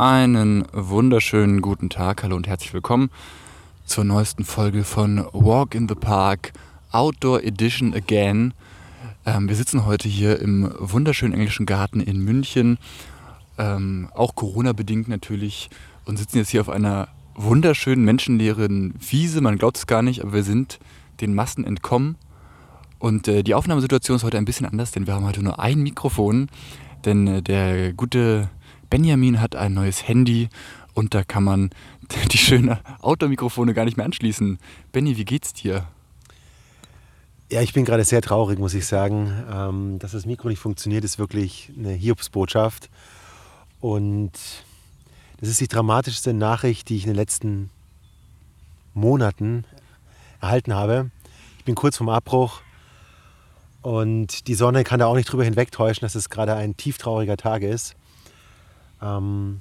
Einen 0.00 0.64
wunderschönen 0.72 1.60
guten 1.60 1.90
Tag, 1.90 2.22
hallo 2.22 2.34
und 2.34 2.46
herzlich 2.46 2.72
willkommen 2.72 3.10
zur 3.84 4.04
neuesten 4.04 4.44
Folge 4.44 4.82
von 4.82 5.26
Walk 5.34 5.74
in 5.74 5.90
the 5.90 5.94
Park 5.94 6.54
Outdoor 6.90 7.42
Edition 7.42 7.92
Again. 7.92 8.54
Ähm, 9.26 9.46
wir 9.46 9.56
sitzen 9.56 9.84
heute 9.84 10.08
hier 10.08 10.40
im 10.40 10.72
wunderschönen 10.78 11.34
englischen 11.34 11.66
Garten 11.66 12.00
in 12.00 12.24
München, 12.24 12.78
ähm, 13.58 14.08
auch 14.14 14.34
Corona-bedingt 14.34 15.08
natürlich, 15.08 15.68
und 16.06 16.16
sitzen 16.16 16.38
jetzt 16.38 16.48
hier 16.48 16.62
auf 16.62 16.70
einer 16.70 17.08
wunderschönen, 17.34 18.02
menschenleeren 18.02 18.94
Wiese. 19.06 19.42
Man 19.42 19.58
glaubt 19.58 19.76
es 19.76 19.86
gar 19.86 20.00
nicht, 20.00 20.22
aber 20.22 20.32
wir 20.32 20.44
sind 20.44 20.78
den 21.20 21.34
Massen 21.34 21.62
entkommen. 21.62 22.16
Und 22.98 23.28
äh, 23.28 23.42
die 23.42 23.52
Aufnahmesituation 23.52 24.16
ist 24.16 24.24
heute 24.24 24.38
ein 24.38 24.46
bisschen 24.46 24.64
anders, 24.64 24.92
denn 24.92 25.06
wir 25.06 25.12
haben 25.12 25.26
heute 25.26 25.42
nur 25.42 25.60
ein 25.60 25.82
Mikrofon, 25.82 26.48
denn 27.04 27.26
äh, 27.26 27.42
der 27.42 27.92
gute 27.92 28.48
Benjamin 28.90 29.40
hat 29.40 29.54
ein 29.54 29.72
neues 29.72 30.06
Handy 30.06 30.48
und 30.94 31.14
da 31.14 31.22
kann 31.22 31.44
man 31.44 31.70
die 32.32 32.38
schönen 32.38 32.76
Outdoor-Mikrofone 33.00 33.72
gar 33.72 33.84
nicht 33.84 33.96
mehr 33.96 34.06
anschließen. 34.06 34.58
Benny, 34.92 35.16
wie 35.16 35.24
geht's 35.24 35.52
dir? 35.52 35.86
Ja, 37.52 37.62
ich 37.62 37.72
bin 37.72 37.84
gerade 37.84 38.04
sehr 38.04 38.20
traurig, 38.20 38.58
muss 38.58 38.74
ich 38.74 38.86
sagen. 38.86 39.32
Ähm, 39.50 39.98
dass 39.98 40.12
das 40.12 40.26
Mikro 40.26 40.48
nicht 40.48 40.60
funktioniert, 40.60 41.04
ist 41.04 41.18
wirklich 41.18 41.72
eine 41.76 41.92
Hiobsbotschaft. 41.92 42.90
Und 43.80 44.32
das 45.40 45.48
ist 45.48 45.60
die 45.60 45.68
dramatischste 45.68 46.34
Nachricht, 46.34 46.88
die 46.88 46.96
ich 46.96 47.04
in 47.04 47.10
den 47.10 47.16
letzten 47.16 47.70
Monaten 48.94 49.64
erhalten 50.40 50.74
habe. 50.74 51.10
Ich 51.58 51.64
bin 51.64 51.74
kurz 51.74 51.96
vorm 51.96 52.08
Abbruch 52.08 52.60
und 53.82 54.46
die 54.48 54.54
Sonne 54.54 54.84
kann 54.84 55.00
da 55.00 55.06
auch 55.06 55.14
nicht 55.14 55.30
drüber 55.30 55.44
hinwegtäuschen, 55.44 56.02
dass 56.02 56.14
es 56.14 56.28
gerade 56.28 56.54
ein 56.54 56.76
tieftrauriger 56.76 57.36
Tag 57.36 57.62
ist. 57.62 57.96
Ähm, 59.02 59.60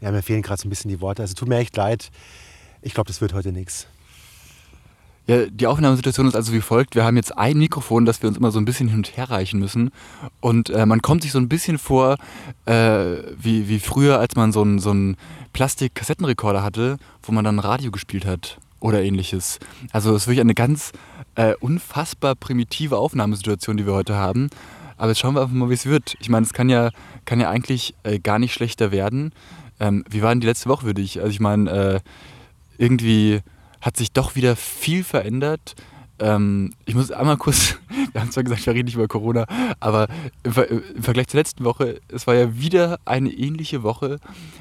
ja, 0.00 0.10
mir 0.10 0.22
fehlen 0.22 0.42
gerade 0.42 0.60
so 0.60 0.66
ein 0.66 0.70
bisschen 0.70 0.90
die 0.90 1.00
Worte. 1.00 1.22
Also 1.22 1.34
tut 1.34 1.48
mir 1.48 1.58
echt 1.58 1.76
leid. 1.76 2.10
Ich 2.82 2.94
glaube, 2.94 3.08
das 3.08 3.20
wird 3.20 3.34
heute 3.34 3.52
nichts. 3.52 3.86
Ja, 5.26 5.46
die 5.46 5.66
Aufnahmesituation 5.66 6.26
ist 6.26 6.34
also 6.34 6.52
wie 6.52 6.60
folgt. 6.60 6.96
Wir 6.96 7.04
haben 7.04 7.16
jetzt 7.16 7.36
ein 7.36 7.58
Mikrofon, 7.58 8.04
das 8.04 8.20
wir 8.22 8.28
uns 8.28 8.38
immer 8.38 8.50
so 8.50 8.58
ein 8.58 8.64
bisschen 8.64 8.88
hin 8.88 8.98
und 8.98 9.16
her 9.16 9.30
reichen 9.30 9.60
müssen. 9.60 9.90
Und 10.40 10.70
äh, 10.70 10.86
man 10.86 11.02
kommt 11.02 11.22
sich 11.22 11.30
so 11.30 11.38
ein 11.38 11.48
bisschen 11.48 11.78
vor, 11.78 12.16
äh, 12.66 13.16
wie, 13.38 13.68
wie 13.68 13.78
früher, 13.78 14.18
als 14.18 14.34
man 14.34 14.50
so 14.52 14.62
einen 14.62 14.78
so 14.78 14.92
Plastik-Kassettenrekorder 15.52 16.62
hatte, 16.62 16.96
wo 17.22 17.32
man 17.32 17.44
dann 17.44 17.58
Radio 17.58 17.90
gespielt 17.90 18.24
hat 18.26 18.58
oder 18.80 19.02
ähnliches. 19.02 19.60
Also 19.92 20.10
es 20.16 20.22
ist 20.22 20.26
wirklich 20.26 20.40
eine 20.40 20.54
ganz 20.54 20.92
äh, 21.36 21.54
unfassbar 21.60 22.34
primitive 22.34 22.96
Aufnahmesituation, 22.96 23.76
die 23.76 23.86
wir 23.86 23.92
heute 23.92 24.16
haben. 24.16 24.48
Aber 25.00 25.08
jetzt 25.08 25.20
schauen 25.20 25.34
wir 25.34 25.40
einfach 25.40 25.54
mal, 25.54 25.70
wie 25.70 25.74
es 25.74 25.86
wird. 25.86 26.14
Ich 26.20 26.28
meine, 26.28 26.44
es 26.44 26.52
kann 26.52 26.68
ja, 26.68 26.90
kann 27.24 27.40
ja 27.40 27.48
eigentlich 27.48 27.94
äh, 28.02 28.18
gar 28.18 28.38
nicht 28.38 28.52
schlechter 28.52 28.92
werden. 28.92 29.32
Ähm, 29.80 30.04
wie 30.10 30.20
war 30.20 30.28
denn 30.28 30.40
die 30.40 30.46
letzte 30.46 30.68
Woche 30.68 30.84
für 30.84 30.92
dich? 30.92 31.20
Also 31.20 31.30
ich 31.30 31.40
meine, 31.40 31.70
äh, 31.70 32.00
irgendwie 32.76 33.40
hat 33.80 33.96
sich 33.96 34.12
doch 34.12 34.34
wieder 34.34 34.56
viel 34.56 35.02
verändert. 35.02 35.74
Ähm, 36.18 36.74
ich 36.84 36.94
muss 36.94 37.10
einmal 37.10 37.38
kurz, 37.38 37.76
wir 38.12 38.20
haben 38.20 38.30
zwar 38.30 38.44
gesagt, 38.44 38.66
wir 38.66 38.74
reden 38.74 38.84
nicht 38.84 38.94
über 38.94 39.08
Corona, 39.08 39.46
aber 39.80 40.06
im, 40.42 40.52
Ver 40.52 40.68
im, 40.68 40.82
Vergleich 41.00 41.28
zur 41.28 41.40
letzten 41.40 41.64
Woche, 41.64 42.02
es 42.08 42.26
war 42.26 42.34
ja 42.34 42.58
wieder 42.58 42.98
eine 43.06 43.30
ähnliche 43.30 43.82
Woche. 43.82 44.18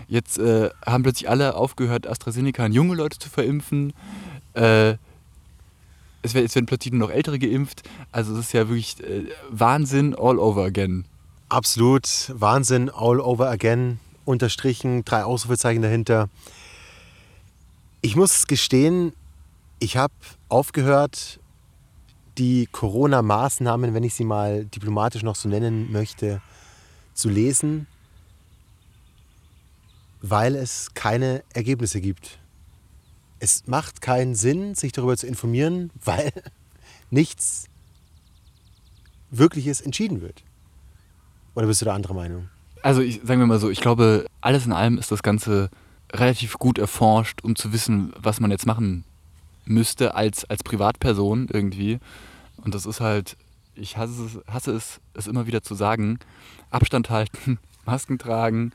Jetzt 0.07 0.39
äh, 0.39 0.69
haben 0.85 1.03
plötzlich 1.03 1.29
alle 1.29 1.55
aufgehört, 1.55 2.07
AstraZeneca 2.07 2.63
an 2.63 2.71
junge 2.71 2.95
Leute 2.95 3.19
zu 3.19 3.29
verimpfen. 3.29 3.91
Äh, 4.53 4.93
es, 6.21 6.33
werden 6.33 6.65
plötzlich 6.65 6.93
nur 6.93 7.07
noch 7.07 7.13
Ältere 7.13 7.39
geimpft. 7.39 7.83
Also 8.11 8.33
es 8.33 8.39
ist 8.39 8.53
ja 8.53 8.67
wirklich 8.67 9.01
äh, 9.03 9.25
Wahnsinn 9.49 10.15
all 10.15 10.39
over 10.39 10.63
again. 10.63 11.05
Absolut, 11.47 12.31
Wahnsinn 12.33 12.89
all 12.89 13.19
over 13.19 13.49
again. 13.49 13.99
Unterstrichen, 14.25 15.03
drei 15.05 15.23
Ausrufezeichen 15.23 15.81
dahinter. 15.81 16.29
Ich 18.01 18.15
muss 18.15 18.47
gestehen, 18.47 19.13
ich 19.79 19.97
habe 19.97 20.13
aufgehört, 20.49 21.39
die 22.37 22.67
Corona-Maßnahmen, 22.71 23.93
wenn 23.93 24.03
ich 24.03 24.13
sie 24.13 24.23
mal 24.23 24.65
diplomatisch 24.65 25.23
noch 25.23 25.35
so 25.35 25.49
nennen 25.49 25.91
möchte, 25.91 26.41
zu 27.13 27.27
lesen, 27.29 27.87
weil 30.21 30.55
es 30.55 30.93
keine 30.93 31.43
Ergebnisse 31.53 31.99
gibt 31.99 32.39
es 33.39 33.67
macht 33.67 34.01
keinen 34.01 34.35
Sinn, 34.35 34.75
sich 34.75 34.91
darüber 34.91 35.17
zu 35.17 35.27
informieren, 35.27 35.91
weil 36.03 36.31
nichts 37.09 37.65
Wirkliches 39.31 39.81
entschieden 39.81 40.21
wird. 40.21 40.43
Oder 41.55 41.67
bist 41.67 41.81
du 41.81 41.85
da 41.85 41.93
anderer 41.93 42.13
Meinung? 42.13 42.49
Also 42.81 43.01
ich, 43.01 43.21
sagen 43.23 43.39
wir 43.39 43.47
mal 43.47 43.59
so, 43.59 43.69
ich 43.69 43.81
glaube, 43.81 44.25
alles 44.41 44.65
in 44.65 44.71
allem 44.71 44.97
ist 44.97 45.11
das 45.11 45.23
Ganze 45.23 45.69
relativ 46.11 46.57
gut 46.57 46.77
erforscht, 46.77 47.43
um 47.43 47.55
zu 47.55 47.73
wissen, 47.73 48.13
was 48.17 48.39
man 48.39 48.51
jetzt 48.51 48.65
machen 48.65 49.03
müsste 49.65 50.15
als, 50.15 50.45
als 50.45 50.63
Privatperson 50.63 51.47
irgendwie. 51.51 51.99
Und 52.57 52.73
das 52.73 52.85
ist 52.85 53.01
halt, 53.01 53.37
ich 53.75 53.97
hasse 53.97 54.25
es, 54.25 54.53
hasse 54.53 54.71
es, 54.71 54.99
es 55.13 55.27
immer 55.27 55.47
wieder 55.47 55.61
zu 55.61 55.75
sagen, 55.75 56.19
Abstand 56.69 57.09
halten, 57.09 57.59
Masken 57.85 58.17
tragen, 58.17 58.71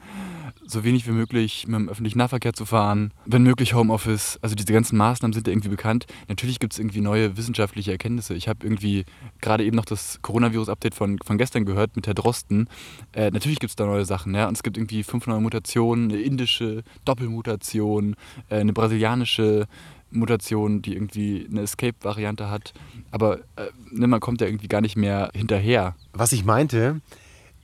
so 0.66 0.84
wenig 0.84 1.06
wie 1.06 1.12
möglich 1.12 1.66
mit 1.66 1.76
dem 1.76 1.88
öffentlichen 1.88 2.18
Nahverkehr 2.18 2.52
zu 2.52 2.64
fahren, 2.64 3.12
wenn 3.26 3.42
möglich 3.42 3.74
Homeoffice. 3.74 4.38
Also 4.42 4.54
diese 4.54 4.72
ganzen 4.72 4.96
Maßnahmen 4.96 5.32
sind 5.32 5.46
ja 5.46 5.52
irgendwie 5.52 5.68
bekannt. 5.68 6.06
Natürlich 6.28 6.58
gibt 6.58 6.72
es 6.72 6.78
irgendwie 6.78 7.00
neue 7.00 7.36
wissenschaftliche 7.36 7.92
Erkenntnisse. 7.92 8.34
Ich 8.34 8.48
habe 8.48 8.64
irgendwie 8.64 9.04
gerade 9.40 9.64
eben 9.64 9.76
noch 9.76 9.84
das 9.84 10.20
Coronavirus-Update 10.22 10.94
von, 10.94 11.18
von 11.24 11.38
gestern 11.38 11.64
gehört 11.64 11.96
mit 11.96 12.06
Herr 12.06 12.14
Drosten. 12.14 12.68
Äh, 13.12 13.30
natürlich 13.30 13.58
gibt 13.58 13.70
es 13.70 13.76
da 13.76 13.86
neue 13.86 14.04
Sachen. 14.04 14.34
Ja? 14.34 14.48
Und 14.48 14.54
es 14.54 14.62
gibt 14.62 14.76
irgendwie 14.76 15.02
fünf 15.02 15.26
neue 15.26 15.40
Mutationen, 15.40 16.10
eine 16.10 16.20
indische 16.20 16.82
Doppelmutation, 17.04 18.16
äh, 18.48 18.56
eine 18.56 18.72
brasilianische 18.72 19.66
Mutation, 20.10 20.80
die 20.80 20.94
irgendwie 20.94 21.46
eine 21.50 21.62
Escape-Variante 21.62 22.50
hat. 22.50 22.72
Aber 23.10 23.38
äh, 23.56 23.70
ne, 23.90 24.06
man 24.06 24.20
kommt 24.20 24.40
ja 24.40 24.46
irgendwie 24.46 24.68
gar 24.68 24.80
nicht 24.80 24.96
mehr 24.96 25.30
hinterher. 25.34 25.94
Was 26.12 26.32
ich 26.32 26.44
meinte, 26.44 27.00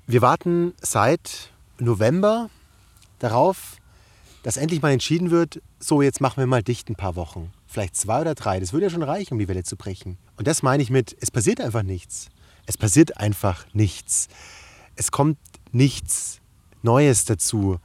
wir 0.07 0.23
warten 0.23 0.75
seit 0.81 1.51
November 1.79 2.51
darauf, 3.21 3.77
dass 4.43 4.57
endlich 4.57 4.83
mal 4.83 4.91
entschieden 4.91 5.31
wird, 5.31 5.63
so 5.79 6.03
jetzt 6.03 6.21
machen 6.21 6.39
wir 6.39 6.47
mal 6.47 6.63
dicht 6.63 6.89
ein 6.89 6.97
paar 6.97 7.17
Wochen. 7.17 7.53
Vielleicht 7.67 7.97
zwei 7.97 8.23
oder 8.23 8.35
drei. 8.35 8.59
Das 8.59 8.73
würde 8.73 8.87
ja 8.87 8.91
schon 8.91 9.03
reichen, 9.03 9.35
um 9.35 9.39
die 9.39 9.49
Welle 9.49 9.63
zu 9.63 9.77
brechen. 9.77 10.19
Und 10.37 10.47
das 10.47 10.63
meine 10.63 10.83
ich 10.83 10.91
mit, 10.91 11.17
es 11.21 11.31
passiert 11.31 11.61
einfach 11.61 11.83
nichts. 11.83 12.29
Es 12.67 12.77
passiert 12.77 13.17
einfach 13.19 13.67
nichts. 13.73 14.29
Es 14.97 15.11
kommt 15.11 15.39
nichts 15.73 16.41
Neues 16.83 17.25
dazu. 17.25 17.79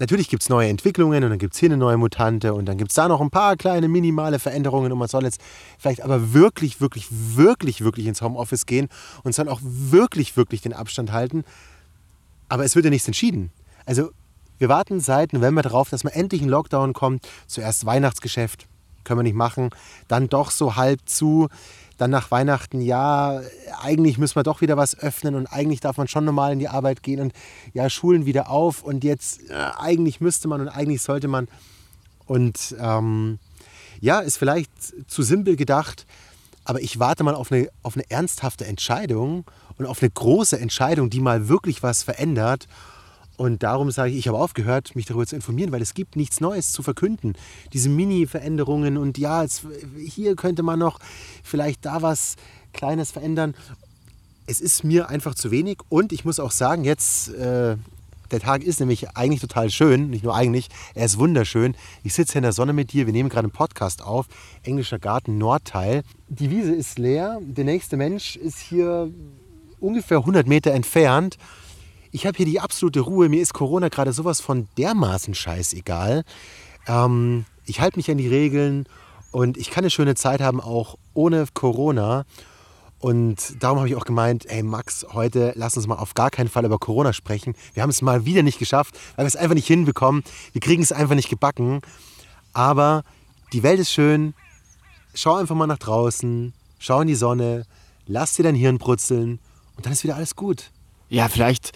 Natürlich 0.00 0.28
gibt 0.28 0.44
es 0.44 0.48
neue 0.48 0.68
Entwicklungen 0.68 1.24
und 1.24 1.30
dann 1.30 1.38
gibt 1.40 1.54
es 1.54 1.60
hier 1.60 1.68
eine 1.68 1.76
neue 1.76 1.96
Mutante 1.96 2.54
und 2.54 2.66
dann 2.66 2.78
gibt 2.78 2.92
es 2.92 2.94
da 2.94 3.08
noch 3.08 3.20
ein 3.20 3.30
paar 3.30 3.56
kleine 3.56 3.88
minimale 3.88 4.38
Veränderungen 4.38 4.92
und 4.92 4.98
man 4.98 5.08
soll 5.08 5.24
jetzt 5.24 5.40
vielleicht 5.76 6.02
aber 6.02 6.32
wirklich, 6.32 6.80
wirklich, 6.80 7.08
wirklich, 7.10 7.82
wirklich 7.82 8.06
ins 8.06 8.22
Homeoffice 8.22 8.66
gehen 8.66 8.88
und 9.24 9.34
soll 9.34 9.48
auch 9.48 9.60
wirklich, 9.62 10.36
wirklich 10.36 10.60
den 10.60 10.72
Abstand 10.72 11.10
halten. 11.10 11.44
Aber 12.48 12.64
es 12.64 12.76
wird 12.76 12.84
ja 12.84 12.90
nichts 12.90 13.08
entschieden. 13.08 13.50
Also 13.86 14.10
wir 14.58 14.68
warten 14.68 15.00
seit 15.00 15.32
November 15.32 15.62
darauf, 15.62 15.90
dass 15.90 16.04
mal 16.04 16.10
endlich 16.10 16.42
ein 16.42 16.48
Lockdown 16.48 16.92
kommt. 16.92 17.28
Zuerst 17.46 17.86
Weihnachtsgeschäft, 17.86 18.66
können 19.04 19.20
wir 19.20 19.24
nicht 19.24 19.36
machen. 19.36 19.70
Dann 20.08 20.28
doch 20.28 20.50
so 20.50 20.76
halb 20.76 21.00
zu. 21.06 21.48
Dann 21.96 22.10
nach 22.10 22.30
Weihnachten, 22.30 22.80
ja, 22.80 23.40
eigentlich 23.82 24.18
müssen 24.18 24.36
wir 24.36 24.44
doch 24.44 24.60
wieder 24.60 24.76
was 24.76 24.96
öffnen 24.96 25.34
und 25.34 25.48
eigentlich 25.48 25.80
darf 25.80 25.96
man 25.96 26.06
schon 26.06 26.24
normal 26.24 26.52
in 26.52 26.60
die 26.60 26.68
Arbeit 26.68 27.02
gehen 27.02 27.20
und 27.20 27.32
ja, 27.74 27.90
Schulen 27.90 28.24
wieder 28.24 28.50
auf 28.50 28.84
und 28.84 29.02
jetzt 29.02 29.50
äh, 29.50 29.70
eigentlich 29.76 30.20
müsste 30.20 30.46
man 30.46 30.60
und 30.60 30.68
eigentlich 30.68 31.02
sollte 31.02 31.26
man. 31.26 31.48
Und 32.24 32.76
ähm, 32.78 33.40
ja, 34.00 34.20
ist 34.20 34.36
vielleicht 34.36 34.70
zu 35.10 35.22
simpel 35.24 35.56
gedacht, 35.56 36.06
aber 36.64 36.80
ich 36.80 37.00
warte 37.00 37.24
mal 37.24 37.34
auf 37.34 37.50
eine, 37.50 37.68
auf 37.82 37.96
eine 37.96 38.08
ernsthafte 38.10 38.64
Entscheidung 38.66 39.44
und 39.76 39.86
auf 39.86 40.00
eine 40.02 40.10
große 40.10 40.60
Entscheidung, 40.60 41.10
die 41.10 41.20
mal 41.20 41.48
wirklich 41.48 41.82
was 41.82 42.02
verändert. 42.02 42.68
Und 43.38 43.62
darum 43.62 43.92
sage 43.92 44.10
ich, 44.10 44.18
ich 44.18 44.28
habe 44.28 44.36
aufgehört, 44.36 44.96
mich 44.96 45.06
darüber 45.06 45.24
zu 45.24 45.36
informieren, 45.36 45.70
weil 45.70 45.80
es 45.80 45.94
gibt 45.94 46.16
nichts 46.16 46.40
Neues 46.40 46.72
zu 46.72 46.82
verkünden. 46.82 47.34
Diese 47.72 47.88
Mini-Veränderungen 47.88 48.96
und 48.96 49.16
ja, 49.16 49.42
jetzt, 49.42 49.62
hier 49.96 50.34
könnte 50.34 50.64
man 50.64 50.80
noch 50.80 50.98
vielleicht 51.44 51.86
da 51.86 52.02
was 52.02 52.34
Kleines 52.72 53.12
verändern. 53.12 53.54
Es 54.48 54.60
ist 54.60 54.82
mir 54.82 55.08
einfach 55.08 55.36
zu 55.36 55.52
wenig 55.52 55.78
und 55.88 56.12
ich 56.12 56.24
muss 56.24 56.40
auch 56.40 56.50
sagen, 56.50 56.82
jetzt, 56.82 57.28
äh, 57.28 57.76
der 58.32 58.40
Tag 58.40 58.64
ist 58.64 58.80
nämlich 58.80 59.16
eigentlich 59.16 59.40
total 59.40 59.70
schön, 59.70 60.10
nicht 60.10 60.24
nur 60.24 60.34
eigentlich, 60.34 60.68
er 60.96 61.06
ist 61.06 61.18
wunderschön. 61.20 61.76
Ich 62.02 62.14
sitze 62.14 62.32
hier 62.32 62.40
in 62.40 62.42
der 62.42 62.52
Sonne 62.52 62.72
mit 62.72 62.92
dir, 62.92 63.06
wir 63.06 63.12
nehmen 63.12 63.28
gerade 63.28 63.44
einen 63.44 63.52
Podcast 63.52 64.02
auf, 64.02 64.26
Englischer 64.64 64.98
Garten 64.98 65.38
Nordteil. 65.38 66.02
Die 66.28 66.50
Wiese 66.50 66.74
ist 66.74 66.98
leer, 66.98 67.38
der 67.40 67.64
nächste 67.64 67.96
Mensch 67.96 68.34
ist 68.34 68.58
hier 68.58 69.12
ungefähr 69.78 70.18
100 70.18 70.48
Meter 70.48 70.72
entfernt 70.72 71.38
ich 72.12 72.26
habe 72.26 72.36
hier 72.36 72.46
die 72.46 72.60
absolute 72.60 73.00
Ruhe. 73.00 73.28
Mir 73.28 73.42
ist 73.42 73.54
Corona 73.54 73.88
gerade 73.88 74.12
sowas 74.12 74.40
von 74.40 74.68
dermaßen 74.76 75.34
scheißegal. 75.34 76.24
Ähm, 76.86 77.44
ich 77.66 77.80
halte 77.80 77.98
mich 77.98 78.10
an 78.10 78.18
die 78.18 78.28
Regeln 78.28 78.86
und 79.30 79.56
ich 79.56 79.70
kann 79.70 79.84
eine 79.84 79.90
schöne 79.90 80.14
Zeit 80.14 80.40
haben, 80.40 80.60
auch 80.60 80.96
ohne 81.14 81.46
Corona. 81.52 82.24
Und 82.98 83.62
darum 83.62 83.78
habe 83.78 83.88
ich 83.88 83.94
auch 83.94 84.04
gemeint, 84.04 84.46
hey 84.48 84.62
Max, 84.62 85.06
heute 85.12 85.52
lass 85.54 85.76
uns 85.76 85.86
mal 85.86 85.96
auf 85.96 86.14
gar 86.14 86.30
keinen 86.30 86.48
Fall 86.48 86.64
über 86.64 86.78
Corona 86.78 87.12
sprechen. 87.12 87.54
Wir 87.74 87.82
haben 87.82 87.90
es 87.90 88.02
mal 88.02 88.24
wieder 88.24 88.42
nicht 88.42 88.58
geschafft, 88.58 88.98
weil 89.14 89.24
wir 89.24 89.28
es 89.28 89.36
einfach 89.36 89.54
nicht 89.54 89.68
hinbekommen. 89.68 90.24
Wir 90.52 90.60
kriegen 90.60 90.82
es 90.82 90.90
einfach 90.90 91.14
nicht 91.14 91.28
gebacken. 91.28 91.80
Aber 92.52 93.04
die 93.52 93.62
Welt 93.62 93.78
ist 93.78 93.92
schön. 93.92 94.34
Schau 95.14 95.36
einfach 95.36 95.54
mal 95.54 95.66
nach 95.66 95.78
draußen, 95.78 96.52
schau 96.78 97.00
in 97.00 97.08
die 97.08 97.14
Sonne, 97.14 97.64
lass 98.06 98.34
dir 98.34 98.42
dein 98.42 98.54
Hirn 98.54 98.78
brutzeln 98.78 99.38
und 99.76 99.86
dann 99.86 99.92
ist 99.92 100.04
wieder 100.04 100.16
alles 100.16 100.36
gut. 100.36 100.70
Ja, 101.08 101.28
vielleicht 101.28 101.72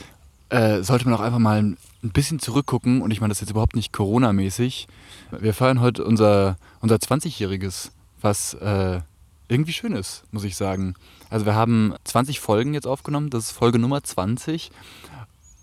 äh, 0.53 0.83
sollte 0.83 1.07
man 1.07 1.15
auch 1.15 1.23
einfach 1.23 1.39
mal 1.39 1.59
ein 1.59 1.77
bisschen 2.03 2.39
zurückgucken 2.39 3.01
und 3.01 3.11
ich 3.11 3.21
meine 3.21 3.31
das 3.31 3.39
ist 3.39 3.43
jetzt 3.43 3.51
überhaupt 3.53 3.75
nicht 3.75 3.93
Corona-mäßig. 3.93 4.87
Wir 5.31 5.55
feiern 5.55 5.81
heute 5.81 6.05
unser, 6.05 6.57
unser 6.81 6.97
20-jähriges, 6.97 7.91
was 8.21 8.55
äh, 8.55 9.01
irgendwie 9.49 9.73
schön 9.73 9.93
ist, 9.93 10.25
muss 10.31 10.45
ich 10.45 10.57
sagen. 10.57 10.95
Also 11.31 11.47
wir 11.47 11.55
haben 11.55 11.95
20 12.05 12.41
Folgen 12.41 12.75
jetzt 12.75 12.87
aufgenommen, 12.87 13.31
das 13.31 13.45
ist 13.45 13.51
Folge 13.53 13.79
Nummer 13.79 14.05
20 14.05 14.71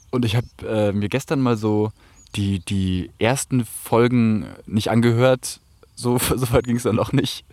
und 0.09 0.25
ich 0.25 0.35
habe 0.35 0.47
äh, 0.67 0.91
mir 0.91 1.09
gestern 1.09 1.39
mal 1.39 1.55
so 1.55 1.91
die, 2.35 2.59
die 2.59 3.11
ersten 3.19 3.65
Folgen 3.65 4.47
nicht 4.65 4.89
angehört, 4.89 5.59
so, 5.95 6.17
so 6.35 6.51
weit 6.51 6.65
ging 6.65 6.77
es 6.77 6.83
dann 6.83 6.95
noch 6.95 7.13
nicht, 7.13 7.45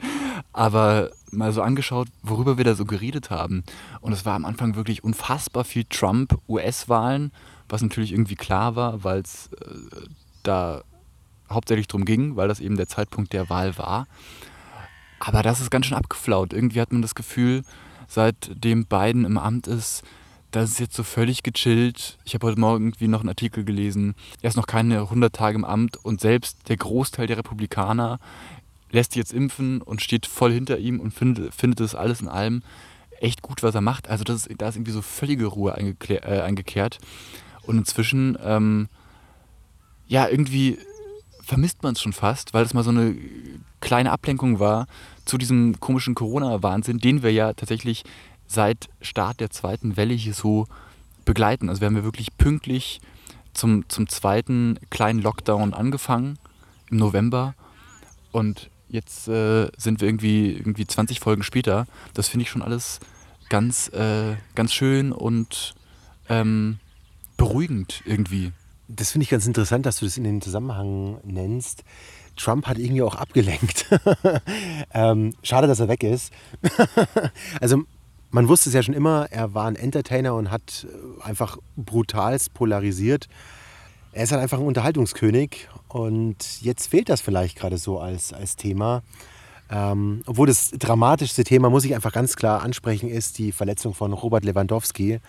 aber 0.56 1.10
mal 1.30 1.52
so 1.52 1.60
angeschaut, 1.60 2.08
worüber 2.22 2.56
wir 2.56 2.64
da 2.64 2.74
so 2.74 2.86
geredet 2.86 3.28
haben. 3.28 3.62
Und 4.00 4.12
es 4.12 4.24
war 4.24 4.34
am 4.34 4.46
Anfang 4.46 4.74
wirklich 4.74 5.04
unfassbar 5.04 5.64
viel 5.64 5.84
Trump, 5.84 6.38
US-Wahlen, 6.48 7.30
was 7.68 7.82
natürlich 7.82 8.12
irgendwie 8.12 8.36
klar 8.36 8.74
war, 8.74 9.04
weil 9.04 9.20
es 9.20 9.50
äh, 9.52 10.06
da 10.42 10.82
hauptsächlich 11.50 11.88
darum 11.88 12.06
ging, 12.06 12.36
weil 12.36 12.48
das 12.48 12.60
eben 12.60 12.78
der 12.78 12.88
Zeitpunkt 12.88 13.34
der 13.34 13.50
Wahl 13.50 13.76
war. 13.76 14.06
Aber 15.20 15.42
das 15.42 15.60
ist 15.60 15.70
ganz 15.70 15.86
schön 15.86 15.98
abgeflaut. 15.98 16.54
Irgendwie 16.54 16.80
hat 16.80 16.90
man 16.90 17.02
das 17.02 17.14
Gefühl, 17.14 17.62
seitdem 18.08 18.86
Biden 18.86 19.26
im 19.26 19.36
Amt 19.36 19.66
ist, 19.66 20.04
das 20.52 20.70
ist 20.70 20.80
jetzt 20.80 20.96
so 20.96 21.02
völlig 21.02 21.42
gechillt. 21.42 22.16
Ich 22.24 22.32
habe 22.32 22.46
heute 22.46 22.58
Morgen 22.58 22.86
irgendwie 22.86 23.08
noch 23.08 23.20
einen 23.20 23.28
Artikel 23.28 23.62
gelesen. 23.62 24.14
Er 24.40 24.48
ist 24.48 24.56
noch 24.56 24.66
keine 24.66 25.00
100 25.00 25.34
Tage 25.34 25.56
im 25.58 25.66
Amt 25.66 25.98
und 26.02 26.22
selbst 26.22 26.70
der 26.70 26.78
Großteil 26.78 27.26
der 27.26 27.36
Republikaner 27.36 28.18
lässt 28.96 29.12
sich 29.12 29.20
jetzt 29.20 29.32
impfen 29.32 29.82
und 29.82 30.02
steht 30.02 30.26
voll 30.26 30.52
hinter 30.52 30.78
ihm 30.78 31.00
und 31.00 31.12
findet, 31.12 31.54
findet 31.54 31.80
das 31.80 31.94
alles 31.94 32.20
in 32.20 32.28
allem 32.28 32.62
echt 33.20 33.42
gut, 33.42 33.62
was 33.62 33.74
er 33.74 33.82
macht. 33.82 34.08
Also 34.08 34.24
das 34.24 34.46
ist, 34.46 34.60
da 34.60 34.68
ist 34.68 34.76
irgendwie 34.76 34.92
so 34.92 35.02
völlige 35.02 35.46
Ruhe 35.46 35.76
äh, 35.76 36.40
eingekehrt. 36.40 36.98
Und 37.62 37.78
inzwischen, 37.78 38.38
ähm, 38.42 38.88
ja, 40.08 40.28
irgendwie 40.28 40.78
vermisst 41.42 41.82
man 41.82 41.92
es 41.92 42.00
schon 42.00 42.12
fast, 42.12 42.54
weil 42.54 42.64
es 42.64 42.74
mal 42.74 42.82
so 42.82 42.90
eine 42.90 43.16
kleine 43.80 44.12
Ablenkung 44.12 44.60
war 44.60 44.86
zu 45.24 45.38
diesem 45.38 45.78
komischen 45.78 46.14
Corona-Wahnsinn, 46.14 46.98
den 46.98 47.22
wir 47.22 47.32
ja 47.32 47.52
tatsächlich 47.52 48.02
seit 48.46 48.88
Start 49.00 49.40
der 49.40 49.50
zweiten 49.50 49.96
Welle 49.96 50.14
hier 50.14 50.34
so 50.34 50.66
begleiten. 51.24 51.68
Also 51.68 51.82
wir 51.82 51.86
haben 51.86 51.96
ja 51.96 52.04
wirklich 52.04 52.36
pünktlich 52.38 53.00
zum, 53.52 53.88
zum 53.88 54.08
zweiten 54.08 54.78
kleinen 54.90 55.20
Lockdown 55.20 55.74
angefangen 55.74 56.38
im 56.90 56.96
November 56.98 57.54
und 58.32 58.70
jetzt 58.88 59.28
äh, 59.28 59.68
sind 59.76 60.00
wir 60.00 60.08
irgendwie, 60.08 60.52
irgendwie 60.52 60.86
20 60.86 61.20
Folgen 61.20 61.42
später. 61.42 61.86
Das 62.14 62.28
finde 62.28 62.42
ich 62.42 62.50
schon 62.50 62.62
alles 62.62 63.00
ganz, 63.48 63.88
äh, 63.88 64.34
ganz 64.54 64.72
schön 64.72 65.12
und 65.12 65.74
ähm, 66.28 66.78
beruhigend 67.36 68.02
irgendwie. 68.04 68.52
Das 68.88 69.12
finde 69.12 69.24
ich 69.24 69.30
ganz 69.30 69.46
interessant, 69.46 69.86
dass 69.86 69.98
du 69.98 70.04
das 70.04 70.16
in 70.16 70.24
dem 70.24 70.40
Zusammenhang 70.40 71.18
nennst. 71.24 71.82
Trump 72.36 72.66
hat 72.66 72.78
irgendwie 72.78 73.02
auch 73.02 73.14
abgelenkt. 73.14 73.86
ähm, 74.94 75.34
schade, 75.42 75.66
dass 75.66 75.80
er 75.80 75.88
weg 75.88 76.02
ist. 76.02 76.32
also 77.60 77.84
man 78.30 78.48
wusste 78.48 78.68
es 78.68 78.74
ja 78.74 78.82
schon 78.82 78.94
immer, 78.94 79.28
er 79.30 79.54
war 79.54 79.66
ein 79.66 79.76
Entertainer 79.76 80.34
und 80.34 80.50
hat 80.50 80.86
äh, 80.88 81.22
einfach 81.22 81.58
brutalst 81.76 82.54
polarisiert. 82.54 83.28
Er 84.16 84.22
ist 84.22 84.32
halt 84.32 84.40
einfach 84.40 84.58
ein 84.58 84.64
Unterhaltungskönig 84.64 85.68
und 85.88 86.62
jetzt 86.62 86.86
fehlt 86.86 87.10
das 87.10 87.20
vielleicht 87.20 87.58
gerade 87.58 87.76
so 87.76 88.00
als, 88.00 88.32
als 88.32 88.56
Thema. 88.56 89.02
Ähm, 89.70 90.22
obwohl 90.24 90.46
das 90.46 90.70
dramatischste 90.70 91.44
Thema, 91.44 91.68
muss 91.68 91.84
ich 91.84 91.94
einfach 91.94 92.12
ganz 92.14 92.34
klar 92.34 92.62
ansprechen, 92.62 93.10
ist 93.10 93.36
die 93.36 93.52
Verletzung 93.52 93.92
von 93.92 94.14
Robert 94.14 94.46
Lewandowski. 94.46 95.20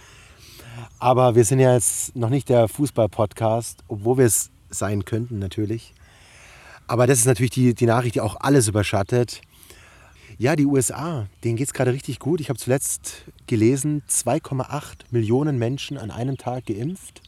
Aber 1.00 1.36
wir 1.36 1.44
sind 1.44 1.60
ja 1.60 1.74
jetzt 1.74 2.16
noch 2.16 2.30
nicht 2.30 2.48
der 2.48 2.69
Fußball-Podcast, 2.69 3.84
obwohl 3.89 4.19
wir 4.19 4.25
es 4.25 4.51
sein 4.69 5.04
könnten 5.04 5.38
natürlich. 5.38 5.94
Aber 6.88 7.07
das 7.07 7.19
ist 7.19 7.25
natürlich 7.25 7.51
die, 7.51 7.74
die 7.74 7.88
Nachricht, 7.88 8.16
die 8.16 8.22
auch 8.22 8.38
alles 8.39 8.69
überschattet. 8.69 9.42
Ja, 10.38 10.56
die 10.56 10.66
USA, 10.66 11.28
denen 11.44 11.57
geht 11.57 11.68
es 11.68 11.74
gerade 11.74 11.92
richtig 11.92 12.19
gut. 12.19 12.39
Ich 12.39 12.48
habe 12.48 12.57
zuletzt 12.57 13.25
gelesen, 13.48 14.04
2,8 14.10 15.12
Millionen 15.12 15.57
Menschen 15.57 15.98
an 15.98 16.10
einem 16.10 16.38
Tag 16.38 16.68
geimpft, 16.68 17.22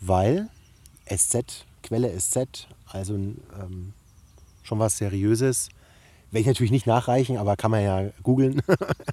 weil 0.00 0.48
SZ, 1.16 1.66
Quelle 1.82 2.18
SZ, 2.18 2.68
also 2.86 3.14
ähm, 3.14 3.92
schon 4.62 4.78
was 4.78 4.98
Seriöses. 4.98 5.68
Werde 6.30 6.40
ich 6.40 6.46
natürlich 6.46 6.72
nicht 6.72 6.86
nachreichen, 6.86 7.36
aber 7.36 7.56
kann 7.56 7.70
man 7.70 7.82
ja 7.82 8.10
googeln. 8.22 8.62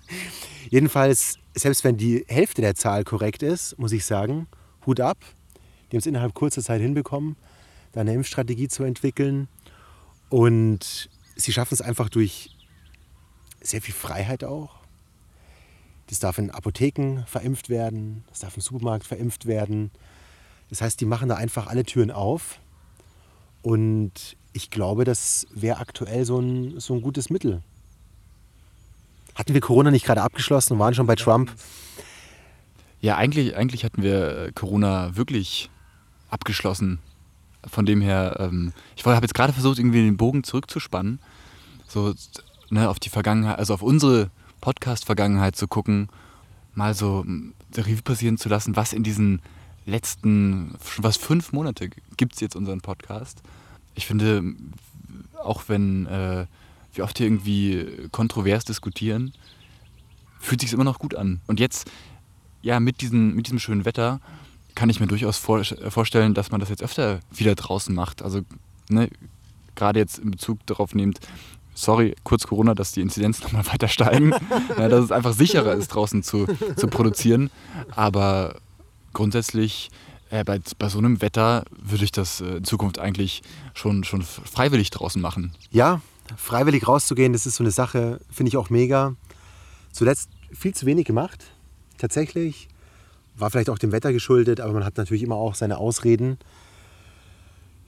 Jedenfalls, 0.69 1.38
selbst 1.54 1.84
wenn 1.84 1.98
die 1.98 2.24
Hälfte 2.28 2.62
der 2.62 2.75
Zahl 2.75 3.04
korrekt 3.04 3.44
ist, 3.44 3.78
muss 3.78 3.92
ich 3.92 4.06
sagen, 4.06 4.48
Hut 4.86 5.01
ab. 5.01 5.18
Die 5.92 5.96
haben 5.96 6.00
es 6.00 6.06
innerhalb 6.06 6.34
kurzer 6.34 6.62
Zeit 6.62 6.81
hinbekommen, 6.81 7.36
da 7.92 8.02
eine 8.02 8.13
Impfstrategie 8.13 8.68
zu 8.68 8.84
entwickeln. 8.84 9.48
Und 10.30 11.10
sie 11.36 11.52
schaffen 11.52 11.74
es 11.74 11.81
einfach 11.81 12.10
durch 12.10 12.56
sehr 13.62 13.81
viel 13.81 13.94
Freiheit 13.94 14.44
auch. 14.44 14.80
Das 16.07 16.19
darf 16.19 16.38
in 16.38 16.52
Apotheken 16.52 17.24
verimpft 17.28 17.69
werden, 17.69 18.24
das 18.30 18.40
darf 18.40 18.56
im 18.56 18.62
Supermarkt 18.62 19.06
verimpft 19.06 19.45
werden. 19.45 19.92
Das 20.69 20.81
heißt, 20.81 21.00
die 21.01 21.06
machen 21.06 21.30
da 21.30 21.36
einfach 21.36 21.68
alle 21.68 21.83
Türen 21.83 22.12
auf. 22.12 22.60
Und 23.62 24.38
ich 24.54 24.69
glaube, 24.69 25.04
das 25.04 25.48
wäre 25.54 25.80
aktuell 25.80 26.25
so 26.25 26.39
ein, 26.39 26.80
so 26.80 26.94
ein 26.94 27.01
gutes 27.01 27.30
Mittel. 27.30 27.62
Hatten 29.36 29.54
wir 29.54 29.62
Corona 29.62 29.92
nicht 29.92 30.06
gerade 30.06 30.21
abgeschlossen 30.21 30.74
und 30.74 30.80
waren 30.80 30.94
schon 30.94 31.07
bei 31.07 31.16
Trump? 31.16 31.54
Ja, 33.01 33.16
eigentlich, 33.16 33.56
eigentlich 33.56 33.86
hatten 33.86 34.04
wir 34.04 34.38
äh, 34.38 34.51
Corona 34.51 35.16
wirklich 35.16 35.69
abgeschlossen. 36.30 37.00
Von 37.66 37.86
dem 37.86 38.01
her, 38.01 38.38
ähm, 38.39 38.74
ich 38.95 39.06
habe 39.06 39.21
jetzt 39.21 39.33
gerade 39.33 39.54
versucht, 39.54 39.80
irgendwie 39.80 40.04
den 40.04 40.18
Bogen 40.18 40.44
zurückzuspannen. 40.44 41.19
So, 41.88 42.13
ne, 42.69 42.89
auf 42.89 43.00
die 43.00 43.10
Vergangenheit, 43.10 43.57
also 43.57 43.74
auf 43.74 43.81
unsere 43.81 44.30
Podcast-Vergangenheit 44.62 45.56
zu 45.56 45.68
gucken, 45.68 46.10
mal 46.75 46.94
so 46.94 47.25
Revue 47.75 48.01
passieren 48.01 48.38
zu 48.38 48.50
lassen, 48.50 48.75
was 48.75 48.94
in 48.94 49.04
diesen 49.04 49.42
letzten, 49.86 50.76
was 50.98 51.18
fünf 51.18 51.52
Monate 51.52 51.90
gibt 52.18 52.34
es 52.34 52.40
jetzt 52.40 52.56
unseren 52.56 52.81
Podcast. 52.81 53.42
Ich 53.96 54.06
finde, 54.06 54.44
auch 55.44 55.64
wenn 55.68 56.06
äh, 56.07 56.45
wir 56.94 57.04
oft 57.04 57.18
hier 57.18 57.28
irgendwie 57.28 58.07
kontrovers 58.12 58.66
diskutieren, 58.66 59.33
fühlt 60.40 60.62
sich 60.62 60.74
immer 60.74 60.83
noch 60.83 61.00
gut 61.00 61.16
an. 61.16 61.42
Und 61.48 61.59
jetzt, 61.59 61.90
ja, 62.62 62.80
mit, 62.80 63.02
diesen, 63.02 63.36
mit 63.36 63.48
diesem 63.48 63.59
schönen 63.59 63.86
Wetter 63.86 64.19
kann 64.76 64.90
ich 64.90 65.00
mir 65.00 65.07
durchaus 65.07 65.38
vor, 65.38 65.64
vorstellen, 65.64 66.33
dass 66.33 66.52
man 66.52 66.59
das 66.59 66.69
jetzt 66.69 66.83
öfter 66.83 67.19
wieder 67.31 67.56
draußen 67.56 67.94
macht. 67.94 68.21
Also, 68.21 68.42
ne, 68.90 69.09
gerade 69.76 70.00
jetzt 70.00 70.19
in 70.19 70.31
Bezug 70.31 70.66
darauf 70.66 70.95
nehmt, 70.95 71.19
sorry, 71.74 72.16
kurz 72.24 72.48
Corona, 72.48 72.76
dass 72.76 72.92
die 72.92 73.02
Inzidenzen 73.02 73.44
nochmal 73.45 73.68
weiter 73.68 73.88
steigen, 73.88 74.33
ja, 74.78 74.88
dass 74.88 75.06
es 75.06 75.12
einfach 75.12 75.33
sicherer 75.33 75.74
ist, 75.74 75.90
draußen 75.90 76.24
zu, 76.24 76.48
zu 76.76 76.88
produzieren. 76.88 77.50
Aber 77.95 78.56
grundsätzlich 79.13 79.89
äh, 80.30 80.44
bei, 80.44 80.59
bei 80.78 80.89
so 80.89 80.99
einem 80.99 81.21
Wetter 81.21 81.66
würde 81.71 82.04
ich 82.04 82.11
das 82.11 82.42
äh, 82.42 82.57
in 82.57 82.63
Zukunft 82.63 82.99
eigentlich 82.99 83.42
schon, 83.73 84.04
schon 84.04 84.21
freiwillig 84.21 84.92
draußen 84.92 85.21
machen. 85.21 85.54
Ja, 85.71 86.01
freiwillig 86.37 86.87
rauszugehen, 86.87 87.33
das 87.33 87.45
ist 87.45 87.56
so 87.56 87.63
eine 87.63 87.71
Sache, 87.71 88.19
finde 88.31 88.49
ich 88.49 88.57
auch 88.57 88.69
mega. 88.69 89.16
Zuletzt 89.92 90.30
viel 90.51 90.73
zu 90.73 90.85
wenig 90.85 91.06
gemacht, 91.06 91.45
tatsächlich. 91.97 92.68
War 93.35 93.49
vielleicht 93.49 93.69
auch 93.69 93.80
dem 93.80 93.92
Wetter 93.92 94.11
geschuldet, 94.11 94.59
aber 94.59 94.73
man 94.73 94.83
hat 94.83 94.97
natürlich 94.97 95.23
immer 95.23 95.35
auch 95.35 95.56
seine 95.56 95.78
Ausreden. 95.78 96.37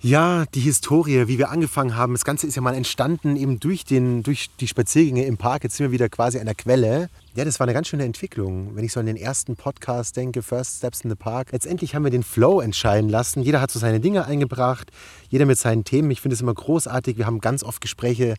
Ja, 0.03 0.46
die 0.55 0.62
Historie, 0.62 1.27
wie 1.27 1.38
wir 1.38 1.51
angefangen 1.51 1.96
haben. 1.96 2.13
Das 2.13 2.25
Ganze 2.25 2.48
ist 2.48 2.55
ja 2.55 2.62
mal 2.63 2.74
entstanden 2.74 3.36
eben 3.36 3.60
durch, 3.60 3.86
den, 3.86 4.24
durch 4.24 4.50
die 4.60 4.67
Spaziergänge 4.67 5.25
im 5.25 5.38
Park. 5.38 5.63
Jetzt 5.63 5.77
sind 5.77 5.86
wir 5.86 5.91
wieder 5.91 6.10
quasi 6.10 6.39
an 6.39 6.48
der 6.48 6.55
Quelle. 6.55 7.12
Ja, 7.36 7.46
das 7.46 7.60
war 7.60 7.67
eine 7.67 7.75
ganz 7.75 7.88
schöne 7.88 8.03
Entwicklung. 8.03 8.75
Wenn 8.75 8.84
ich 8.84 8.93
so 8.93 9.00
an 9.00 9.05
den 9.05 9.15
ersten 9.15 9.55
Podcast 9.55 10.17
denke, 10.17 10.41
First 10.41 10.77
Steps 10.77 11.01
in 11.01 11.12
the 11.12 11.15
Park. 11.15 11.51
Letztendlich 11.51 11.93
haben 11.93 12.03
wir 12.03 12.10
den 12.10 12.24
Flow 12.24 12.62
entscheiden 12.62 13.12
lassen. 13.12 13.43
Jeder 13.43 13.62
hat 13.62 13.70
so 13.70 13.77
seine 13.77 14.00
Dinge 14.00 14.25
eingebracht, 14.25 14.91
jeder 15.29 15.46
mit 15.46 15.60
seinen 15.60 15.84
Themen. 15.84 16.10
Ich 16.10 16.20
finde 16.20 16.34
es 16.34 16.41
immer 16.41 16.55
großartig. 16.55 17.20
Wir 17.20 17.27
haben 17.27 17.39
ganz 17.39 17.63
oft 17.63 17.79
Gespräche 17.79 18.38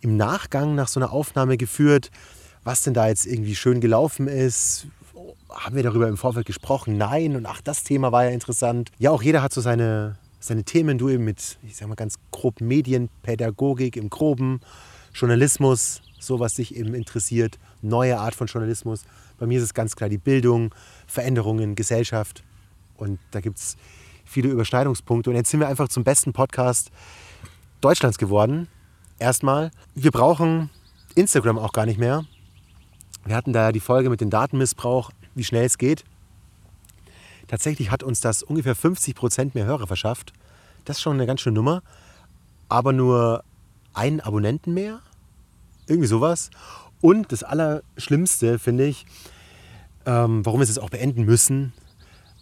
im 0.00 0.16
Nachgang 0.16 0.74
nach 0.74 0.88
so 0.88 0.98
einer 0.98 1.12
Aufnahme 1.12 1.58
geführt, 1.58 2.10
was 2.64 2.80
denn 2.84 2.94
da 2.94 3.08
jetzt 3.08 3.26
irgendwie 3.26 3.54
schön 3.54 3.82
gelaufen 3.82 4.28
ist, 4.28 4.86
haben 5.50 5.76
wir 5.76 5.82
darüber 5.82 6.08
im 6.08 6.16
Vorfeld 6.16 6.46
gesprochen? 6.46 6.96
Nein. 6.96 7.36
Und 7.36 7.46
ach, 7.46 7.60
das 7.60 7.84
Thema 7.84 8.12
war 8.12 8.24
ja 8.24 8.30
interessant. 8.30 8.90
Ja, 8.98 9.10
auch 9.10 9.22
jeder 9.22 9.42
hat 9.42 9.52
so 9.52 9.60
seine, 9.60 10.16
seine 10.42 10.64
Themen, 10.64 10.98
du 10.98 11.08
eben 11.08 11.24
mit, 11.24 11.58
ich 11.62 11.76
sag 11.76 11.88
mal 11.88 11.94
ganz 11.94 12.16
grob 12.32 12.60
Medienpädagogik 12.60 13.96
im 13.96 14.10
Groben, 14.10 14.60
Journalismus, 15.14 16.02
so 16.18 16.40
was 16.40 16.54
dich 16.54 16.74
eben 16.74 16.94
interessiert, 16.94 17.58
neue 17.80 18.18
Art 18.18 18.34
von 18.34 18.48
Journalismus. 18.48 19.04
Bei 19.38 19.46
mir 19.46 19.58
ist 19.58 19.64
es 19.64 19.74
ganz 19.74 19.94
klar 19.94 20.10
die 20.10 20.18
Bildung, 20.18 20.74
Veränderungen, 21.06 21.74
Gesellschaft. 21.74 22.42
Und 22.96 23.18
da 23.30 23.40
gibt 23.40 23.58
es 23.58 23.76
viele 24.24 24.48
Überschneidungspunkte. 24.48 25.30
Und 25.30 25.36
jetzt 25.36 25.50
sind 25.50 25.60
wir 25.60 25.68
einfach 25.68 25.88
zum 25.88 26.04
besten 26.04 26.32
Podcast 26.32 26.90
Deutschlands 27.80 28.18
geworden. 28.18 28.68
Erstmal. 29.18 29.70
Wir 29.94 30.10
brauchen 30.10 30.70
Instagram 31.14 31.58
auch 31.58 31.72
gar 31.72 31.86
nicht 31.86 31.98
mehr. 31.98 32.24
Wir 33.24 33.36
hatten 33.36 33.52
da 33.52 33.66
ja 33.66 33.72
die 33.72 33.80
Folge 33.80 34.10
mit 34.10 34.20
dem 34.20 34.30
Datenmissbrauch, 34.30 35.10
wie 35.34 35.44
schnell 35.44 35.64
es 35.64 35.78
geht. 35.78 36.04
Tatsächlich 37.52 37.90
hat 37.90 38.02
uns 38.02 38.22
das 38.22 38.42
ungefähr 38.42 38.74
50 38.74 39.14
Prozent 39.14 39.54
mehr 39.54 39.66
Hörer 39.66 39.86
verschafft. 39.86 40.32
Das 40.86 40.96
ist 40.96 41.02
schon 41.02 41.18
eine 41.18 41.26
ganz 41.26 41.42
schöne 41.42 41.56
Nummer. 41.56 41.82
Aber 42.70 42.94
nur 42.94 43.44
einen 43.92 44.20
Abonnenten 44.20 44.72
mehr. 44.72 45.00
Irgendwie 45.86 46.08
sowas. 46.08 46.48
Und 47.02 47.30
das 47.30 47.42
Allerschlimmste, 47.42 48.58
finde 48.58 48.86
ich, 48.86 49.04
ähm, 50.06 50.46
warum 50.46 50.60
wir 50.60 50.62
es 50.62 50.70
jetzt 50.70 50.78
auch 50.78 50.88
beenden 50.88 51.26
müssen. 51.26 51.74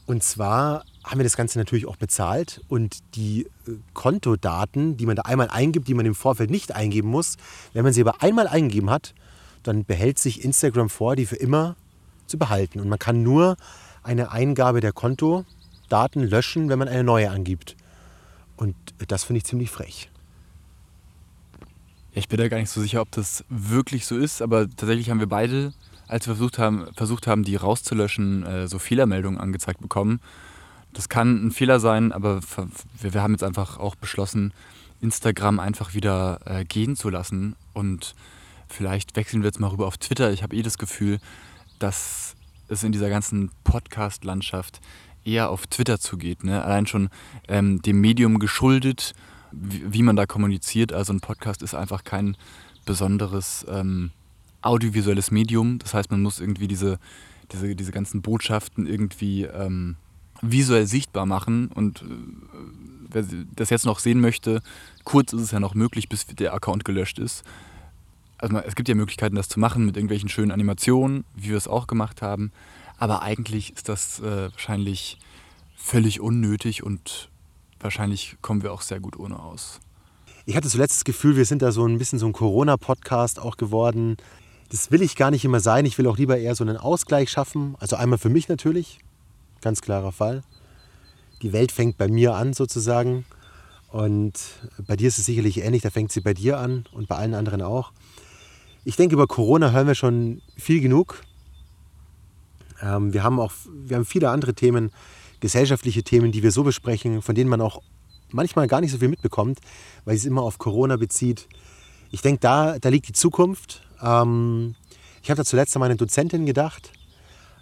Und 0.06 0.22
zwar 0.22 0.84
haben 1.02 1.18
wir 1.18 1.24
das 1.24 1.36
Ganze 1.36 1.58
natürlich 1.58 1.88
auch 1.88 1.96
bezahlt 1.96 2.60
und 2.68 2.98
die 3.16 3.48
äh, 3.66 3.72
Kontodaten, 3.94 4.96
die 4.96 5.06
man 5.06 5.16
da 5.16 5.22
einmal 5.22 5.48
eingibt, 5.48 5.88
die 5.88 5.94
man 5.94 6.06
im 6.06 6.14
Vorfeld 6.14 6.50
nicht 6.50 6.76
eingeben 6.76 7.08
muss, 7.08 7.36
wenn 7.72 7.82
man 7.82 7.92
sie 7.92 8.02
aber 8.02 8.22
einmal 8.22 8.46
eingegeben 8.46 8.90
hat, 8.90 9.14
dann 9.64 9.84
behält 9.84 10.20
sich 10.20 10.44
Instagram 10.44 10.88
vor, 10.88 11.16
die 11.16 11.26
für 11.26 11.34
immer 11.34 11.74
zu 12.28 12.38
behalten. 12.38 12.78
Und 12.78 12.88
man 12.88 13.00
kann 13.00 13.24
nur 13.24 13.56
eine 14.02 14.32
Eingabe 14.32 14.80
der 14.80 14.92
Kontodaten 14.92 16.22
löschen, 16.22 16.68
wenn 16.68 16.78
man 16.78 16.88
eine 16.88 17.04
neue 17.04 17.30
angibt. 17.30 17.76
Und 18.56 18.74
das 19.08 19.24
finde 19.24 19.38
ich 19.38 19.44
ziemlich 19.44 19.70
frech. 19.70 20.10
Ich 22.12 22.28
bin 22.28 22.38
da 22.38 22.48
gar 22.48 22.58
nicht 22.58 22.70
so 22.70 22.80
sicher, 22.80 23.00
ob 23.00 23.10
das 23.12 23.44
wirklich 23.48 24.04
so 24.04 24.16
ist, 24.16 24.42
aber 24.42 24.68
tatsächlich 24.68 25.10
haben 25.10 25.20
wir 25.20 25.28
beide, 25.28 25.72
als 26.08 26.26
wir 26.26 26.34
versucht 26.34 26.58
haben, 26.58 26.88
versucht 26.96 27.26
haben 27.26 27.44
die 27.44 27.56
rauszulöschen, 27.56 28.44
äh, 28.44 28.68
so 28.68 28.78
Fehlermeldungen 28.78 29.40
angezeigt 29.40 29.80
bekommen. 29.80 30.20
Das 30.92 31.08
kann 31.08 31.46
ein 31.46 31.50
Fehler 31.52 31.78
sein, 31.78 32.10
aber 32.10 32.40
wir 33.00 33.22
haben 33.22 33.32
jetzt 33.32 33.44
einfach 33.44 33.78
auch 33.78 33.94
beschlossen, 33.94 34.52
Instagram 35.00 35.60
einfach 35.60 35.94
wieder 35.94 36.40
äh, 36.44 36.64
gehen 36.64 36.96
zu 36.96 37.10
lassen 37.10 37.54
und 37.74 38.14
vielleicht 38.68 39.16
wechseln 39.16 39.42
wir 39.42 39.48
jetzt 39.48 39.60
mal 39.60 39.68
rüber 39.68 39.86
auf 39.86 39.98
Twitter. 39.98 40.32
Ich 40.32 40.42
habe 40.42 40.56
eh 40.56 40.62
das 40.62 40.78
Gefühl, 40.78 41.20
dass 41.78 42.34
es 42.70 42.84
in 42.84 42.92
dieser 42.92 43.10
ganzen 43.10 43.50
Podcast-Landschaft 43.64 44.80
eher 45.24 45.50
auf 45.50 45.66
Twitter 45.66 45.98
zugeht. 45.98 46.44
Ne? 46.44 46.62
Allein 46.62 46.86
schon 46.86 47.10
ähm, 47.48 47.82
dem 47.82 48.00
Medium 48.00 48.38
geschuldet, 48.38 49.14
wie, 49.52 49.92
wie, 49.92 50.02
man 50.02 50.16
da 50.16 50.26
kommuniziert. 50.26 50.92
Also 50.92 51.12
ein 51.12 51.20
Podcast 51.20 51.62
ist 51.62 51.74
einfach 51.74 52.04
kein 52.04 52.36
besonderes 52.86 53.66
ähm, 53.68 54.10
audiovisuelles 54.62 55.30
Medium. 55.30 55.78
Das 55.78 55.94
heißt, 55.94 56.10
man 56.10 56.22
muss 56.22 56.40
irgendwie 56.40 56.68
diese, 56.68 56.98
diese, 57.52 57.74
diese 57.74 57.92
ganzen 57.92 58.22
Botschaften 58.22 58.86
irgendwie 58.86 59.44
ähm, 59.44 59.96
visuell 60.40 60.86
sichtbar 60.86 61.26
machen. 61.26 61.68
Und 61.68 62.02
äh, 62.02 62.04
wer 63.10 63.24
das 63.56 63.70
jetzt 63.70 63.86
noch 63.86 63.98
sehen 63.98 64.20
möchte, 64.20 64.62
kurz 65.04 65.32
ist 65.32 65.42
es 65.42 65.50
ja 65.50 65.60
noch 65.60 65.74
möglich, 65.74 66.08
bis 66.08 66.26
der 66.26 66.54
Account 66.54 66.84
gelöscht 66.84 67.18
ist 67.18 67.44
also 68.40 68.56
es 68.58 68.74
gibt 68.74 68.88
ja 68.88 68.94
Möglichkeiten, 68.94 69.36
das 69.36 69.48
zu 69.48 69.60
machen 69.60 69.84
mit 69.84 69.96
irgendwelchen 69.96 70.28
schönen 70.28 70.50
Animationen, 70.50 71.24
wie 71.34 71.50
wir 71.50 71.56
es 71.56 71.68
auch 71.68 71.86
gemacht 71.86 72.22
haben. 72.22 72.52
Aber 72.98 73.22
eigentlich 73.22 73.74
ist 73.74 73.88
das 73.88 74.20
äh, 74.20 74.50
wahrscheinlich 74.50 75.18
völlig 75.76 76.20
unnötig 76.20 76.82
und 76.82 77.30
wahrscheinlich 77.80 78.36
kommen 78.42 78.62
wir 78.62 78.72
auch 78.72 78.82
sehr 78.82 79.00
gut 79.00 79.18
ohne 79.18 79.38
aus. 79.38 79.80
Ich 80.46 80.56
hatte 80.56 80.68
zuletzt 80.68 80.96
das 80.96 81.04
Gefühl, 81.04 81.36
wir 81.36 81.44
sind 81.44 81.62
da 81.62 81.70
so 81.72 81.86
ein 81.86 81.98
bisschen 81.98 82.18
so 82.18 82.26
ein 82.26 82.32
Corona-Podcast 82.32 83.38
auch 83.38 83.56
geworden. 83.56 84.16
Das 84.70 84.90
will 84.90 85.02
ich 85.02 85.16
gar 85.16 85.30
nicht 85.30 85.44
immer 85.44 85.60
sein. 85.60 85.84
Ich 85.84 85.98
will 85.98 86.06
auch 86.06 86.16
lieber 86.16 86.38
eher 86.38 86.54
so 86.54 86.64
einen 86.64 86.76
Ausgleich 86.76 87.30
schaffen. 87.30 87.76
Also 87.78 87.96
einmal 87.96 88.18
für 88.18 88.30
mich 88.30 88.48
natürlich, 88.48 89.00
ganz 89.60 89.80
klarer 89.80 90.12
Fall. 90.12 90.42
Die 91.42 91.52
Welt 91.52 91.72
fängt 91.72 91.98
bei 91.98 92.08
mir 92.08 92.34
an 92.34 92.52
sozusagen. 92.52 93.24
Und 93.88 94.34
bei 94.86 94.96
dir 94.96 95.08
ist 95.08 95.18
es 95.18 95.26
sicherlich 95.26 95.62
ähnlich, 95.62 95.82
da 95.82 95.90
fängt 95.90 96.12
sie 96.12 96.20
bei 96.20 96.34
dir 96.34 96.58
an 96.58 96.84
und 96.92 97.08
bei 97.08 97.16
allen 97.16 97.34
anderen 97.34 97.62
auch. 97.62 97.92
Ich 98.84 98.96
denke, 98.96 99.14
über 99.14 99.26
Corona 99.26 99.72
hören 99.72 99.86
wir 99.86 99.94
schon 99.94 100.40
viel 100.56 100.80
genug. 100.80 101.22
Ähm, 102.82 103.12
wir 103.12 103.22
haben 103.22 103.38
auch 103.38 103.52
wir 103.72 103.96
haben 103.96 104.04
viele 104.04 104.30
andere 104.30 104.54
Themen, 104.54 104.90
gesellschaftliche 105.40 106.02
Themen, 106.02 106.32
die 106.32 106.42
wir 106.42 106.52
so 106.52 106.62
besprechen, 106.62 107.22
von 107.22 107.34
denen 107.34 107.50
man 107.50 107.60
auch 107.60 107.82
manchmal 108.30 108.66
gar 108.66 108.80
nicht 108.80 108.92
so 108.92 108.98
viel 108.98 109.08
mitbekommt, 109.08 109.58
weil 110.04 110.16
es 110.16 110.24
immer 110.24 110.42
auf 110.42 110.58
Corona 110.58 110.96
bezieht. 110.96 111.48
Ich 112.10 112.22
denke, 112.22 112.40
da, 112.40 112.78
da 112.78 112.88
liegt 112.88 113.08
die 113.08 113.12
Zukunft. 113.12 113.82
Ähm, 114.02 114.74
ich 115.22 115.30
habe 115.30 115.38
da 115.38 115.44
zuletzt 115.44 115.76
an 115.76 115.80
meine 115.80 115.96
Dozentin 115.96 116.46
gedacht. 116.46 116.92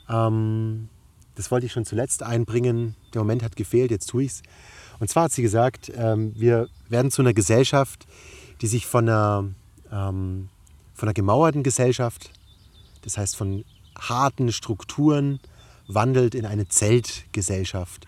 Ähm, 0.08 0.88
das 1.34 1.50
wollte 1.50 1.66
ich 1.66 1.72
schon 1.72 1.84
zuletzt 1.84 2.22
einbringen. 2.22 2.94
Der 3.14 3.20
Moment 3.20 3.42
hat 3.42 3.56
gefehlt, 3.56 3.90
jetzt 3.90 4.06
tue 4.06 4.24
ich 4.24 4.32
es. 4.32 4.42
Und 4.98 5.08
zwar 5.08 5.24
hat 5.24 5.32
sie 5.32 5.42
gesagt, 5.42 5.92
ähm, 5.94 6.32
wir 6.36 6.68
werden 6.88 7.10
zu 7.10 7.22
einer 7.22 7.32
Gesellschaft, 7.34 8.06
die 8.60 8.66
sich 8.66 8.86
von 8.86 9.08
einer 9.08 9.48
ähm, 9.92 10.48
von 10.98 11.08
einer 11.08 11.14
gemauerten 11.14 11.62
Gesellschaft, 11.62 12.30
das 13.02 13.16
heißt 13.16 13.36
von 13.36 13.64
harten 13.96 14.52
Strukturen, 14.52 15.38
wandelt 15.86 16.34
in 16.34 16.44
eine 16.44 16.68
Zeltgesellschaft. 16.68 18.06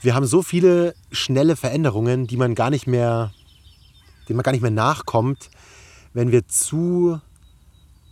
Wir 0.00 0.14
haben 0.14 0.26
so 0.26 0.42
viele 0.42 0.94
schnelle 1.12 1.56
Veränderungen, 1.56 2.26
die 2.26 2.36
man 2.36 2.54
gar 2.54 2.70
nicht 2.70 2.86
mehr, 2.86 3.32
denen 4.28 4.36
man 4.36 4.42
gar 4.42 4.52
nicht 4.52 4.60
mehr 4.60 4.70
nachkommt, 4.72 5.50
wenn 6.14 6.32
wir 6.32 6.46
zu 6.48 7.20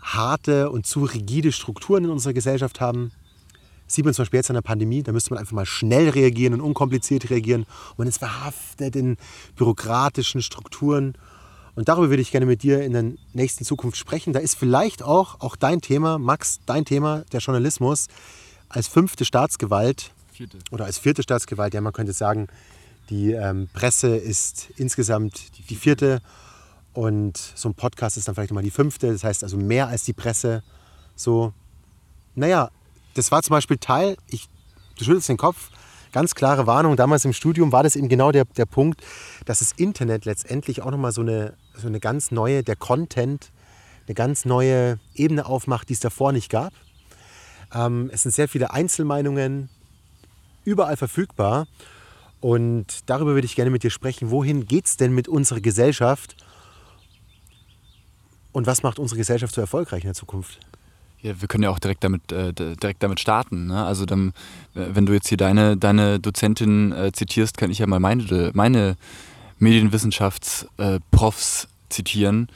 harte 0.00 0.70
und 0.70 0.86
zu 0.86 1.04
rigide 1.04 1.50
Strukturen 1.50 2.04
in 2.04 2.10
unserer 2.10 2.34
Gesellschaft 2.34 2.80
haben. 2.80 3.10
Sieht 3.88 4.04
man 4.04 4.14
zum 4.14 4.22
Beispiel 4.22 4.38
jetzt 4.38 4.50
an 4.50 4.54
der 4.54 4.62
Pandemie, 4.62 5.02
da 5.02 5.12
müsste 5.12 5.30
man 5.30 5.40
einfach 5.40 5.52
mal 5.52 5.66
schnell 5.66 6.08
reagieren 6.08 6.54
und 6.54 6.60
unkompliziert 6.60 7.30
reagieren. 7.30 7.62
Und 7.90 7.98
man 7.98 8.08
ist 8.08 8.18
verhaftet 8.18 8.94
in 8.94 9.16
bürokratischen 9.56 10.42
Strukturen 10.42 11.16
und 11.76 11.88
darüber 11.88 12.08
würde 12.08 12.22
ich 12.22 12.32
gerne 12.32 12.46
mit 12.46 12.62
dir 12.62 12.82
in 12.82 12.92
der 12.92 13.04
nächsten 13.34 13.64
Zukunft 13.64 13.98
sprechen. 13.98 14.32
Da 14.32 14.40
ist 14.40 14.56
vielleicht 14.56 15.02
auch, 15.02 15.40
auch 15.40 15.56
dein 15.56 15.82
Thema, 15.82 16.18
Max, 16.18 16.58
dein 16.64 16.86
Thema, 16.86 17.24
der 17.32 17.40
Journalismus, 17.40 18.06
als 18.68 18.88
fünfte 18.88 19.24
Staatsgewalt 19.24 20.10
vierte. 20.32 20.58
oder 20.70 20.86
als 20.86 20.98
vierte 20.98 21.22
Staatsgewalt. 21.22 21.74
Ja, 21.74 21.82
man 21.82 21.92
könnte 21.92 22.14
sagen, 22.14 22.48
die 23.10 23.32
ähm, 23.32 23.68
Presse 23.72 24.16
ist 24.16 24.70
insgesamt 24.76 25.68
die 25.70 25.76
vierte 25.76 26.22
und 26.94 27.36
so 27.54 27.68
ein 27.68 27.74
Podcast 27.74 28.16
ist 28.16 28.26
dann 28.26 28.34
vielleicht 28.34 28.50
nochmal 28.50 28.64
die 28.64 28.70
fünfte. 28.70 29.12
Das 29.12 29.22
heißt 29.22 29.44
also 29.44 29.58
mehr 29.58 29.88
als 29.88 30.04
die 30.04 30.14
Presse. 30.14 30.62
So, 31.14 31.52
naja, 32.34 32.70
das 33.14 33.30
war 33.30 33.42
zum 33.42 33.54
Beispiel 33.54 33.76
Teil, 33.76 34.16
ich, 34.28 34.48
du 34.98 35.04
schüttelst 35.04 35.28
den 35.28 35.36
Kopf, 35.36 35.68
ganz 36.16 36.34
klare 36.34 36.66
Warnung. 36.66 36.96
Damals 36.96 37.26
im 37.26 37.34
Studium 37.34 37.72
war 37.72 37.82
das 37.82 37.94
eben 37.94 38.08
genau 38.08 38.32
der, 38.32 38.46
der 38.46 38.64
Punkt, 38.64 39.02
dass 39.44 39.58
das 39.58 39.72
Internet 39.72 40.24
letztendlich 40.24 40.80
auch 40.80 40.90
nochmal 40.90 41.12
so 41.12 41.20
eine, 41.20 41.52
so 41.74 41.88
eine 41.88 42.00
ganz 42.00 42.30
neue, 42.30 42.62
der 42.62 42.74
Content, 42.74 43.52
eine 44.06 44.14
ganz 44.14 44.46
neue 44.46 44.98
Ebene 45.14 45.44
aufmacht, 45.44 45.90
die 45.90 45.92
es 45.92 46.00
davor 46.00 46.32
nicht 46.32 46.48
gab. 46.48 46.72
Ähm, 47.74 48.08
es 48.14 48.22
sind 48.22 48.34
sehr 48.34 48.48
viele 48.48 48.70
Einzelmeinungen 48.70 49.68
überall 50.64 50.96
verfügbar. 50.96 51.66
Und 52.40 53.10
darüber 53.10 53.34
würde 53.34 53.44
ich 53.44 53.54
gerne 53.54 53.70
mit 53.70 53.82
dir 53.82 53.90
sprechen. 53.90 54.30
Wohin 54.30 54.64
geht 54.64 54.86
es 54.86 54.96
denn 54.96 55.14
mit 55.14 55.28
unserer 55.28 55.60
Gesellschaft? 55.60 56.34
Und 58.52 58.66
was 58.66 58.82
macht 58.82 58.98
unsere 58.98 59.18
Gesellschaft 59.18 59.54
so 59.54 59.60
erfolgreich 59.60 60.04
in 60.04 60.08
der 60.08 60.14
Zukunft? 60.14 60.60
Ja, 61.26 61.40
wir 61.40 61.48
können 61.48 61.64
ja 61.64 61.70
auch 61.70 61.80
direkt 61.80 62.04
damit, 62.04 62.30
äh, 62.30 62.52
direkt 62.52 63.02
damit 63.02 63.18
starten. 63.18 63.66
Ne? 63.66 63.84
Also 63.84 64.06
dann, 64.06 64.32
wenn 64.74 65.06
du 65.06 65.12
jetzt 65.12 65.28
hier 65.28 65.36
deine, 65.36 65.76
deine 65.76 66.20
Dozentin 66.20 66.92
äh, 66.92 67.10
zitierst, 67.10 67.58
kann 67.58 67.68
ich 67.68 67.80
ja 67.80 67.88
mal 67.88 67.98
meine, 67.98 68.52
meine 68.54 68.96
Medienwissenschaftsprofs 69.58 71.64
äh, 71.64 71.66
zitieren. 71.88 72.48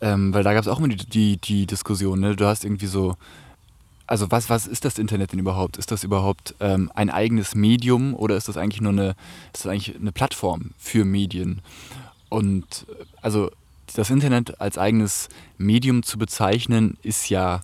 Ähm, 0.00 0.32
weil 0.32 0.44
da 0.44 0.54
gab 0.54 0.62
es 0.62 0.68
auch 0.68 0.78
immer 0.78 0.86
die, 0.86 1.04
die, 1.04 1.36
die 1.38 1.66
Diskussion. 1.66 2.20
Ne? 2.20 2.36
Du 2.36 2.46
hast 2.46 2.64
irgendwie 2.64 2.86
so, 2.86 3.16
also 4.06 4.30
was, 4.30 4.48
was 4.48 4.68
ist 4.68 4.84
das 4.84 5.00
Internet 5.00 5.32
denn 5.32 5.40
überhaupt? 5.40 5.76
Ist 5.76 5.90
das 5.90 6.04
überhaupt 6.04 6.54
ähm, 6.60 6.92
ein 6.94 7.10
eigenes 7.10 7.56
Medium 7.56 8.14
oder 8.14 8.36
ist 8.36 8.46
das 8.46 8.56
eigentlich 8.56 8.82
nur 8.82 8.92
eine, 8.92 9.16
ist 9.52 9.64
das 9.64 9.72
eigentlich 9.72 9.96
eine 9.96 10.12
Plattform 10.12 10.70
für 10.78 11.04
Medien? 11.04 11.60
Und 12.28 12.86
äh, 12.88 13.04
also 13.20 13.50
das 13.96 14.10
Internet 14.10 14.60
als 14.60 14.78
eigenes 14.78 15.28
Medium 15.58 16.04
zu 16.04 16.18
bezeichnen, 16.18 16.98
ist 17.02 17.30
ja 17.30 17.62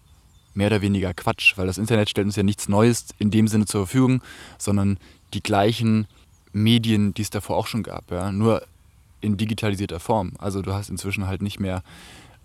mehr 0.54 0.68
oder 0.68 0.82
weniger 0.82 1.14
Quatsch, 1.14 1.56
weil 1.56 1.66
das 1.66 1.78
Internet 1.78 2.10
stellt 2.10 2.26
uns 2.26 2.36
ja 2.36 2.42
nichts 2.42 2.68
Neues 2.68 3.06
in 3.18 3.30
dem 3.30 3.48
Sinne 3.48 3.66
zur 3.66 3.86
Verfügung, 3.86 4.22
sondern 4.58 4.98
die 5.34 5.42
gleichen 5.42 6.06
Medien, 6.52 7.14
die 7.14 7.22
es 7.22 7.30
davor 7.30 7.56
auch 7.56 7.66
schon 7.66 7.82
gab, 7.82 8.10
ja, 8.10 8.30
nur 8.32 8.62
in 9.20 9.36
digitalisierter 9.36 10.00
Form. 10.00 10.32
Also 10.38 10.62
du 10.62 10.72
hast 10.72 10.90
inzwischen 10.90 11.26
halt 11.26 11.42
nicht 11.42 11.60
mehr 11.60 11.82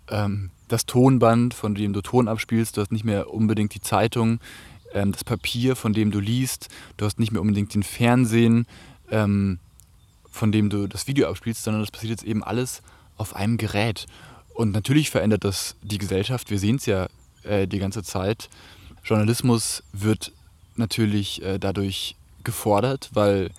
ähm, 0.10 0.52
das 0.68 0.86
Tonband, 0.86 1.54
von 1.54 1.76
dem 1.76 1.94
du 1.94 2.02
Ton 2.02 2.28
abspielst, 2.28 2.78
du 2.78 2.82
hast 2.82 2.92
nicht 2.92 3.06
mehr 3.06 3.34
unbedingt 3.34 3.74
die 3.74 3.82
Zeitung, 3.82 4.40
ähm, 4.94 5.12
das 5.12 5.24
Papier, 5.24 5.76
von 5.76 5.94
dem 5.94 6.12
du 6.12 6.20
liest, 6.20 6.70
du 6.98 7.06
hast 7.06 7.20
nicht 7.20 7.32
mehr 7.32 7.42
unbedingt 7.42 7.74
den 7.74 7.84
Fernsehen, 7.84 8.68
ähm, 9.12 9.60
von 10.30 10.52
dem 10.52 10.70
du 10.70 10.88
das 10.88 11.08
Video 11.08 11.30
abspielst, 11.30 11.64
sondern 11.64 11.82
das 11.82 11.92
passiert 11.92 12.12
jetzt 12.12 12.24
eben 12.24 12.44
alles 12.44 12.82
auf 13.18 13.36
einem 13.36 13.58
Gerät. 13.58 14.06
Und 14.54 14.72
natürlich 14.72 15.10
verändert 15.10 15.44
das 15.44 15.76
die 15.82 15.98
Gesellschaft. 15.98 16.50
Wir 16.50 16.60
sehen 16.60 16.78
es 16.78 16.86
ja 16.86 17.08
äh, 17.48 17.68
die 17.68 17.80
ganze 17.80 18.04
Zeit. 18.04 18.50
Journalismus 19.04 19.84
wird 19.94 20.32
natürlich 20.76 21.42
äh, 21.42 21.58
dadurch 21.60 22.16
gefordert, 22.44 23.10
weil 23.14 23.52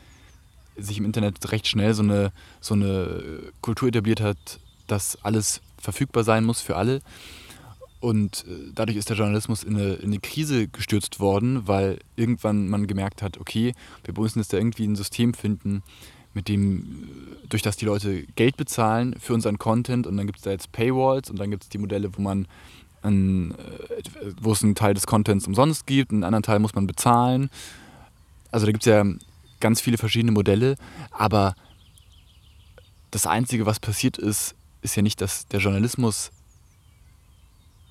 sich 0.77 0.99
im 0.99 1.05
Internet 1.05 1.51
recht 1.51 1.67
schnell 1.67 1.95
so 1.95 2.03
eine, 2.03 2.33
so 2.61 2.75
eine 2.75 3.23
Kultur 3.61 3.89
etabliert 3.89 4.21
hat, 4.21 4.61
dass 4.87 5.19
alles 5.25 5.61
verfügbar 5.79 6.25
sein 6.25 6.45
muss 6.45 6.61
für 6.61 6.77
alle. 6.77 7.01
Und 8.01 8.45
äh, 8.47 8.71
dadurch 8.75 8.97
ist 8.97 9.11
der 9.11 9.17
Journalismus 9.17 9.65
in 9.65 9.77
eine, 9.77 9.95
in 9.95 10.11
eine, 10.11 10.21
Krise 10.21 10.69
gestürzt 10.69 11.19
worden, 11.19 11.67
weil 11.67 11.99
irgendwann 12.17 12.69
man 12.69 12.87
gemerkt 12.87 13.23
hat, 13.23 13.39
okay, 13.39 13.75
wir 14.05 14.15
müssen 14.17 14.39
jetzt 14.39 14.53
da 14.53 14.57
irgendwie 14.57 14.87
ein 14.87 14.95
System 14.95 15.35
finden, 15.35 15.83
mit 16.33 16.49
dem, 16.49 16.79
äh, 16.79 17.49
durch 17.49 17.63
das 17.63 17.77
die 17.77 17.87
Leute 17.87 18.25
Geld 18.37 18.57
bezahlen 18.57 19.17
für 19.19 19.35
unseren 19.35 19.59
Content 19.59 20.07
und 20.07 20.17
dann 20.17 20.27
gibt 20.27 20.39
es 20.39 20.45
da 20.45 20.51
jetzt 20.51 20.71
Paywalls 20.71 21.29
und 21.29 21.41
dann 21.41 21.51
gibt 21.51 21.65
es 21.65 21.69
die 21.69 21.79
Modelle, 21.79 22.17
wo 22.17 22.23
man 22.23 22.47
ein, 23.03 23.53
äh, 23.53 23.55
wo 24.41 24.53
es 24.53 24.63
einen 24.63 24.75
Teil 24.75 24.95
des 24.95 25.07
Contents 25.07 25.47
umsonst 25.47 25.87
gibt, 25.87 26.13
einen 26.13 26.25
anderen 26.25 26.43
Teil 26.43 26.59
muss 26.59 26.75
man 26.75 26.87
bezahlen. 26.87 27.51
Also 28.51 28.67
da 28.67 28.73
gibt 28.73 28.87
es 28.87 28.91
ja 28.91 29.05
ganz 29.61 29.81
viele 29.81 29.99
verschiedene 29.99 30.33
Modelle, 30.33 30.77
aber 31.11 31.55
das 33.11 33.27
Einzige, 33.27 33.67
was 33.67 33.81
passiert 33.81 34.19
ist, 34.19 34.55
ist 34.83 34.97
ja 34.97 35.03
nicht, 35.03 35.21
dass 35.21 35.47
der 35.47 35.61
Journalismus 35.61 36.31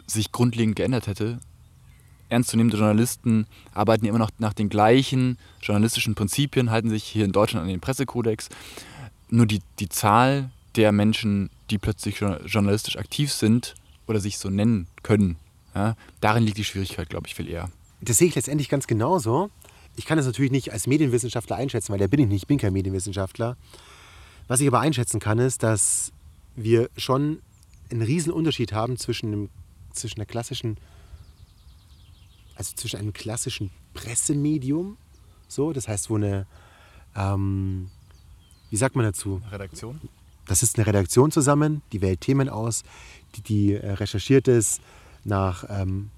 sich 0.05 0.31
grundlegend 0.31 0.75
geändert 0.75 1.07
hätte. 1.07 1.39
Ernstzunehmende 2.29 2.77
Journalisten 2.77 3.47
arbeiten 3.73 4.05
immer 4.05 4.19
noch 4.19 4.31
nach 4.37 4.53
den 4.53 4.69
gleichen 4.69 5.37
journalistischen 5.61 6.15
Prinzipien, 6.15 6.71
halten 6.71 6.89
sich 6.89 7.03
hier 7.03 7.25
in 7.25 7.31
Deutschland 7.31 7.63
an 7.63 7.69
den 7.69 7.79
Pressekodex. 7.79 8.49
Nur 9.29 9.45
die, 9.45 9.61
die 9.79 9.89
Zahl 9.89 10.49
der 10.75 10.91
Menschen, 10.91 11.49
die 11.69 11.77
plötzlich 11.77 12.19
journalistisch 12.19 12.97
aktiv 12.97 13.31
sind 13.31 13.75
oder 14.07 14.19
sich 14.19 14.37
so 14.37 14.49
nennen 14.49 14.87
können, 15.03 15.37
ja, 15.75 15.95
darin 16.21 16.43
liegt 16.43 16.57
die 16.57 16.63
Schwierigkeit, 16.63 17.09
glaube 17.09 17.27
ich, 17.27 17.35
viel 17.35 17.47
eher. 17.47 17.69
Das 18.01 18.17
sehe 18.17 18.27
ich 18.27 18.35
letztendlich 18.35 18.69
ganz 18.69 18.87
genauso. 18.87 19.49
Ich 19.95 20.05
kann 20.05 20.17
das 20.17 20.25
natürlich 20.25 20.51
nicht 20.51 20.71
als 20.71 20.87
Medienwissenschaftler 20.87 21.55
einschätzen, 21.55 21.91
weil 21.91 21.99
der 21.99 22.07
bin 22.07 22.19
ich 22.19 22.27
nicht, 22.27 22.43
ich 22.43 22.47
bin 22.47 22.57
kein 22.57 22.73
Medienwissenschaftler. 22.73 23.57
Was 24.47 24.59
ich 24.61 24.67
aber 24.67 24.79
einschätzen 24.79 25.19
kann, 25.19 25.39
ist, 25.39 25.63
dass 25.63 26.11
wir 26.55 26.89
schon 26.97 27.41
einen 27.91 28.01
riesen 28.01 28.31
Unterschied 28.31 28.73
haben 28.73 28.97
zwischen, 28.97 29.27
einem, 29.27 29.49
zwischen 29.93 30.19
einer 30.19 30.25
klassischen, 30.25 30.77
also 32.55 32.75
zwischen 32.75 32.99
einem 32.99 33.13
klassischen 33.13 33.71
Pressemedium, 33.93 34.97
so, 35.47 35.73
das 35.73 35.87
heißt, 35.87 36.09
wo 36.09 36.15
eine, 36.15 36.45
ähm, 37.15 37.89
wie 38.69 38.77
sagt 38.77 38.95
man 38.95 39.05
dazu? 39.05 39.41
Redaktion? 39.51 40.01
Das 40.45 40.63
ist 40.63 40.77
eine 40.77 40.87
Redaktion 40.87 41.31
zusammen, 41.31 41.81
die 41.91 42.01
wählt 42.01 42.21
Themen 42.21 42.49
aus, 42.49 42.83
die, 43.37 43.41
die 43.41 43.73
äh, 43.73 43.91
recherchiert 43.93 44.47
ist 44.47 44.81
nach 45.23 45.65
ähm, 45.69 46.09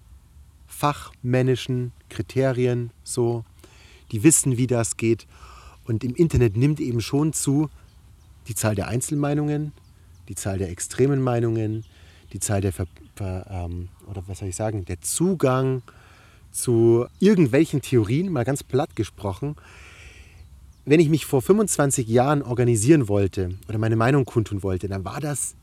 fachmännischen 0.68 1.92
Kriterien, 2.10 2.92
so, 3.04 3.44
die 4.12 4.24
wissen, 4.24 4.58
wie 4.58 4.68
das 4.68 4.98
geht. 4.98 5.28
Und 5.86 6.04
im 6.04 6.16
Internet 6.16 6.56
nimmt 6.56 6.80
eben 6.80 7.02
schon 7.02 7.34
zu 7.34 7.70
die 8.48 8.56
Zahl 8.56 8.76
der 8.76 8.88
Einzelmeinungen, 8.88 9.74
die 10.28 10.36
Zahl 10.36 10.58
der 10.58 10.70
extremen 10.70 11.22
Meinungen, 11.22 11.84
die 12.34 12.40
Zahl 12.40 12.62
der, 12.62 12.72
Ver, 12.72 12.88
Ver, 13.16 13.46
ähm, 13.50 13.90
oder 14.08 14.24
was 14.28 14.40
soll 14.40 14.50
ich 14.50 14.56
sagen, 14.56 14.86
der 14.86 15.02
Zugang 15.02 15.82
zu 16.52 17.06
irgendwelchen 17.20 17.82
Theorien, 17.82 18.32
mal 18.32 18.46
ganz 18.46 18.64
platt 18.64 18.96
gesprochen. 18.96 19.56
Wenn 20.86 21.00
ich 21.00 21.10
mich 21.10 21.26
vor 21.26 21.42
25 21.42 22.08
Jahren 22.08 22.42
organisieren 22.42 23.08
wollte 23.08 23.56
oder 23.68 23.78
meine 23.78 23.96
Meinung 23.96 24.26
kundtun 24.26 24.64
wollte, 24.64 24.88
dann 24.88 25.06
war 25.06 25.20
das 25.20 25.56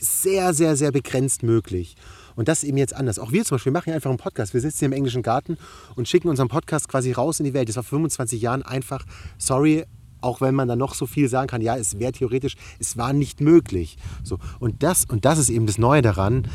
sehr, 0.00 0.54
sehr, 0.54 0.76
sehr 0.76 0.92
begrenzt 0.92 1.42
möglich. 1.42 1.96
Und 2.34 2.48
das 2.48 2.64
eben 2.64 2.78
jetzt 2.78 2.94
anders. 2.94 3.18
Auch 3.18 3.32
wir 3.32 3.44
zum 3.44 3.56
Beispiel 3.56 3.72
machen 3.72 3.92
einfach 3.92 4.10
einen 4.10 4.18
Podcast. 4.18 4.54
Wir 4.54 4.60
sitzen 4.60 4.80
hier 4.80 4.86
im 4.86 4.92
englischen 4.92 5.22
Garten 5.22 5.58
und 5.96 6.08
schicken 6.08 6.28
unseren 6.28 6.48
Podcast 6.48 6.88
quasi 6.88 7.12
raus 7.12 7.40
in 7.40 7.44
die 7.44 7.54
Welt. 7.54 7.68
Das 7.68 7.76
war 7.76 7.82
vor 7.82 7.98
25 7.98 8.40
Jahren 8.40 8.62
einfach, 8.62 9.04
sorry, 9.38 9.84
auch 10.22 10.40
wenn 10.40 10.54
man 10.54 10.68
da 10.68 10.76
noch 10.76 10.94
so 10.94 11.06
viel 11.06 11.28
sagen 11.28 11.48
kann, 11.48 11.60
ja, 11.60 11.76
es 11.76 11.98
wäre 11.98 12.12
theoretisch, 12.12 12.54
es 12.78 12.96
war 12.96 13.12
nicht 13.12 13.40
möglich. 13.40 13.96
So, 14.22 14.38
und, 14.60 14.82
das, 14.82 15.04
und 15.04 15.24
das 15.24 15.38
ist 15.38 15.50
eben 15.50 15.66
das 15.66 15.78
Neue 15.78 16.00
daran, 16.00 16.48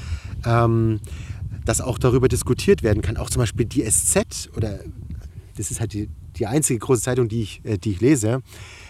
ähm, 0.45 0.99
dass 1.65 1.81
auch 1.81 1.99
darüber 1.99 2.29
diskutiert 2.29 2.81
werden 2.81 3.01
kann. 3.01 3.17
Auch 3.17 3.29
zum 3.29 3.41
Beispiel 3.41 3.65
die 3.65 3.83
SZ, 3.83 4.49
oder 4.55 4.79
das 5.57 5.69
ist 5.69 5.79
halt 5.79 5.93
die, 5.93 6.09
die 6.37 6.47
einzige 6.47 6.79
große 6.79 7.01
Zeitung, 7.01 7.27
die 7.27 7.41
ich, 7.41 7.61
äh, 7.65 7.77
die 7.77 7.91
ich 7.91 8.01
lese, 8.01 8.41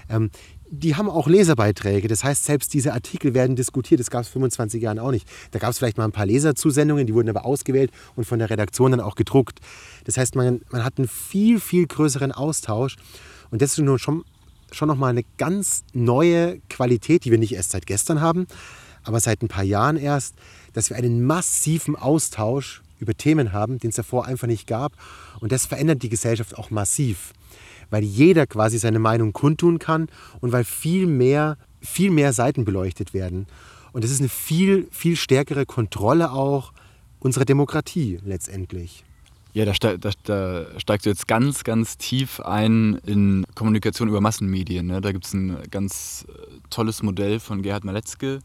ähm, 0.09 0.29
die 0.69 0.95
haben 0.95 1.09
auch 1.09 1.27
Leserbeiträge. 1.27 2.07
Das 2.07 2.23
heißt, 2.23 2.45
selbst 2.45 2.73
diese 2.73 2.93
Artikel 2.93 3.33
werden 3.33 3.55
diskutiert. 3.55 3.99
Das 3.99 4.09
gab 4.09 4.21
es 4.21 4.27
25 4.29 4.81
Jahren 4.81 4.99
auch 4.99 5.11
nicht. 5.11 5.27
Da 5.51 5.59
gab 5.59 5.71
es 5.71 5.77
vielleicht 5.77 5.97
mal 5.97 6.05
ein 6.05 6.11
paar 6.11 6.25
Leserzusendungen, 6.25 7.07
die 7.07 7.13
wurden 7.13 7.29
aber 7.29 7.45
ausgewählt 7.45 7.91
und 8.15 8.25
von 8.25 8.39
der 8.39 8.49
Redaktion 8.49 8.91
dann 8.91 8.99
auch 8.99 9.15
gedruckt. 9.15 9.59
Das 10.05 10.17
heißt, 10.17 10.35
man, 10.35 10.61
man 10.71 10.83
hat 10.83 10.97
einen 10.97 11.07
viel, 11.07 11.59
viel 11.59 11.87
größeren 11.87 12.31
Austausch. 12.31 12.97
Und 13.49 13.61
das 13.61 13.71
ist 13.71 13.79
nun 13.79 13.99
schon 13.99 14.23
schon 14.71 14.87
nochmal 14.87 15.11
eine 15.11 15.23
ganz 15.37 15.83
neue 15.93 16.59
Qualität, 16.69 17.25
die 17.25 17.31
wir 17.31 17.37
nicht 17.37 17.53
erst 17.53 17.71
seit 17.71 17.85
gestern 17.85 18.21
haben, 18.21 18.47
aber 19.03 19.19
seit 19.19 19.41
ein 19.41 19.47
paar 19.47 19.63
Jahren 19.63 19.97
erst, 19.97 20.35
dass 20.73 20.89
wir 20.89 20.97
einen 20.97 21.25
massiven 21.25 21.95
Austausch 21.95 22.81
über 22.99 23.13
Themen 23.13 23.53
haben, 23.53 23.79
den 23.79 23.91
es 23.91 23.95
davor 23.95 24.25
einfach 24.25 24.47
nicht 24.47 24.67
gab. 24.67 24.93
Und 25.39 25.51
das 25.51 25.65
verändert 25.65 26.03
die 26.03 26.09
Gesellschaft 26.09 26.57
auch 26.57 26.69
massiv, 26.69 27.33
weil 27.89 28.03
jeder 28.03 28.47
quasi 28.47 28.77
seine 28.77 28.99
Meinung 28.99 29.33
kundtun 29.33 29.79
kann 29.79 30.07
und 30.41 30.51
weil 30.51 30.63
viel 30.63 31.07
mehr, 31.07 31.57
viel 31.81 32.11
mehr 32.11 32.33
Seiten 32.33 32.65
beleuchtet 32.65 33.13
werden. 33.13 33.47
Und 33.93 34.03
das 34.03 34.11
ist 34.11 34.19
eine 34.19 34.29
viel, 34.29 34.87
viel 34.91 35.15
stärkere 35.15 35.65
Kontrolle 35.65 36.31
auch 36.31 36.73
unserer 37.19 37.45
Demokratie 37.45 38.19
letztendlich. 38.23 39.03
Ja, 39.53 39.65
da, 39.65 39.97
da, 39.97 40.11
da, 40.23 40.79
steigst 40.79 41.05
du 41.05 41.09
jetzt 41.09 41.27
ganz, 41.27 41.63
ganz 41.63 41.97
tief 41.97 42.39
ein 42.41 42.99
in 43.05 43.43
Kommunikation 43.55 44.07
über 44.07 44.21
Massenmedien. 44.21 44.85
Ne? 44.85 45.01
Da 45.01 45.11
gibt 45.11 45.25
es 45.25 45.33
ein 45.33 45.57
ganz 45.71 46.27
äh, 46.29 46.59
tolles 46.69 47.01
Modell 47.01 47.39
von 47.39 47.63
Gerhard 47.63 47.83
Maletzke, 47.83 48.39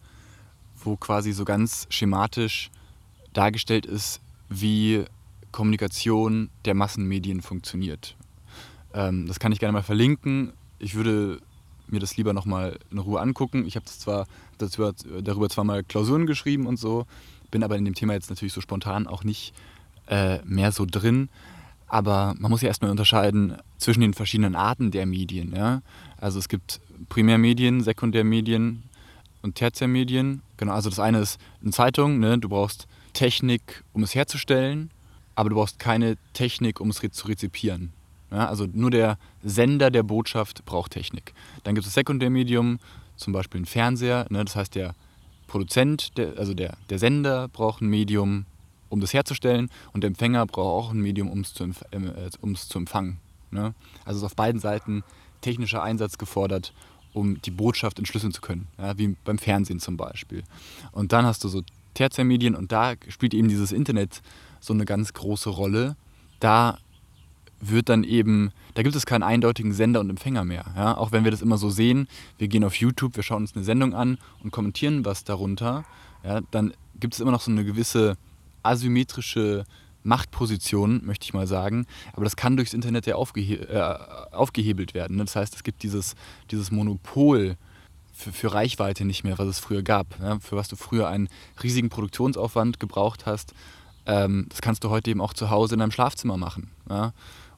wo 0.83 0.97
quasi 0.97 1.33
so 1.33 1.45
ganz 1.45 1.87
schematisch 1.91 2.71
dargestellt 3.35 3.85
ist, 3.85 4.21
wie 4.49 5.05
Kommunikation 5.51 6.49
der 6.65 6.75
Massenmedien 6.75 7.43
funktioniert. 7.43 8.17
Ähm, 8.95 9.27
das 9.27 9.39
kann 9.41 9.53
ich 9.53 9.59
gerne 9.59 9.73
mal 9.73 9.83
verlinken. 9.83 10.53
Ich 10.79 10.95
würde 10.95 11.41
mir 11.87 12.01
das 12.01 12.17
lieber 12.17 12.33
nochmal 12.33 12.79
in 12.91 12.99
Ruhe 12.99 13.21
angucken. 13.21 13.67
Ich 13.67 13.77
habe 13.77 13.85
zwar 13.87 14.27
darüber, 14.59 14.95
darüber 15.23 15.49
zwar 15.49 15.65
mal 15.65 15.85
Klausuren 15.85 16.27
geschrieben 16.27 16.67
und 16.67 16.79
so, 16.79 17.07
bin 17.51 17.63
aber 17.63 17.77
in 17.77 17.85
dem 17.85 17.95
Thema 17.95 18.15
jetzt 18.15 18.31
natürlich 18.31 18.53
so 18.53 18.61
spontan 18.61 19.07
auch 19.07 19.25
nicht 19.25 19.53
äh, 20.09 20.39
mehr 20.45 20.73
so 20.73 20.87
drin. 20.87 21.29
Aber 21.87 22.35
man 22.39 22.51
muss 22.51 22.63
ja 22.63 22.69
erstmal 22.69 22.91
unterscheiden 22.91 23.59
zwischen 23.77 24.01
den 24.01 24.15
verschiedenen 24.15 24.57
Arten 24.57 24.91
der 24.91 25.05
Medien. 25.05 25.55
Ja? 25.55 25.83
Also 26.17 26.39
es 26.39 26.49
gibt 26.49 26.81
Primärmedien, 27.11 27.83
Sekundärmedien 27.83 28.85
und 29.43 29.57
Tertiärmedien. 29.57 30.41
Genau, 30.57 30.73
also 30.73 30.89
das 30.89 30.99
eine 30.99 31.21
ist 31.21 31.39
eine 31.61 31.73
Zeitung, 31.73 32.19
ne? 32.19 32.39
du 32.39 32.49
brauchst 32.49 32.89
Technik, 33.13 33.85
um 33.93 34.03
es 34.03 34.15
herzustellen, 34.15 34.91
aber 35.35 35.51
du 35.51 35.57
brauchst 35.57 35.79
keine 35.79 36.17
Technik, 36.33 36.81
um 36.81 36.89
es 36.89 37.03
zu 37.11 37.27
rezipieren. 37.27 37.93
Ja? 38.33 38.49
Also 38.49 38.67
nur 38.73 38.91
der 38.91 39.19
Sender 39.45 39.91
der 39.91 40.03
Botschaft 40.03 40.65
braucht 40.65 40.93
Technik. 40.93 41.35
Dann 41.65 41.75
gibt 41.75 41.87
es 41.87 41.91
das 41.91 41.95
Sekundärmedium, 41.95 42.79
zum 43.17 43.33
Beispiel 43.33 43.61
ein 43.61 43.67
Fernseher. 43.67 44.27
Ne? 44.31 44.45
Das 44.45 44.57
heißt, 44.57 44.75
der 44.75 44.95
Produzent, 45.47 46.17
der, 46.17 46.39
also 46.39 46.55
der, 46.55 46.77
der 46.91 46.99
Sender 46.99 47.49
braucht 47.49 47.83
ein 47.83 47.89
Medium, 47.89 48.47
um 48.89 49.01
das 49.01 49.13
herzustellen 49.15 49.71
und 49.93 50.03
der 50.03 50.09
Empfänger 50.09 50.47
braucht 50.47 50.87
auch 50.87 50.91
ein 50.93 51.01
Medium, 51.01 51.31
um 51.31 51.41
es 51.41 51.55
zu, 51.55 51.65
äh, 51.65 52.55
zu 52.55 52.79
empfangen. 52.79 53.19
Ne? 53.51 53.75
Also 54.05 54.21
ist 54.21 54.25
auf 54.25 54.37
beiden 54.37 54.61
Seiten 54.61 55.05
technischer 55.41 55.83
Einsatz 55.83 56.19
gefordert, 56.19 56.73
um 57.13 57.41
die 57.43 57.51
Botschaft 57.51 57.99
entschlüsseln 57.99 58.33
zu 58.33 58.41
können, 58.41 58.69
ja? 58.79 58.97
wie 58.97 59.17
beim 59.25 59.39
Fernsehen 59.39 59.81
zum 59.81 59.97
Beispiel. 59.97 60.43
Und 60.93 61.13
dann 61.13 61.27
hast 61.27 61.45
du 61.45 61.49
so 61.49 61.63
Tertiärmedien 61.95 62.55
und 62.55 62.73
da 62.73 62.95
spielt 63.09 63.35
eben 63.35 63.49
dieses 63.49 63.73
Internet 63.73 64.23
so 64.61 64.73
eine 64.73 64.85
ganz 64.85 65.13
große 65.13 65.51
Rolle. 65.51 65.97
Da 66.41 66.79
wird 67.63 67.89
dann 67.89 68.05
eben, 68.05 68.51
da 68.75 68.83
gibt 68.83 68.95
es 68.97 69.07
keinen 69.07 69.23
eindeutigen 69.23 69.73
Sender 69.73 70.01
und 70.01 70.11
Empfänger 70.11 70.45
mehr. 70.45 70.65
Ja? 70.77 70.97
Auch 70.97 71.13
wenn 71.13 71.25
wir 71.25 71.31
das 71.31 71.43
immer 71.43 71.57
so 71.57 71.71
sehen, 71.71 72.09
wir 72.37 72.49
gehen 72.49 72.65
auf 72.65 72.75
YouTube, 72.75 73.17
wir 73.17 73.23
schauen 73.23 73.43
uns 73.43 73.55
eine 73.55 73.65
Sendung 73.65 73.95
an 73.95 74.19
und 74.43 74.51
kommentieren 74.51 75.05
was 75.05 75.25
darunter, 75.25 75.85
ja, 76.25 76.41
dann 76.51 76.75
gibt 76.99 77.15
es 77.15 77.21
immer 77.21 77.31
noch 77.31 77.41
so 77.41 77.51
eine 77.51 77.65
gewisse 77.65 78.17
asymmetrische 78.63 79.65
Machtposition, 80.05 81.05
möchte 81.05 81.25
ich 81.25 81.35
mal 81.35 81.47
sagen. 81.47 81.87
Aber 82.13 82.25
das 82.25 82.37
kann 82.37 82.57
durchs 82.57 82.75
Internet 82.75 83.07
ja 83.07 83.15
aufgehe 83.15 83.57
äh, 83.57 84.35
aufgehebelt 84.35 84.95
werden. 84.95 85.17
Ne? 85.17 85.25
Das 85.25 85.37
heißt, 85.37 85.55
es 85.55 85.63
gibt 85.63 85.83
dieses, 85.83 86.15
dieses 86.51 86.71
Monopol 86.71 87.57
für, 88.13 88.33
für 88.33 88.53
Reichweite 88.53 89.05
nicht 89.05 89.25
mehr, 89.25 89.39
was 89.39 89.49
es 89.49 89.59
früher 89.61 89.83
gab. 89.83 90.19
Ne? 90.19 90.39
Für 90.41 90.57
was 90.57 90.69
du 90.69 90.77
früher 90.77 91.09
einen 91.09 91.29
riesigen 91.63 91.89
Produktionsaufwand 91.89 92.81
gebraucht 92.81 93.27
hast. 93.27 93.55
Ähm, 94.07 94.47
das 94.49 94.61
kannst 94.61 94.83
du 94.83 94.91
heute 94.91 95.11
eben 95.11 95.21
auch 95.21 95.35
zu 95.35 95.51
Hause 95.51 95.75
in 95.75 95.81
deinem 95.81 95.93
Schlafzimmer 95.93 96.37
machen. 96.37 96.71
Ja? 96.89 97.13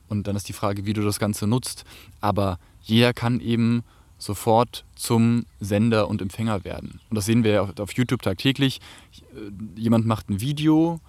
Und 0.08 0.26
dann 0.26 0.36
ist 0.36 0.48
die 0.48 0.52
Frage, 0.52 0.86
wie 0.86 0.92
du 0.92 1.02
das 1.02 1.18
Ganze 1.18 1.46
nutzt. 1.46 1.84
Aber 2.20 2.58
jeder 2.82 3.12
kann 3.12 3.40
eben 3.40 3.82
sofort 4.18 4.84
zum 4.94 5.44
Sender 5.60 6.08
und 6.08 6.22
Empfänger 6.22 6.64
werden. 6.64 7.00
Und 7.10 7.16
das 7.16 7.26
sehen 7.26 7.44
wir 7.44 7.50
ja 7.52 7.62
auf, 7.62 7.92
YouTube 7.92 8.22
tagtäglich. 8.22 8.80
Äh, 9.12 9.80
jemand 9.80 10.06
macht 10.06 10.30
ein 10.30 10.40
Video 10.40 11.00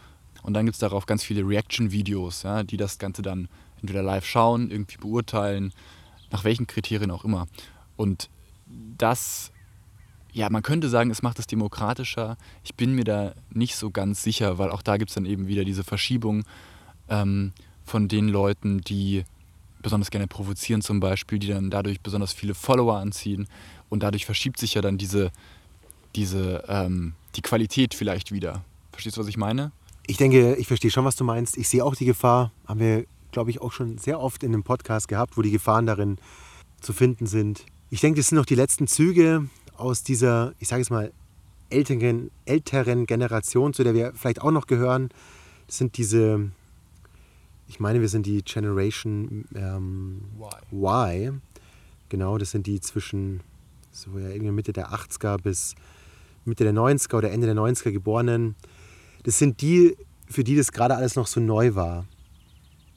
und 0.44 0.54
dann 0.54 0.66
gibt 0.66 0.76
es 0.76 0.80
darauf 0.80 1.06
ganz 1.06 1.24
viele 1.24 1.48
Reaction-Videos, 1.48 2.44
ja, 2.44 2.64
die 2.64 2.78
das 2.78 2.98
Ganze 2.98 3.22
dann 3.22 3.48
entweder 3.82 4.04
live 4.04 4.26
schauen, 4.26 4.72
irgendwie 4.72 4.98
beurteilen, 4.98 5.72
nach 6.32 6.44
welchen 6.44 6.68
Kriterien 6.68 7.12
auch 7.12 7.24
immer. 7.24 7.48
Und 7.96 8.30
das, 8.98 9.52
ja, 10.34 10.50
man 10.50 10.64
könnte 10.64 10.90
sagen, 10.90 11.10
es 11.12 11.22
macht 11.22 11.40
es 11.40 11.48
demokratischer. 11.48 12.38
Ich 12.64 12.76
bin 12.76 12.94
mir 12.94 13.06
da 13.06 13.34
nicht 13.50 13.76
so 13.76 13.92
ganz 13.92 14.24
sicher, 14.24 14.58
weil 14.58 14.72
auch 14.72 14.82
da 14.82 14.98
gibt 14.98 15.12
es 15.12 15.16
dann 15.16 15.26
eben 15.26 15.48
wieder 15.48 15.64
diese 15.64 15.84
Verschiebung 15.84 16.44
ähm, 17.10 17.54
von 17.86 18.08
den 18.08 18.28
Leuten, 18.28 18.82
die 18.82 19.24
besonders 19.82 20.10
gerne 20.10 20.28
provozieren 20.28 20.82
zum 20.82 21.00
Beispiel, 21.00 21.40
die 21.40 21.48
dann 21.48 21.70
dadurch 21.70 22.02
besonders 22.02 22.34
viele 22.34 22.56
Follower 22.56 22.98
anziehen 22.98 23.48
und 23.90 24.02
dadurch 24.02 24.26
verschiebt 24.26 24.60
sich 24.60 24.74
ja 24.74 24.82
dann 24.82 24.98
diese, 24.98 25.32
diese 26.16 26.64
ähm, 26.68 27.14
die 27.36 27.42
Qualität 27.42 27.94
vielleicht 27.94 28.32
wieder. 28.32 28.64
Verstehst 28.92 29.18
du, 29.18 29.22
was 29.22 29.28
ich 29.28 29.38
meine? 29.38 29.72
Ich 30.08 30.18
denke, 30.18 30.56
ich 30.56 30.68
verstehe 30.68 30.92
schon, 30.92 31.06
was 31.06 31.16
du 31.16 31.24
meinst. 31.24 31.58
Ich 31.58 31.68
sehe 31.68 31.84
auch 31.84 31.96
die 31.96 32.06
Gefahr, 32.06 32.52
haben 32.68 32.80
wir, 32.80 33.06
glaube 33.32 33.50
ich, 33.50 33.62
auch 33.62 33.72
schon 33.72 33.98
sehr 33.98 34.20
oft 34.20 34.44
in 34.44 34.54
einem 34.54 34.64
Podcast 34.64 35.08
gehabt, 35.08 35.38
wo 35.38 35.42
die 35.42 35.52
Gefahren 35.52 35.86
darin 35.86 36.18
zu 36.82 36.94
finden 36.94 37.28
sind. 37.28 37.66
Ich 37.90 38.02
denke, 38.02 38.20
das 38.20 38.30
sind 38.30 38.38
noch 38.38 38.46
die 38.46 38.56
letzten 38.56 38.88
Züge 38.88 39.48
aus 39.78 40.04
dieser, 40.04 40.54
ich 40.60 40.68
sage 40.68 40.82
es 40.82 40.90
mal, 40.90 41.12
älteren, 41.70 42.32
älteren 42.46 43.06
Generation, 43.06 43.74
zu 43.74 43.84
der 43.84 43.94
wir 43.94 44.14
vielleicht 44.16 44.42
auch 44.42 44.52
noch 44.52 44.68
gehören. 44.68 45.10
Das 45.68 45.78
sind 45.78 45.98
diese 45.98 46.52
ich 47.68 47.80
meine, 47.80 48.02
wir 48.02 48.10
sind 48.10 48.26
die 48.26 48.44
Generation 48.44 49.46
ähm, 49.56 50.22
y. 50.72 51.30
y. 51.30 51.42
Genau, 52.10 52.38
das 52.38 52.52
sind 52.52 52.68
die 52.68 52.80
zwischen 52.80 53.42
so 53.92 54.18
ja, 54.20 54.30
irgendwie 54.30 54.52
Mitte 54.52 54.74
der 54.74 54.92
80er 54.92 55.42
bis 55.42 55.76
Mitte 56.44 56.64
der 56.64 56.74
90er 56.74 57.18
oder 57.18 57.32
Ende 57.32 57.48
der 57.48 57.56
90er 57.56 57.92
Geborenen. 57.92 58.56
Das 59.24 59.40
sind 59.40 59.62
die, 59.62 59.98
für 60.30 60.44
die 60.44 60.56
das 60.56 60.72
gerade 60.72 60.96
alles 60.96 61.16
noch 61.16 61.28
so 61.28 61.40
neu 61.40 61.74
war. 61.76 62.06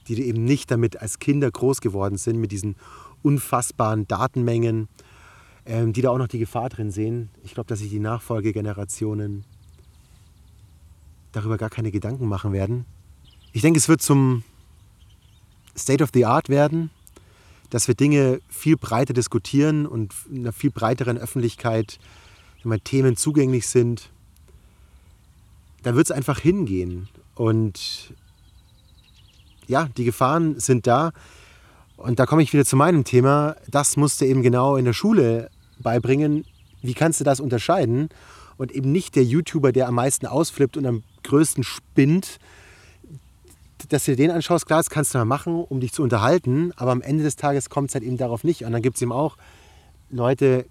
Die 0.07 0.23
eben 0.23 0.45
nicht 0.45 0.71
damit 0.71 1.01
als 1.01 1.19
Kinder 1.19 1.51
groß 1.51 1.81
geworden 1.81 2.19
sind, 2.19 2.39
mit 2.39 2.53
diesen 2.53 2.77
unfassbaren 3.23 4.07
Datenmengen, 4.07 4.89
ähm, 5.65 5.93
die 5.93 6.03
da 6.03 6.11
auch 6.11 6.19
noch 6.19 6.29
die 6.29 6.39
Gefahr 6.39 6.69
drin 6.69 6.91
sehen. 6.91 7.31
Ich 7.43 7.55
glaube, 7.55 7.69
dass 7.69 7.79
sich 7.79 7.91
die 7.91 8.01
Nachfolgegenerationen 8.01 9.45
darüber 11.33 11.57
gar 11.57 11.71
keine 11.71 11.91
Gedanken 11.91 12.27
machen 12.27 12.53
werden. 12.53 12.85
Ich 13.53 13.63
denke, 13.63 13.79
es 13.79 13.89
wird 13.89 14.03
zum 14.03 14.45
State 15.79 16.03
of 16.03 16.11
the 16.13 16.27
Art 16.27 16.49
werden, 16.49 16.91
dass 17.71 17.89
wir 17.89 17.95
Dinge 17.95 18.41
viel 18.49 18.77
breiter 18.77 19.13
diskutieren 19.13 19.87
und 19.87 20.15
in 20.31 20.39
einer 20.39 20.53
viel 20.53 20.71
breiteren 20.71 21.19
Öffentlichkeit 21.19 21.99
wenn 22.65 22.85
Themen 22.85 23.17
zugänglich 23.17 23.67
sind, 23.67 24.11
da 25.83 25.95
wird 25.95 26.07
es 26.07 26.11
einfach 26.11 26.41
hingehen. 26.41 27.09
Und 27.35 28.13
ja, 29.67 29.89
die 29.97 30.05
Gefahren 30.05 30.59
sind 30.59 30.87
da. 30.87 31.13
Und 31.97 32.19
da 32.19 32.27
komme 32.27 32.43
ich 32.43 32.53
wieder 32.53 32.65
zu 32.65 32.77
meinem 32.77 33.05
Thema. 33.05 33.57
Das 33.69 33.97
musst 33.97 34.21
du 34.21 34.27
eben 34.27 34.43
genau 34.43 34.77
in 34.77 34.85
der 34.85 34.93
Schule 34.93 35.51
beibringen. 35.79 36.45
Wie 36.83 36.95
kannst 36.95 37.21
du 37.21 37.25
das 37.25 37.41
unterscheiden? 37.41 38.09
Und 38.57 38.73
eben 38.73 38.91
nicht 38.91 39.15
der 39.15 39.25
YouTuber, 39.25 39.73
der 39.73 39.89
am 39.89 39.95
meisten 39.95 40.27
ausflippt 40.27 40.77
und 40.77 40.87
am 40.87 41.05
größten 41.23 41.63
spinnt, 41.63 42.39
dass 43.89 44.05
du 44.05 44.13
dir 44.13 44.17
den 44.17 44.31
anschaust, 44.31 44.67
klar, 44.67 44.81
das 44.81 44.91
kannst 44.91 45.15
du 45.15 45.19
mal 45.19 45.25
machen, 45.25 45.65
um 45.65 45.81
dich 45.81 45.93
zu 45.93 46.03
unterhalten, 46.03 46.73
aber 46.77 46.93
am 46.93 47.01
Ende 47.01 47.25
des 47.25 47.37
Tages 47.37 47.71
kommt 47.71 47.91
es 47.91 47.95
halt 47.95 48.05
eben 48.05 48.17
darauf 48.17 48.45
nicht. 48.45 48.65
Und 48.65 48.73
dann 48.73 48.83
gibt 48.83 48.97
es 48.97 49.03
eben 49.03 49.13
auch 49.13 49.37
Leute, 50.11 50.67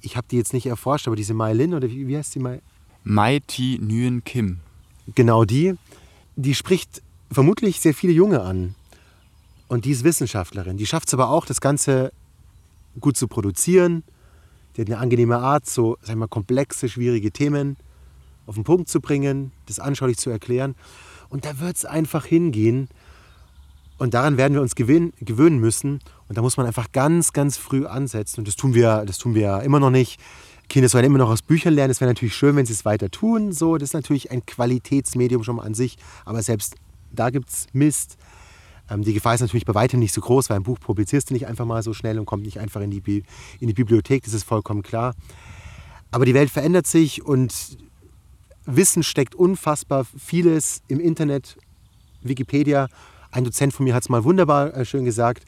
ich 0.00 0.16
habe 0.16 0.26
die 0.30 0.36
jetzt 0.36 0.52
nicht 0.52 0.66
erforscht, 0.66 1.06
aber 1.06 1.16
diese 1.16 1.34
Mai 1.34 1.52
Lin 1.52 1.74
oder 1.74 1.90
wie, 1.90 2.06
wie 2.06 2.16
heißt 2.16 2.34
die 2.34 2.38
Mai? 2.38 2.60
Mai 3.04 3.40
Ti 3.46 3.78
Nguyen 3.82 4.22
Kim. 4.24 4.60
Genau 5.14 5.44
die, 5.44 5.74
die 6.36 6.54
spricht 6.54 7.02
vermutlich 7.30 7.80
sehr 7.80 7.94
viele 7.94 8.12
Junge 8.12 8.42
an. 8.42 8.74
Und 9.68 9.84
die 9.84 9.90
ist 9.90 10.04
Wissenschaftlerin. 10.04 10.76
Die 10.76 10.86
schafft 10.86 11.08
es 11.08 11.14
aber 11.14 11.28
auch, 11.28 11.44
das 11.44 11.60
Ganze 11.60 12.12
gut 13.00 13.16
zu 13.16 13.28
produzieren. 13.28 14.02
Die 14.76 14.82
hat 14.82 14.88
eine 14.88 14.98
angenehme 14.98 15.38
Art, 15.38 15.66
so 15.66 15.98
sagen 16.02 16.20
wir, 16.20 16.28
komplexe, 16.28 16.88
schwierige 16.88 17.30
Themen 17.30 17.76
auf 18.46 18.54
den 18.54 18.64
Punkt 18.64 18.88
zu 18.88 19.00
bringen, 19.00 19.52
das 19.66 19.78
anschaulich 19.78 20.16
zu 20.16 20.30
erklären. 20.30 20.74
Und 21.28 21.44
da 21.44 21.60
wird 21.60 21.76
es 21.76 21.84
einfach 21.84 22.24
hingehen. 22.24 22.88
Und 23.98 24.14
daran 24.14 24.36
werden 24.36 24.54
wir 24.54 24.62
uns 24.62 24.74
gewöhnen 24.74 25.58
müssen. 25.58 26.00
Und 26.28 26.38
da 26.38 26.42
muss 26.42 26.56
man 26.56 26.66
einfach 26.66 26.92
ganz, 26.92 27.32
ganz 27.32 27.56
früh 27.56 27.86
ansetzen. 27.86 28.40
Und 28.40 28.48
das 28.48 28.56
tun 28.56 28.74
wir, 28.74 29.04
das 29.04 29.18
tun 29.18 29.34
wir 29.34 29.62
immer 29.62 29.80
noch 29.80 29.90
nicht. 29.90 30.20
Kinder 30.68 30.88
sollen 30.88 31.04
immer 31.04 31.18
noch 31.18 31.30
aus 31.30 31.42
Büchern 31.42 31.74
lernen. 31.74 31.90
Es 31.90 32.00
wäre 32.00 32.10
natürlich 32.10 32.36
schön, 32.36 32.54
wenn 32.54 32.66
sie 32.66 32.74
es 32.74 32.84
weiter 32.84 33.10
tun. 33.10 33.52
So, 33.52 33.76
das 33.76 33.90
ist 33.90 33.94
natürlich 33.94 34.30
ein 34.30 34.44
Qualitätsmedium 34.46 35.42
schon 35.42 35.56
mal 35.56 35.64
an 35.64 35.74
sich. 35.74 35.96
Aber 36.24 36.42
selbst 36.42 36.76
da 37.10 37.30
gibt 37.30 37.48
es 37.48 37.66
Mist. 37.72 38.18
Ähm, 38.90 39.02
die 39.02 39.14
Gefahr 39.14 39.34
ist 39.34 39.40
natürlich 39.40 39.64
bei 39.64 39.74
weitem 39.74 39.98
nicht 39.98 40.14
so 40.14 40.20
groß, 40.20 40.50
weil 40.50 40.58
ein 40.58 40.62
Buch 40.62 40.78
publizierst 40.78 41.30
du 41.30 41.34
nicht 41.34 41.46
einfach 41.46 41.64
mal 41.64 41.82
so 41.82 41.94
schnell 41.94 42.18
und 42.18 42.26
kommt 42.26 42.44
nicht 42.44 42.60
einfach 42.60 42.80
in 42.82 42.90
die, 42.90 43.00
Bi 43.00 43.24
in 43.60 43.68
die 43.68 43.74
Bibliothek. 43.74 44.24
Das 44.24 44.34
ist 44.34 44.44
vollkommen 44.44 44.82
klar. 44.82 45.14
Aber 46.10 46.24
die 46.24 46.34
Welt 46.34 46.50
verändert 46.50 46.86
sich 46.86 47.24
und 47.24 47.78
Wissen 48.70 49.02
steckt 49.02 49.34
unfassbar 49.34 50.04
vieles 50.04 50.82
im 50.88 51.00
Internet. 51.00 51.56
Wikipedia, 52.20 52.88
ein 53.30 53.44
Dozent 53.44 53.72
von 53.72 53.84
mir 53.84 53.94
hat 53.94 54.02
es 54.02 54.10
mal 54.10 54.24
wunderbar 54.24 54.74
äh, 54.74 54.84
schön 54.84 55.06
gesagt, 55.06 55.44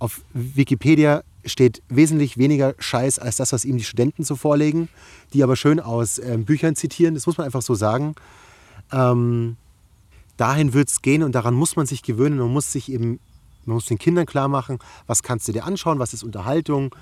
auf 0.00 0.22
Wikipedia 0.32 1.22
steht 1.44 1.82
wesentlich 1.88 2.36
weniger 2.36 2.74
Scheiß 2.78 3.20
als 3.20 3.36
das, 3.36 3.52
was 3.52 3.64
ihm 3.64 3.76
die 3.76 3.84
Studenten 3.84 4.24
so 4.24 4.34
vorlegen, 4.34 4.88
die 5.32 5.44
aber 5.44 5.54
schön 5.54 5.78
aus 5.78 6.18
ähm, 6.18 6.44
Büchern 6.44 6.74
zitieren. 6.74 7.14
Das 7.14 7.26
muss 7.26 7.38
man 7.38 7.44
einfach 7.44 7.62
so 7.62 7.76
sagen. 7.76 8.16
Ähm, 8.90 9.56
dahin 10.36 10.72
wird 10.72 10.88
es 10.88 11.00
gehen 11.00 11.22
und 11.22 11.36
daran 11.36 11.54
muss 11.54 11.76
man 11.76 11.86
sich 11.86 12.02
gewöhnen. 12.02 12.38
Man 12.38 12.52
muss 12.52 12.72
sich 12.72 12.90
eben, 12.90 13.20
man 13.66 13.74
muss 13.74 13.86
den 13.86 13.98
Kindern 13.98 14.26
klar 14.26 14.48
machen, 14.48 14.80
was 15.06 15.22
kannst 15.22 15.46
du 15.46 15.52
dir 15.52 15.64
anschauen, 15.64 16.00
was 16.00 16.12
ist 16.12 16.24
Unterhaltung. 16.24 16.92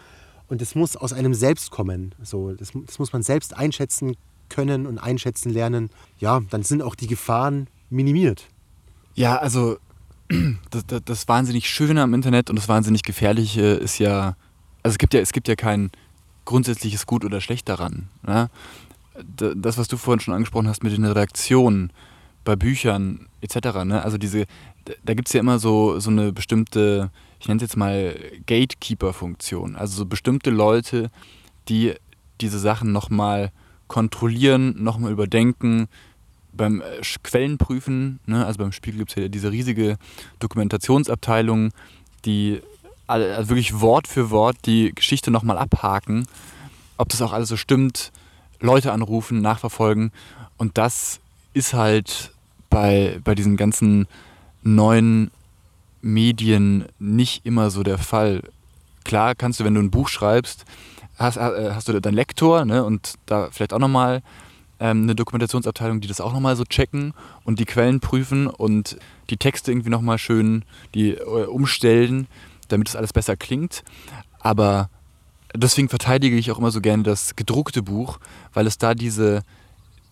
Und 0.49 0.61
das 0.61 0.75
muss 0.75 0.97
aus 0.97 1.15
einem 1.15 1.33
selbst 1.33 1.71
kommen. 1.71 2.15
So, 2.23 2.53
das, 2.53 2.73
das 2.87 2.99
muss 2.99 3.15
man 3.15 3.23
selbst 3.23 3.57
einschätzen 3.57 4.17
können 4.53 4.87
und 4.87 4.99
einschätzen 4.99 5.51
lernen, 5.51 5.91
ja, 6.19 6.41
dann 6.51 6.63
sind 6.63 6.83
auch 6.83 6.95
die 6.95 7.07
Gefahren 7.07 7.67
minimiert. 7.91 8.47
Ja, 9.15 9.37
also 9.37 9.79
das, 10.71 10.87
das, 10.87 11.03
das 11.05 11.29
wahnsinnig 11.29 11.69
Schöne 11.69 12.03
am 12.03 12.15
Internet 12.15 12.51
und 12.51 12.57
das 12.57 12.69
wahnsinnig 12.69 13.03
Gefährliche 13.03 13.63
ist 13.63 13.99
ja, 13.99 14.37
also 14.83 14.95
es 14.95 14.99
gibt 14.99 15.15
ja, 15.15 15.21
es 15.21 15.33
gibt 15.33 15.49
ja 15.49 15.57
kein 15.57 15.91
grundsätzliches 16.45 17.07
Gut 17.07 17.25
oder 17.25 17.41
Schlecht 17.41 17.69
daran. 17.69 18.09
Ne? 18.27 18.51
Das, 19.37 19.79
was 19.79 19.89
du 19.89 19.97
vorhin 19.97 20.21
schon 20.21 20.35
angesprochen 20.35 20.69
hast 20.69 20.83
mit 20.83 20.93
den 20.93 21.05
Redaktionen 21.05 21.93
bei 22.45 22.57
Büchern 22.57 23.29
etc., 23.41 23.85
ne? 23.85 24.03
also 24.03 24.19
diese, 24.19 24.47
da 25.05 25.15
gibt 25.15 25.29
es 25.29 25.35
ja 25.35 25.41
immer 25.41 25.59
so, 25.59 26.01
so 26.01 26.11
eine 26.11 26.33
bestimmte, 26.33 27.11
ich 27.39 27.49
nenne 27.49 27.59
es 27.59 27.63
jetzt 27.63 27.77
mal 27.77 28.15
Gatekeeper-Funktion, 28.47 29.77
also 29.77 29.97
so 29.97 30.07
bestimmte 30.07 30.51
Leute, 30.51 31.11
die 31.69 31.95
diese 32.41 32.59
Sachen 32.59 32.93
nochmal 32.93 33.53
kontrollieren, 33.93 34.83
nochmal 34.83 35.13
überdenken, 35.13 35.87
beim 36.55 36.81
äh, 36.81 37.03
Quellenprüfen, 37.23 38.21
ne, 38.25 38.47
also 38.47 38.59
beim 38.59 38.73
Spiegel 38.73 39.01
gibt 39.01 39.11
es 39.11 39.23
ja 39.23 39.29
diese 39.29 39.53
riesige 39.53 39.99
Dokumentationsabteilung, 40.39 41.73
die 42.25 42.63
also 43.07 43.51
wirklich 43.51 43.83
Wort 43.83 44.09
für 44.09 44.31
Wort 44.31 44.57
die 44.65 44.95
Geschichte 44.95 45.31
nochmal 45.31 45.59
abhaken, 45.59 46.27
ob 46.97 47.11
das 47.11 47.21
auch 47.21 47.35
alles 47.35 47.51
so 47.51 47.59
stimmt, 47.59 48.13
Leute 48.61 48.93
anrufen, 48.93 49.43
nachverfolgen. 49.43 50.11
Und 50.57 50.79
das 50.79 51.21
ist 51.53 51.75
halt 51.75 52.33
bei, 52.71 53.21
bei 53.23 53.35
diesen 53.35 53.59
ganzen 53.59 54.07
neuen 54.63 55.31
Medien 56.01 56.87
nicht 56.99 57.45
immer 57.45 57.71
so 57.71 57.83
der 57.83 57.99
Fall. 57.99 58.43
Klar 59.05 59.35
kannst 59.35 59.61
du, 59.61 59.65
wenn 59.65 59.75
du 59.75 59.83
ein 59.83 59.91
Buch 59.91 60.09
schreibst, 60.09 60.65
hast, 61.23 61.37
äh, 61.37 61.71
hast 61.73 61.89
du 61.89 62.01
deinen 62.01 62.15
Lektor 62.15 62.65
ne, 62.65 62.85
und 62.85 63.15
da 63.27 63.49
vielleicht 63.51 63.73
auch 63.73 63.79
nochmal 63.79 64.23
ähm, 64.83 65.05
eine 65.05 65.15
Dokumentationsabteilung, 65.15 66.01
die 66.01 66.09
das 66.09 66.21
auch 66.21 66.33
nochmal 66.33 66.57
so 66.57 66.65
checken 66.65 67.15
und 67.45 67.61
die 67.61 67.65
Quellen 67.65 68.01
prüfen 68.01 68.49
und 68.49 68.99
die 69.31 69.37
Texte 69.37 69.71
irgendwie 69.71 69.91
nochmal 69.91 70.19
schön 70.19 70.65
die, 70.95 71.13
äh, 71.13 71.47
umstellen, 71.47 72.27
damit 72.69 72.89
es 72.89 72.97
alles 72.97 73.13
besser 73.13 73.37
klingt. 73.37 73.85
Aber 74.41 74.91
deswegen 75.55 75.89
verteidige 75.89 76.37
ich 76.37 76.51
auch 76.51 76.59
immer 76.59 76.73
so 76.73 76.81
gerne 76.81 77.05
das 77.05 77.37
gedruckte 77.37 77.83
Buch, 77.83 78.19
weil 78.53 78.67
es 78.67 78.77
da 78.77 78.95
diese, 78.95 79.43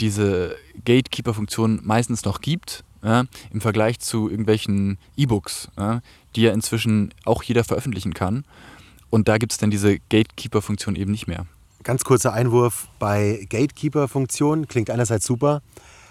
diese 0.00 0.54
Gatekeeper-Funktion 0.84 1.80
meistens 1.82 2.24
noch 2.24 2.40
gibt. 2.40 2.84
Ja, 3.02 3.24
im 3.50 3.62
Vergleich 3.62 3.98
zu 3.98 4.28
irgendwelchen 4.28 4.98
E-Books, 5.16 5.70
ja, 5.78 6.02
die 6.36 6.42
ja 6.42 6.52
inzwischen 6.52 7.14
auch 7.24 7.42
jeder 7.42 7.64
veröffentlichen 7.64 8.12
kann. 8.12 8.44
Und 9.10 9.28
da 9.28 9.38
gibt 9.38 9.52
es 9.52 9.58
dann 9.58 9.70
diese 9.70 9.98
Gatekeeper-Funktion 9.98 10.96
eben 10.96 11.10
nicht 11.10 11.26
mehr. 11.26 11.46
Ganz 11.82 12.04
kurzer 12.04 12.32
Einwurf 12.32 12.88
bei 12.98 13.46
Gatekeeper-Funktion. 13.48 14.68
Klingt 14.68 14.90
einerseits 14.90 15.26
super. 15.26 15.62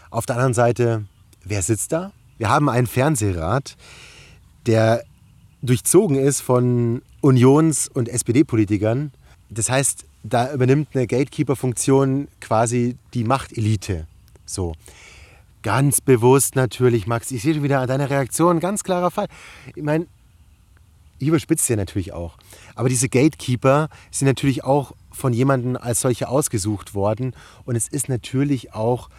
Auf 0.10 0.26
der 0.26 0.36
anderen 0.36 0.54
Seite, 0.54 1.06
wer 1.44 1.62
sitzt 1.62 1.92
da? 1.92 2.12
Wir 2.38 2.50
haben 2.50 2.70
einen 2.70 2.88
Fernsehrat, 2.88 3.76
der 4.66 5.04
durchzogen 5.62 6.18
ist 6.18 6.42
von 6.42 7.02
Unions- 7.22 7.90
und 7.90 8.10
SPD-Politikern. 8.10 9.12
das 9.50 9.70
heißt, 9.70 10.06
da 10.24 10.54
übernimmt 10.54 10.90
eine 10.94 11.08
Gatekeeper-Funktion 11.08 12.28
quasi 12.42 12.98
die 13.14 13.24
Machtelite. 13.24 14.08
So. 14.46 14.74
Ganz 15.62 16.02
bewusst 16.02 16.56
natürlich, 16.56 17.08
Max. 17.08 17.32
Ich 17.32 17.42
sehe 17.42 17.54
schon 17.54 17.64
wieder 17.64 17.82
an 17.82 17.88
deiner 17.88 18.10
Reaktion, 18.10 18.60
ganz 18.60 18.84
klarer 18.84 19.12
Fall. 19.12 19.28
Ich 19.76 19.84
meine, 19.84 20.08
ich 21.20 21.28
überspitze 21.28 21.74
ja 21.74 21.78
natürlich 21.78 22.14
auch. 22.14 22.38
Aber 22.76 22.90
diese 22.90 23.10
Gatekeeper 23.10 23.90
sind 24.10 24.28
natürlich 24.28 24.64
auch 24.64 24.94
von 25.12 25.34
jemandem 25.34 25.78
als 25.78 26.02
solche 26.02 26.30
ausgesucht 26.30 26.96
worden. 26.96 27.36
Und 27.66 27.76
es 27.76 27.88
ist 27.88 28.10
natürlich 28.10 28.74
auch 28.74 29.10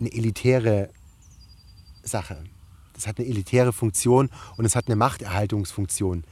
eine 0.00 0.12
elitäre 0.12 0.90
Sache. 2.02 2.42
Das 2.92 3.06
hat 3.06 3.18
eine 3.18 3.28
elitäre 3.28 3.72
Funktion 3.72 4.30
und 4.56 4.64
es 4.64 4.74
hat 4.74 4.86
eine 4.86 4.96
Machterhaltungsfunktion. 4.96 6.24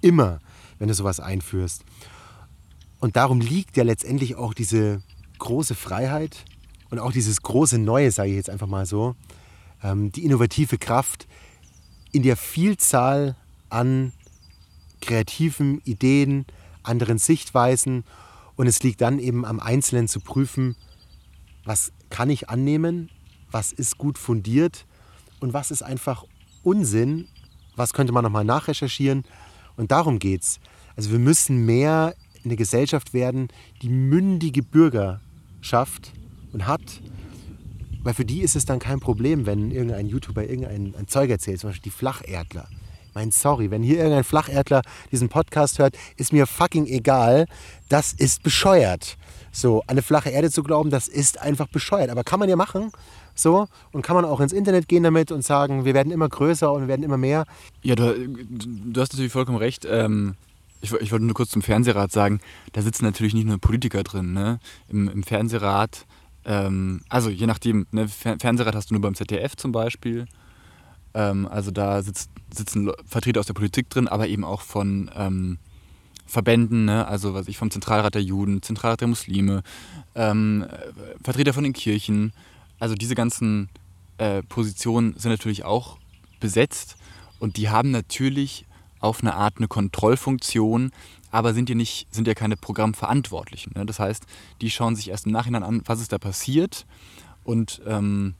Immer, 0.00 0.40
wenn 0.78 0.88
du 0.88 0.94
sowas 0.94 1.20
einführst. 1.20 1.84
Und 3.00 3.16
darum 3.16 3.40
liegt 3.40 3.76
ja 3.76 3.82
letztendlich 3.82 4.36
auch 4.36 4.54
diese 4.54 5.02
große 5.38 5.74
Freiheit 5.74 6.44
und 6.90 7.00
auch 7.00 7.12
dieses 7.12 7.42
große 7.42 7.78
Neue, 7.78 8.12
sage 8.12 8.30
ich 8.30 8.36
jetzt 8.36 8.50
einfach 8.50 8.68
mal 8.68 8.86
so, 8.86 9.16
ähm, 9.82 10.12
die 10.12 10.24
innovative 10.24 10.78
Kraft 10.78 11.26
in 12.12 12.22
der 12.22 12.36
Vielzahl 12.36 13.36
an 13.72 14.12
kreativen 15.00 15.80
Ideen, 15.84 16.46
anderen 16.82 17.18
Sichtweisen. 17.18 18.04
Und 18.56 18.66
es 18.66 18.82
liegt 18.82 19.00
dann 19.00 19.18
eben 19.18 19.44
am 19.44 19.60
Einzelnen 19.60 20.08
zu 20.08 20.20
prüfen, 20.20 20.76
was 21.64 21.92
kann 22.10 22.30
ich 22.30 22.48
annehmen, 22.48 23.10
was 23.50 23.72
ist 23.72 23.98
gut 23.98 24.18
fundiert 24.18 24.86
und 25.40 25.52
was 25.52 25.70
ist 25.70 25.82
einfach 25.82 26.24
Unsinn, 26.62 27.28
was 27.76 27.92
könnte 27.92 28.12
man 28.12 28.24
nochmal 28.24 28.44
nachrecherchieren. 28.44 29.24
Und 29.76 29.90
darum 29.90 30.18
geht 30.18 30.42
es. 30.42 30.60
Also 30.96 31.10
wir 31.10 31.18
müssen 31.18 31.64
mehr 31.64 32.14
eine 32.44 32.56
Gesellschaft 32.56 33.14
werden, 33.14 33.48
die 33.80 33.88
mündige 33.88 34.62
Bürger 34.62 35.20
schafft 35.60 36.12
und 36.52 36.66
hat. 36.66 37.00
Weil 38.02 38.14
für 38.14 38.24
die 38.24 38.42
ist 38.42 38.56
es 38.56 38.64
dann 38.64 38.80
kein 38.80 39.00
Problem, 39.00 39.46
wenn 39.46 39.70
irgendein 39.70 40.08
YouTuber 40.08 40.44
irgendein 40.44 40.94
ein 40.96 41.06
Zeug 41.06 41.30
erzählt, 41.30 41.60
zum 41.60 41.70
Beispiel 41.70 41.90
die 41.90 41.96
Flacherdler. 41.96 42.68
Mein 43.14 43.30
sorry, 43.30 43.70
wenn 43.70 43.82
hier 43.82 43.98
irgendein 43.98 44.24
Flacherdler 44.24 44.82
diesen 45.10 45.28
Podcast 45.28 45.78
hört, 45.78 45.96
ist 46.16 46.32
mir 46.32 46.46
fucking 46.46 46.86
egal. 46.86 47.46
Das 47.88 48.12
ist 48.12 48.42
bescheuert. 48.42 49.16
So, 49.50 49.82
eine 49.86 50.00
flache 50.00 50.30
Erde 50.30 50.50
zu 50.50 50.62
glauben, 50.62 50.88
das 50.88 51.08
ist 51.08 51.38
einfach 51.40 51.68
bescheuert. 51.68 52.08
Aber 52.10 52.24
kann 52.24 52.40
man 52.40 52.48
ja 52.48 52.56
machen. 52.56 52.90
So, 53.34 53.66
und 53.92 54.02
kann 54.02 54.16
man 54.16 54.24
auch 54.24 54.40
ins 54.40 54.52
Internet 54.52 54.88
gehen 54.88 55.02
damit 55.02 55.30
und 55.30 55.42
sagen, 55.44 55.84
wir 55.84 55.94
werden 55.94 56.12
immer 56.12 56.28
größer 56.28 56.72
und 56.72 56.82
wir 56.82 56.88
werden 56.88 57.02
immer 57.02 57.16
mehr. 57.16 57.44
Ja, 57.82 57.94
du, 57.94 58.28
du 58.28 59.00
hast 59.00 59.12
natürlich 59.12 59.32
vollkommen 59.32 59.58
recht. 59.58 59.86
Ähm, 59.88 60.34
ich, 60.80 60.92
ich, 60.92 61.12
wollte 61.12 61.24
nur 61.24 61.34
kurz 61.34 61.50
zum 61.50 61.62
Fernsehrat 61.62 62.12
sagen, 62.12 62.40
da 62.72 62.82
sitzen 62.82 63.04
natürlich 63.04 63.34
nicht 63.34 63.46
nur 63.46 63.58
Politiker 63.58 64.02
drin. 64.02 64.32
Ne? 64.32 64.58
Im, 64.88 65.08
Im, 65.08 65.22
Fernsehrat, 65.22 66.06
ähm, 66.44 67.02
also 67.08 67.30
je 67.30 67.46
nachdem, 67.46 67.86
ne? 67.90 68.08
Fernsehrat 68.08 68.74
hast 68.74 68.90
du 68.90 68.94
nur 68.94 69.00
beim 69.00 69.14
ZDF 69.14 69.56
zum 69.56 69.72
Beispiel. 69.72 70.26
Ähm, 71.14 71.46
also 71.46 71.70
da 71.70 72.02
sitzt, 72.02 72.30
sitzen 72.52 72.90
Vertreter 73.06 73.40
aus 73.40 73.46
der 73.46 73.54
Politik 73.54 73.90
drin, 73.90 74.08
aber 74.08 74.28
eben 74.28 74.44
auch 74.44 74.60
von 74.60 75.10
ähm, 75.14 75.58
Verbänden, 76.26 76.86
ne? 76.86 77.06
also 77.06 77.34
was 77.34 77.48
ich 77.48 77.58
vom 77.58 77.70
Zentralrat 77.70 78.14
der 78.14 78.22
Juden, 78.22 78.62
Zentralrat 78.62 79.00
der 79.02 79.08
Muslime, 79.08 79.62
ähm, 80.14 80.66
Vertreter 81.22 81.52
von 81.52 81.64
den 81.64 81.74
Kirchen. 81.74 82.32
Also 82.78 82.94
diese 82.94 83.14
ganzen 83.14 83.68
äh, 84.18 84.42
Positionen 84.42 85.14
sind 85.18 85.30
natürlich 85.30 85.64
auch 85.64 85.98
besetzt 86.40 86.96
und 87.38 87.56
die 87.56 87.68
haben 87.68 87.90
natürlich 87.90 88.66
auf 89.00 89.20
eine 89.20 89.34
Art 89.34 89.58
eine 89.58 89.68
Kontrollfunktion, 89.68 90.92
aber 91.30 91.54
sind 91.54 91.68
ja 91.68 91.74
nicht, 91.74 92.06
sind 92.10 92.26
ja 92.26 92.34
keine 92.34 92.56
Programmverantwortlichen. 92.56 93.72
Ne? 93.74 93.84
Das 93.84 93.98
heißt, 93.98 94.24
die 94.60 94.70
schauen 94.70 94.96
sich 94.96 95.10
erst 95.10 95.26
im 95.26 95.32
Nachhinein 95.32 95.62
an, 95.62 95.82
was 95.86 96.00
ist 96.00 96.12
da 96.12 96.18
passiert 96.18 96.86
und 97.44 97.82
ähm, 97.86 98.34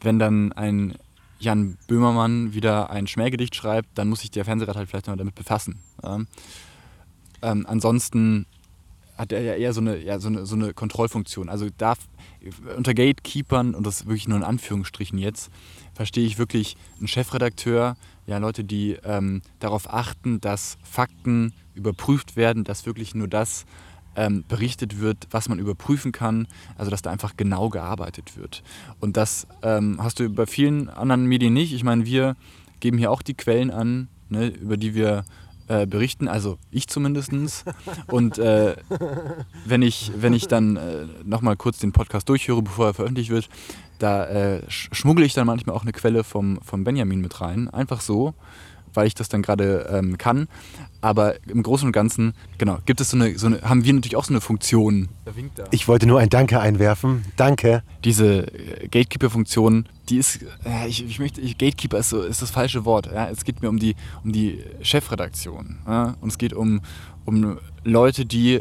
wenn 0.00 0.18
dann 0.18 0.52
ein 0.52 0.94
Jan 1.38 1.78
Böhmermann 1.86 2.52
wieder 2.52 2.90
ein 2.90 3.06
Schmähgedicht 3.06 3.54
schreibt, 3.54 3.96
dann 3.96 4.08
muss 4.08 4.20
sich 4.20 4.30
der 4.30 4.44
Fernsehrat 4.44 4.76
halt 4.76 4.88
vielleicht 4.88 5.06
mal 5.06 5.16
damit 5.16 5.34
befassen. 5.34 5.78
Ja. 6.02 6.20
Ähm, 7.42 7.66
ansonsten 7.68 8.46
hat 9.16 9.32
er 9.32 9.42
ja 9.42 9.54
eher 9.54 9.72
so 9.72 9.80
eine, 9.80 9.98
ja, 9.98 10.18
so 10.20 10.28
eine, 10.28 10.46
so 10.46 10.54
eine 10.54 10.72
Kontrollfunktion. 10.72 11.48
Also 11.48 11.68
darf 11.76 11.98
unter 12.76 12.94
Gatekeepern, 12.94 13.74
und 13.74 13.86
das 13.86 14.06
wirklich 14.06 14.28
nur 14.28 14.38
in 14.38 14.44
Anführungsstrichen 14.44 15.18
jetzt, 15.18 15.50
verstehe 15.94 16.24
ich 16.24 16.38
wirklich 16.38 16.76
einen 16.98 17.08
Chefredakteur, 17.08 17.96
ja, 18.26 18.38
Leute, 18.38 18.62
die 18.62 18.96
ähm, 19.04 19.42
darauf 19.58 19.92
achten, 19.92 20.40
dass 20.40 20.78
Fakten 20.82 21.52
überprüft 21.74 22.36
werden, 22.36 22.62
dass 22.62 22.86
wirklich 22.86 23.14
nur 23.14 23.26
das 23.26 23.64
ähm, 24.18 24.44
berichtet 24.48 25.00
wird, 25.00 25.28
was 25.30 25.48
man 25.48 25.60
überprüfen 25.60 26.10
kann, 26.10 26.48
also 26.76 26.90
dass 26.90 27.02
da 27.02 27.10
einfach 27.10 27.36
genau 27.36 27.68
gearbeitet 27.68 28.36
wird. 28.36 28.64
Und 28.98 29.16
das 29.16 29.46
ähm, 29.62 29.98
hast 30.02 30.18
du 30.18 30.28
bei 30.28 30.46
vielen 30.46 30.88
anderen 30.88 31.26
Medien 31.26 31.54
nicht. 31.54 31.72
Ich 31.72 31.84
meine, 31.84 32.04
wir 32.04 32.36
geben 32.80 32.98
hier 32.98 33.12
auch 33.12 33.22
die 33.22 33.34
Quellen 33.34 33.70
an, 33.70 34.08
ne, 34.28 34.48
über 34.48 34.76
die 34.76 34.94
wir 34.94 35.24
äh, 35.68 35.86
berichten, 35.86 36.26
also 36.26 36.58
ich 36.70 36.88
zumindest. 36.88 37.30
Und 38.08 38.38
äh, 38.38 38.74
wenn, 39.64 39.82
ich, 39.82 40.10
wenn 40.16 40.32
ich 40.32 40.48
dann 40.48 40.76
äh, 40.76 41.06
nochmal 41.24 41.56
kurz 41.56 41.78
den 41.78 41.92
Podcast 41.92 42.28
durchhöre, 42.28 42.62
bevor 42.62 42.86
er 42.86 42.94
veröffentlicht 42.94 43.30
wird, 43.30 43.48
da 44.00 44.26
äh, 44.26 44.62
schmuggle 44.68 45.26
ich 45.26 45.34
dann 45.34 45.46
manchmal 45.46 45.76
auch 45.76 45.82
eine 45.82 45.92
Quelle 45.92 46.24
vom, 46.24 46.58
vom 46.62 46.84
Benjamin 46.84 47.20
mit 47.20 47.40
rein. 47.40 47.68
Einfach 47.68 48.00
so 48.00 48.34
weil 48.94 49.06
ich 49.06 49.14
das 49.14 49.28
dann 49.28 49.42
gerade 49.42 49.88
ähm, 49.92 50.18
kann. 50.18 50.48
Aber 51.00 51.36
im 51.48 51.62
Großen 51.62 51.86
und 51.86 51.92
Ganzen, 51.92 52.34
genau, 52.58 52.78
gibt 52.84 53.00
es 53.00 53.10
so 53.10 53.16
eine, 53.16 53.38
so 53.38 53.46
eine, 53.46 53.62
haben 53.62 53.84
wir 53.84 53.92
natürlich 53.92 54.16
auch 54.16 54.24
so 54.24 54.32
eine 54.32 54.40
Funktion. 54.40 55.08
Ich 55.70 55.86
wollte 55.86 56.06
nur 56.06 56.18
ein 56.18 56.28
Danke 56.28 56.60
einwerfen. 56.60 57.24
Danke. 57.36 57.82
Diese 58.04 58.52
äh, 58.52 58.88
Gatekeeper-Funktion, 58.88 59.86
die 60.08 60.16
ist, 60.16 60.42
äh, 60.64 60.88
ich, 60.88 61.04
ich 61.04 61.18
möchte, 61.20 61.40
ich, 61.40 61.56
Gatekeeper 61.56 61.98
ist, 61.98 62.08
so, 62.08 62.22
ist 62.22 62.42
das 62.42 62.50
falsche 62.50 62.84
Wort. 62.84 63.06
Ja? 63.06 63.28
Es 63.30 63.44
geht 63.44 63.62
mir 63.62 63.68
um 63.68 63.78
die, 63.78 63.94
um 64.24 64.32
die 64.32 64.64
Chefredaktion. 64.82 65.78
Ja? 65.86 66.16
Und 66.20 66.30
es 66.30 66.38
geht 66.38 66.52
um, 66.52 66.80
um 67.24 67.58
Leute, 67.84 68.26
die 68.26 68.60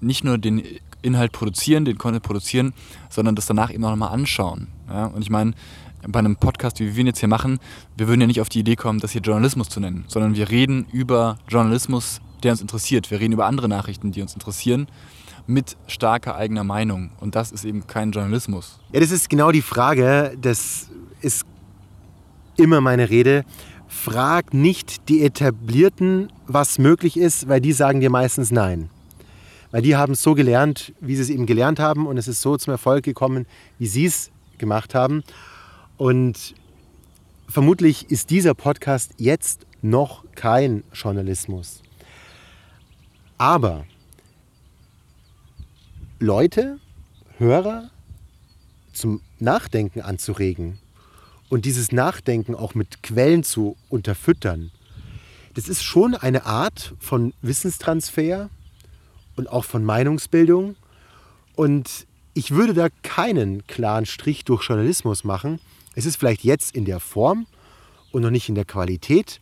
nicht 0.00 0.24
nur 0.24 0.38
den 0.38 0.62
Inhalt 1.02 1.30
produzieren, 1.30 1.84
den 1.84 1.96
Content 1.96 2.24
produzieren, 2.24 2.74
sondern 3.08 3.36
das 3.36 3.46
danach 3.46 3.72
eben 3.72 3.84
auch 3.84 3.90
nochmal 3.90 4.12
anschauen. 4.12 4.66
Ja? 4.88 5.06
Und 5.06 5.22
ich 5.22 5.30
meine, 5.30 5.52
bei 6.08 6.18
einem 6.18 6.36
Podcast, 6.36 6.80
wie 6.80 6.94
wir 6.94 7.00
ihn 7.00 7.06
jetzt 7.06 7.20
hier 7.20 7.28
machen, 7.28 7.58
wir 7.96 8.08
würden 8.08 8.20
ja 8.20 8.26
nicht 8.26 8.40
auf 8.40 8.48
die 8.48 8.60
Idee 8.60 8.76
kommen, 8.76 9.00
das 9.00 9.12
hier 9.12 9.20
Journalismus 9.20 9.68
zu 9.68 9.80
nennen, 9.80 10.04
sondern 10.08 10.34
wir 10.34 10.50
reden 10.50 10.86
über 10.92 11.38
Journalismus, 11.48 12.20
der 12.42 12.52
uns 12.52 12.60
interessiert. 12.60 13.10
Wir 13.10 13.20
reden 13.20 13.32
über 13.32 13.46
andere 13.46 13.68
Nachrichten, 13.68 14.12
die 14.12 14.22
uns 14.22 14.34
interessieren, 14.34 14.88
mit 15.46 15.76
starker 15.86 16.36
eigener 16.36 16.64
Meinung. 16.64 17.10
Und 17.20 17.34
das 17.34 17.52
ist 17.52 17.64
eben 17.64 17.86
kein 17.86 18.12
Journalismus. 18.12 18.78
Ja, 18.92 19.00
das 19.00 19.10
ist 19.10 19.28
genau 19.28 19.52
die 19.52 19.62
Frage. 19.62 20.36
Das 20.40 20.88
ist 21.20 21.46
immer 22.56 22.80
meine 22.80 23.10
Rede. 23.10 23.44
Frag 23.88 24.52
nicht 24.52 25.08
die 25.08 25.22
Etablierten, 25.22 26.32
was 26.46 26.78
möglich 26.78 27.16
ist, 27.16 27.48
weil 27.48 27.60
die 27.60 27.72
sagen 27.72 28.00
dir 28.00 28.10
meistens 28.10 28.50
nein. 28.50 28.90
Weil 29.70 29.82
die 29.82 29.96
haben 29.96 30.12
es 30.12 30.22
so 30.22 30.34
gelernt, 30.34 30.92
wie 31.00 31.16
sie 31.16 31.22
es 31.22 31.30
eben 31.30 31.46
gelernt 31.46 31.78
haben 31.78 32.06
und 32.06 32.16
es 32.18 32.28
ist 32.28 32.40
so 32.40 32.56
zum 32.56 32.72
Erfolg 32.72 33.04
gekommen, 33.04 33.46
wie 33.78 33.86
sie 33.86 34.06
es 34.06 34.30
gemacht 34.58 34.94
haben. 34.94 35.22
Und 35.96 36.54
vermutlich 37.48 38.10
ist 38.10 38.30
dieser 38.30 38.54
Podcast 38.54 39.14
jetzt 39.18 39.66
noch 39.82 40.24
kein 40.34 40.84
Journalismus. 40.92 41.82
Aber 43.38 43.86
Leute, 46.18 46.78
Hörer 47.38 47.90
zum 48.92 49.20
Nachdenken 49.38 50.00
anzuregen 50.00 50.78
und 51.48 51.64
dieses 51.64 51.92
Nachdenken 51.92 52.54
auch 52.54 52.74
mit 52.74 53.02
Quellen 53.02 53.44
zu 53.44 53.76
unterfüttern, 53.88 54.70
das 55.54 55.68
ist 55.68 55.82
schon 55.82 56.14
eine 56.14 56.44
Art 56.44 56.94
von 56.98 57.32
Wissenstransfer 57.40 58.50
und 59.36 59.48
auch 59.48 59.64
von 59.64 59.84
Meinungsbildung. 59.84 60.76
Und 61.54 62.06
ich 62.34 62.50
würde 62.50 62.74
da 62.74 62.88
keinen 63.02 63.66
klaren 63.66 64.04
Strich 64.04 64.44
durch 64.44 64.64
Journalismus 64.68 65.24
machen, 65.24 65.58
es 65.96 66.06
ist 66.06 66.16
vielleicht 66.16 66.44
jetzt 66.44 66.76
in 66.76 66.84
der 66.84 67.00
Form 67.00 67.46
und 68.12 68.22
noch 68.22 68.30
nicht 68.30 68.48
in 68.48 68.54
der 68.54 68.64
Qualität 68.64 69.40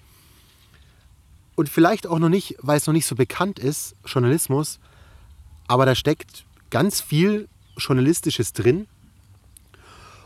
und 1.56 1.68
vielleicht 1.68 2.06
auch 2.06 2.18
noch 2.18 2.28
nicht, 2.30 2.56
weil 2.60 2.78
es 2.78 2.86
noch 2.86 2.94
nicht 2.94 3.06
so 3.06 3.16
bekannt 3.16 3.58
ist, 3.58 3.94
Journalismus, 4.06 4.80
aber 5.66 5.84
da 5.84 5.94
steckt 5.94 6.44
ganz 6.70 7.00
viel 7.00 7.48
Journalistisches 7.76 8.52
drin. 8.52 8.86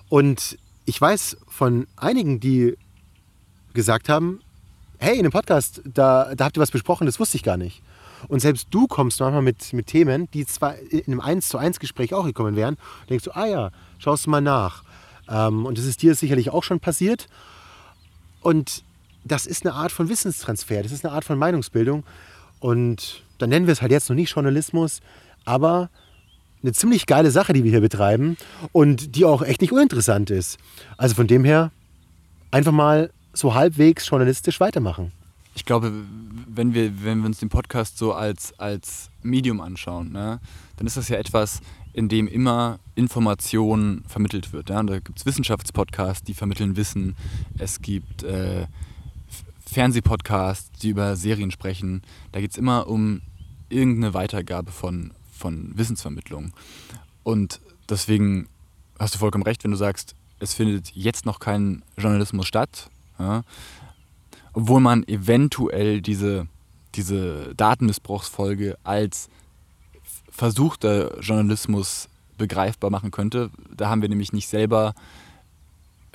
Und 0.09 0.59
ich 0.85 1.01
weiß 1.01 1.39
von 1.49 1.87
einigen, 1.97 2.41
die 2.41 2.77
gesagt 3.75 4.09
haben, 4.09 4.41
hey, 4.99 5.17
in 5.17 5.23
dem 5.23 5.33
Podcast, 5.33 5.83
da, 5.85 6.35
da 6.35 6.47
habt 6.47 6.57
ihr 6.57 6.61
was 6.61 6.71
besprochen, 6.71 7.07
das 7.07 7.19
wusste 7.21 7.37
ich 7.37 7.43
gar 7.43 7.57
nicht. 7.57 7.83
Und 8.27 8.41
selbst 8.41 8.69
du 8.71 8.87
kommst 8.87 9.21
manchmal 9.21 9.43
mit, 9.43 9.73
mit 9.73 9.87
Themen, 9.87 10.31
die 10.33 10.45
zwar 10.45 10.77
in 10.77 11.05
einem 11.07 11.21
1 11.21 11.49
zu 11.49 11.59
1 11.59 11.79
Gespräch 11.79 12.13
auch 12.13 12.25
gekommen 12.25 12.57
wären, 12.57 12.77
denkst 13.09 13.25
du, 13.25 13.31
ah 13.37 13.47
ja, 13.47 13.71
schaust 13.99 14.27
du 14.27 14.31
mal 14.31 14.41
nach. 14.41 14.83
Ähm, 15.29 15.67
und 15.67 15.79
das 15.79 15.85
ist 15.85 16.03
dir 16.03 16.15
sicherlich 16.15 16.51
auch 16.51 16.65
schon 16.65 16.81
passiert. 16.81 17.29
Und 18.41 18.83
das 19.25 19.47
ist 19.47 19.65
eine 19.67 19.75
Art 19.75 19.93
von 19.93 20.09
Wissenstransfer, 20.09 20.83
das 20.83 20.93
ist 20.93 21.05
eine 21.05 21.15
Art 21.15 21.25
von 21.25 21.39
Meinungsbildung. 21.39 22.05
Und 22.61 23.23
dann 23.39 23.51
nennen 23.51 23.67
wir 23.67 23.73
es 23.73 23.83
halt 23.83 23.93
jetzt 23.93 24.09
noch 24.09 24.17
nicht 24.17 24.35
Journalismus, 24.35 25.01
aber 25.45 25.91
eine 26.63 26.73
ziemlich 26.73 27.07
geile 27.07 27.31
Sache, 27.31 27.53
die 27.53 27.63
wir 27.63 27.71
hier 27.71 27.81
betreiben 27.81 28.37
und 28.73 29.15
die 29.15 29.25
auch 29.25 29.43
echt 29.43 29.61
nicht 29.61 29.73
uninteressant 29.73 30.31
ist. 30.31 30.59
Also 30.97 31.15
von 31.15 31.27
dem 31.27 31.45
her 31.45 31.71
einfach 32.51 32.73
mal 32.73 33.11
so 33.33 33.55
halbwegs 33.55 34.09
journalistisch 34.09 34.59
weitermachen. 34.61 35.13
Ich 35.55 35.65
glaube, 35.65 35.93
wenn 36.47 36.75
wir, 36.75 37.05
wenn 37.05 37.19
wir 37.21 37.27
uns 37.27 37.39
den 37.39 37.49
Podcast 37.49 37.99
so 37.99 38.13
als, 38.13 38.59
als 38.59 39.11
Medium 39.23 39.61
anschauen, 39.61 40.13
ne, 40.13 40.41
dann 40.77 40.87
ist 40.87 40.97
das 40.97 41.09
ja 41.09 41.17
etwas, 41.17 41.61
in 41.99 42.09
dem 42.09 42.29
immer 42.29 42.79
Information 42.95 44.05
vermittelt 44.07 44.53
wird. 44.53 44.71
Ja? 44.71 44.81
Da 44.85 45.01
gibt 45.01 45.19
es 45.19 45.27
Wissenschaftspodcasts, 45.27 46.23
die 46.23 46.33
vermitteln 46.33 46.77
Wissen. 46.77 47.17
Es 47.59 47.83
gibt 47.83 48.23
äh, 48.23 48.67
Fernsehpodcasts, 49.67 50.79
die 50.79 50.91
über 50.91 51.17
Serien 51.17 51.51
sprechen. 51.51 52.03
Da 52.31 52.41
geht 52.41 52.53
es 52.53 52.57
immer 52.57 52.87
um 52.87 53.21
irgendeine 53.69 54.15
Weitergabe 54.15 54.71
von, 54.71 55.11
von 55.37 55.77
Wissensvermittlung. 55.77 56.53
Und 57.25 57.61
deswegen 57.89 58.49
hast 59.01 59.17
du 59.17 59.19
vollkommen 59.19 59.45
recht, 59.45 59.65
wenn 59.65 59.73
du 59.73 59.77
sagst, 59.77 60.15
es 60.39 60.55
findet 60.55 60.93
jetzt 60.95 61.27
noch 61.27 61.41
kein 61.41 61.83
Journalismus 61.97 62.47
statt, 62.47 62.91
ja? 63.19 63.43
obwohl 64.53 64.81
man 64.81 65.03
eventuell 65.09 66.01
diese, 66.01 66.47
diese 66.95 67.57
Datenmissbrauchsfolge 67.57 68.79
als 68.85 69.29
versuchter 70.39 71.19
Journalismus 71.21 72.09
begreifbar 72.39 72.91
machen 72.91 73.11
könnte. 73.11 73.51
Da 73.77 73.89
haben 73.91 74.03
wir 74.03 74.09
nämlich 74.09 74.33
nicht 74.33 74.49
selber 74.49 74.95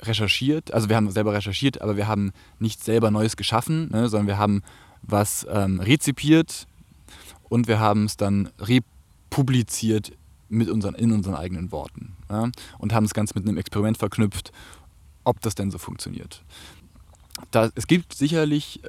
recherchiert, 0.00 0.72
also 0.72 0.88
wir 0.88 0.96
haben 0.96 1.10
selber 1.10 1.34
recherchiert, 1.34 1.80
aber 1.82 1.96
wir 1.96 2.08
haben 2.08 2.32
nicht 2.58 2.82
selber 2.82 3.10
Neues 3.10 3.36
geschaffen, 3.36 3.90
ne, 3.90 4.08
sondern 4.08 4.26
wir 4.26 4.38
haben 4.38 4.62
was 5.02 5.46
ähm, 5.50 5.78
rezipiert 5.78 6.66
und 7.44 7.68
wir 7.68 7.78
haben 7.78 8.06
es 8.06 8.16
dann 8.16 8.48
republiziert 8.58 10.12
mit 10.48 10.70
unseren, 10.70 10.94
in 10.94 11.12
unseren 11.12 11.34
eigenen 11.34 11.70
Worten 11.70 12.16
ja, 12.30 12.50
und 12.78 12.92
haben 12.92 13.04
es 13.04 13.14
ganz 13.14 13.34
mit 13.34 13.46
einem 13.46 13.58
Experiment 13.58 13.98
verknüpft, 13.98 14.52
ob 15.24 15.40
das 15.42 15.54
denn 15.54 15.70
so 15.70 15.78
funktioniert. 15.78 16.42
Da, 17.50 17.70
es 17.74 17.86
gibt 17.86 18.14
sicherlich 18.14 18.82
äh, 18.84 18.88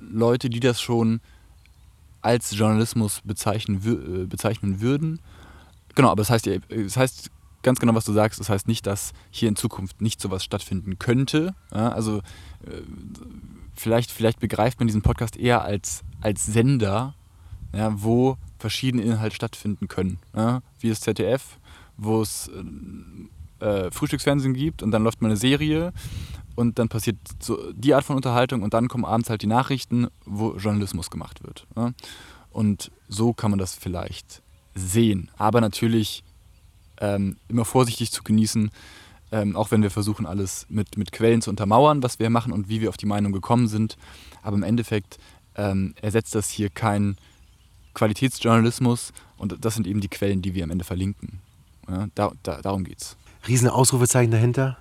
Leute, 0.00 0.50
die 0.50 0.60
das 0.60 0.80
schon 0.80 1.20
als 2.20 2.56
Journalismus 2.56 3.20
bezeichnen, 3.24 3.80
äh, 3.84 4.26
bezeichnen 4.26 4.80
würden. 4.80 5.20
Genau, 5.94 6.10
aber 6.10 6.22
das 6.22 6.30
heißt, 6.30 6.48
das 6.68 6.96
heißt 6.96 7.30
ganz 7.62 7.80
genau, 7.80 7.94
was 7.94 8.04
du 8.04 8.12
sagst. 8.12 8.40
Das 8.40 8.48
heißt 8.48 8.68
nicht, 8.68 8.86
dass 8.86 9.12
hier 9.30 9.48
in 9.48 9.56
Zukunft 9.56 10.00
nicht 10.00 10.20
sowas 10.20 10.44
stattfinden 10.44 10.98
könnte. 10.98 11.54
Ja, 11.72 11.90
also 11.90 12.18
äh, 12.66 12.82
vielleicht, 13.74 14.10
vielleicht 14.10 14.40
begreift 14.40 14.78
man 14.80 14.86
diesen 14.86 15.02
Podcast 15.02 15.36
eher 15.36 15.62
als, 15.62 16.02
als 16.20 16.46
Sender, 16.46 17.14
ja, 17.74 17.90
wo 17.94 18.36
verschiedene 18.58 19.02
Inhalte 19.02 19.36
stattfinden 19.36 19.88
können. 19.88 20.18
Ja, 20.34 20.62
wie 20.80 20.88
das 20.88 21.00
ZDF, 21.00 21.58
wo 21.96 22.22
es 22.22 22.50
äh, 23.60 23.64
äh, 23.64 23.90
Frühstücksfernsehen 23.90 24.54
gibt 24.54 24.82
und 24.82 24.90
dann 24.90 25.04
läuft 25.04 25.20
mal 25.20 25.28
eine 25.28 25.36
Serie 25.36 25.92
und 26.58 26.80
dann 26.80 26.88
passiert 26.88 27.18
so 27.38 27.72
die 27.72 27.94
Art 27.94 28.02
von 28.02 28.16
Unterhaltung 28.16 28.62
und 28.62 28.74
dann 28.74 28.88
kommen 28.88 29.04
abends 29.04 29.30
halt 29.30 29.42
die 29.42 29.46
Nachrichten, 29.46 30.08
wo 30.26 30.56
Journalismus 30.56 31.08
gemacht 31.08 31.44
wird. 31.44 31.68
Ja? 31.76 31.92
Und 32.50 32.90
so 33.08 33.32
kann 33.32 33.52
man 33.52 33.60
das 33.60 33.76
vielleicht 33.76 34.42
sehen. 34.74 35.30
Aber 35.36 35.60
natürlich 35.60 36.24
ähm, 37.00 37.36
immer 37.46 37.64
vorsichtig 37.64 38.10
zu 38.10 38.24
genießen, 38.24 38.72
ähm, 39.30 39.54
auch 39.54 39.70
wenn 39.70 39.82
wir 39.82 39.92
versuchen, 39.92 40.26
alles 40.26 40.66
mit, 40.68 40.96
mit 40.96 41.12
Quellen 41.12 41.42
zu 41.42 41.50
untermauern, 41.50 42.02
was 42.02 42.18
wir 42.18 42.28
machen 42.28 42.52
und 42.52 42.68
wie 42.68 42.80
wir 42.80 42.88
auf 42.88 42.96
die 42.96 43.06
Meinung 43.06 43.30
gekommen 43.30 43.68
sind. 43.68 43.96
Aber 44.42 44.56
im 44.56 44.64
Endeffekt 44.64 45.18
ähm, 45.54 45.94
ersetzt 46.02 46.34
das 46.34 46.50
hier 46.50 46.70
kein 46.70 47.18
Qualitätsjournalismus 47.94 49.12
und 49.36 49.64
das 49.64 49.76
sind 49.76 49.86
eben 49.86 50.00
die 50.00 50.08
Quellen, 50.08 50.42
die 50.42 50.54
wir 50.54 50.64
am 50.64 50.72
Ende 50.72 50.84
verlinken. 50.84 51.38
Ja, 51.88 52.08
da, 52.16 52.32
da, 52.42 52.62
darum 52.62 52.82
geht's. 52.82 53.16
Riesen 53.46 53.68
Ausrufezeichen 53.68 54.32
dahinter. 54.32 54.76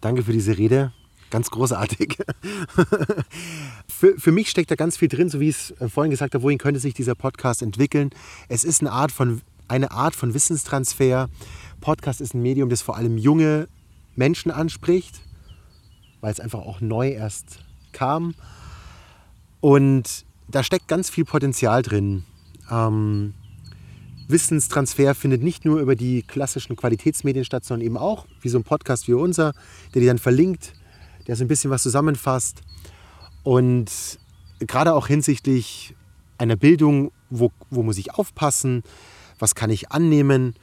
Danke 0.00 0.22
für 0.22 0.32
diese 0.32 0.56
Rede. 0.56 0.92
Ganz 1.30 1.50
großartig. 1.50 2.18
für, 3.88 4.18
für 4.18 4.32
mich 4.32 4.48
steckt 4.48 4.70
da 4.70 4.76
ganz 4.76 4.96
viel 4.96 5.08
drin, 5.08 5.28
so 5.28 5.40
wie 5.40 5.50
ich 5.50 5.56
es 5.56 5.70
äh, 5.80 5.88
vorhin 5.88 6.10
gesagt 6.10 6.34
habe, 6.34 6.42
wohin 6.42 6.58
könnte 6.58 6.80
sich 6.80 6.94
dieser 6.94 7.14
Podcast 7.14 7.62
entwickeln. 7.62 8.10
Es 8.48 8.64
ist 8.64 8.80
eine 8.80 8.92
Art 8.92 9.12
von, 9.12 9.42
eine 9.66 9.90
Art 9.90 10.14
von 10.14 10.32
Wissenstransfer. 10.32 11.28
Podcast 11.80 12.20
ist 12.20 12.34
ein 12.34 12.42
Medium, 12.42 12.70
das 12.70 12.80
vor 12.80 12.96
allem 12.96 13.18
junge 13.18 13.68
Menschen 14.16 14.50
anspricht, 14.50 15.20
weil 16.20 16.32
es 16.32 16.40
einfach 16.40 16.60
auch 16.60 16.80
neu 16.80 17.10
erst 17.10 17.60
kam. 17.92 18.34
Und 19.60 20.24
da 20.48 20.62
steckt 20.62 20.88
ganz 20.88 21.10
viel 21.10 21.24
Potenzial 21.24 21.82
drin. 21.82 22.24
Ähm, 22.70 23.34
Wissenstransfer 24.28 25.14
findet 25.14 25.42
nicht 25.42 25.64
nur 25.64 25.80
über 25.80 25.96
die 25.96 26.22
klassischen 26.22 26.76
Qualitätsmedien 26.76 27.44
statt, 27.44 27.64
sondern 27.64 27.86
eben 27.86 27.96
auch, 27.96 28.26
wie 28.42 28.50
so 28.50 28.58
ein 28.58 28.64
Podcast 28.64 29.08
wie 29.08 29.14
unser, 29.14 29.54
der 29.94 30.00
die 30.00 30.06
dann 30.06 30.18
verlinkt, 30.18 30.74
der 31.26 31.36
so 31.36 31.44
ein 31.44 31.48
bisschen 31.48 31.70
was 31.70 31.82
zusammenfasst. 31.82 32.60
Und 33.42 33.90
gerade 34.60 34.94
auch 34.94 35.06
hinsichtlich 35.06 35.94
einer 36.36 36.56
Bildung, 36.56 37.10
wo, 37.30 37.50
wo 37.70 37.82
muss 37.82 37.98
ich 37.98 38.14
aufpassen, 38.14 38.82
was 39.38 39.54
kann 39.54 39.70
ich 39.70 39.90
annehmen, 39.90 40.54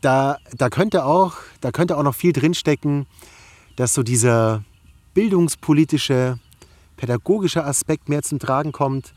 da, 0.00 0.38
da, 0.56 0.70
könnte 0.70 1.04
auch, 1.04 1.34
da 1.60 1.70
könnte 1.70 1.96
auch 1.96 2.02
noch 2.02 2.14
viel 2.14 2.32
drinstecken, 2.32 3.06
dass 3.76 3.94
so 3.94 4.02
dieser 4.02 4.64
bildungspolitische, 5.14 6.38
pädagogische 6.96 7.64
Aspekt 7.64 8.08
mehr 8.08 8.22
zum 8.22 8.38
Tragen 8.38 8.72
kommt 8.72 9.12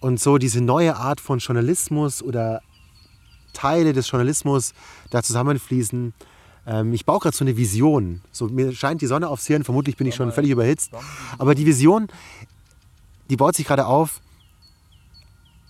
und 0.00 0.20
so 0.20 0.38
diese 0.38 0.60
neue 0.60 0.96
Art 0.96 1.20
von 1.20 1.38
Journalismus 1.38 2.22
oder 2.22 2.62
Teile 3.58 3.92
des 3.92 4.08
Journalismus 4.08 4.72
da 5.10 5.22
zusammenfließen. 5.22 6.14
Ähm, 6.66 6.92
ich 6.92 7.04
baue 7.04 7.18
gerade 7.18 7.36
so 7.36 7.44
eine 7.44 7.56
Vision. 7.56 8.22
So, 8.30 8.46
mir 8.46 8.72
scheint 8.72 9.02
die 9.02 9.06
Sonne 9.06 9.28
aufs 9.28 9.46
Hirn, 9.46 9.64
vermutlich 9.64 9.96
bin 9.96 10.06
ich 10.06 10.14
schon 10.14 10.30
völlig 10.30 10.52
überhitzt. 10.52 10.92
Aber 11.38 11.54
die 11.56 11.66
Vision, 11.66 12.06
die 13.30 13.36
baut 13.36 13.56
sich 13.56 13.66
gerade 13.66 13.86
auf. 13.86 14.20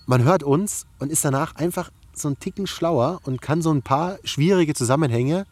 Man 0.07 0.23
hört 0.25 0.43
uns 0.43 0.87
und 0.99 1.11
ist 1.11 1.25
danach 1.25 1.57
einfach 1.57 1.91
so 2.13 2.29
ein 2.29 2.39
Ticken 2.39 2.67
schlauer 2.67 3.21
und 3.25 3.41
kann 3.41 3.63
so 3.63 3.73
ein 3.73 3.83
paar 3.83 4.19
schwierige 4.25 4.75
Zusammenhänge 4.75 5.47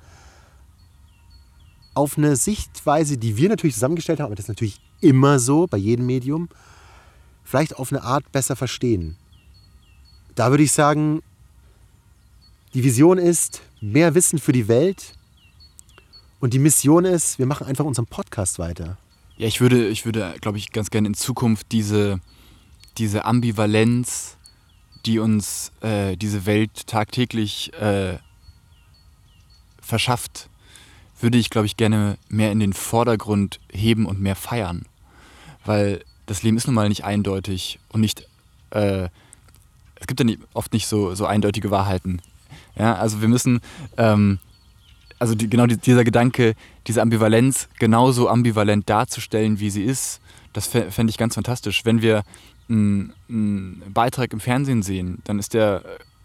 auf 1.94 2.18
eine 2.18 2.36
Sichtweise, 2.36 3.16
die 3.16 3.38
wir 3.38 3.48
natürlich 3.48 3.74
zusammengestellt 3.74 4.20
haben, 4.20 4.26
aber 4.26 4.34
das 4.34 4.44
ist 4.44 4.48
natürlich 4.48 4.80
immer 5.00 5.38
so 5.38 5.66
bei 5.66 5.78
jedem 5.78 6.04
Medium, 6.04 6.48
vielleicht 7.42 7.76
auf 7.76 7.90
eine 7.90 8.02
Art 8.02 8.30
besser 8.32 8.56
verstehen. 8.56 9.16
Da 10.34 10.50
würde 10.50 10.64
ich 10.64 10.72
sagen, 10.72 11.22
die 12.76 12.84
Vision 12.84 13.16
ist 13.16 13.62
mehr 13.80 14.14
Wissen 14.14 14.38
für 14.38 14.52
die 14.52 14.68
Welt 14.68 15.14
und 16.40 16.52
die 16.52 16.58
Mission 16.58 17.06
ist, 17.06 17.38
wir 17.38 17.46
machen 17.46 17.66
einfach 17.66 17.86
unseren 17.86 18.04
Podcast 18.04 18.58
weiter. 18.58 18.98
Ja, 19.38 19.48
ich 19.48 19.62
würde, 19.62 19.88
ich 19.88 20.04
würde, 20.04 20.34
glaube 20.42 20.58
ich, 20.58 20.72
ganz 20.72 20.90
gerne 20.90 21.08
in 21.08 21.14
Zukunft 21.14 21.72
diese, 21.72 22.20
diese 22.98 23.24
Ambivalenz, 23.24 24.36
die 25.06 25.18
uns 25.20 25.72
äh, 25.80 26.18
diese 26.18 26.44
Welt 26.44 26.86
tagtäglich 26.86 27.72
äh, 27.80 28.18
verschafft, 29.80 30.50
würde 31.18 31.38
ich, 31.38 31.48
glaube 31.48 31.64
ich, 31.64 31.78
gerne 31.78 32.18
mehr 32.28 32.52
in 32.52 32.60
den 32.60 32.74
Vordergrund 32.74 33.58
heben 33.72 34.04
und 34.04 34.20
mehr 34.20 34.36
feiern. 34.36 34.84
Weil 35.64 36.04
das 36.26 36.42
Leben 36.42 36.58
ist 36.58 36.66
nun 36.66 36.74
mal 36.74 36.90
nicht 36.90 37.04
eindeutig 37.04 37.78
und 37.88 38.02
nicht, 38.02 38.28
äh, 38.68 39.08
es 39.94 40.06
gibt 40.06 40.20
ja 40.20 40.26
oft 40.52 40.74
nicht 40.74 40.86
so, 40.88 41.14
so 41.14 41.24
eindeutige 41.24 41.70
Wahrheiten. 41.70 42.20
Ja, 42.78 42.94
also 42.94 43.20
wir 43.20 43.28
müssen, 43.28 43.60
ähm, 43.96 44.38
also 45.18 45.34
die, 45.34 45.48
genau 45.48 45.66
die, 45.66 45.78
dieser 45.78 46.04
Gedanke, 46.04 46.54
diese 46.86 47.02
Ambivalenz 47.02 47.68
genauso 47.78 48.28
ambivalent 48.28 48.88
darzustellen, 48.88 49.60
wie 49.60 49.70
sie 49.70 49.82
ist, 49.82 50.20
das 50.52 50.66
fände 50.66 51.10
ich 51.10 51.18
ganz 51.18 51.34
fantastisch. 51.34 51.84
Wenn 51.84 52.02
wir 52.02 52.22
einen, 52.68 53.12
einen, 53.28 53.82
Beitrag 53.92 54.32
im 54.32 54.40
Fernsehen 54.40 54.82
sehen, 54.82 55.18
dann 55.24 55.38
ist 55.38 55.54
der 55.54 55.82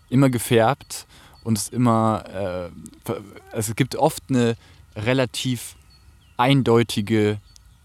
immer 0.09 0.29
gefärbt 0.29 1.05
und 1.43 1.57
es 1.57 1.69
immer, 1.69 2.23
äh, 3.07 3.11
also 3.51 3.71
es 3.71 3.75
gibt 3.75 3.95
oft 3.95 4.23
eine 4.29 4.55
relativ 4.95 5.75
eindeutige 6.37 7.39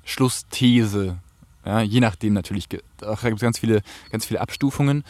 Schlussthese, 0.04 1.18
ja, 1.66 1.80
je 1.80 1.98
nachdem 1.98 2.32
natürlich, 2.32 2.68
da 2.68 3.14
gibt 3.14 3.34
es 3.34 3.40
ganz 3.40 3.58
viele, 3.58 3.82
ganz 4.12 4.24
viele 4.24 4.40
Abstufungen. 4.40 5.02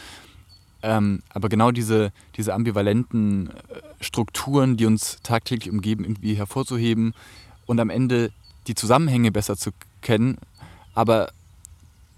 Ähm, 0.87 1.22
aber 1.30 1.49
genau 1.49 1.72
diese, 1.72 2.12
diese 2.37 2.55
ambivalenten 2.55 3.49
äh, 3.49 3.53
Strukturen, 4.01 4.76
die 4.76 4.87
uns 4.87 5.18
tagtäglich 5.24 5.68
umgeben, 5.68 6.05
irgendwie 6.05 6.34
hervorzuheben 6.34 7.12
und 7.66 7.80
am 7.80 7.91
Ende 7.91 8.30
die 8.68 8.76
Zusammenhänge 8.76 9.32
besser 9.32 9.57
zu 9.57 9.72
kennen. 10.01 10.39
Aber 10.95 11.32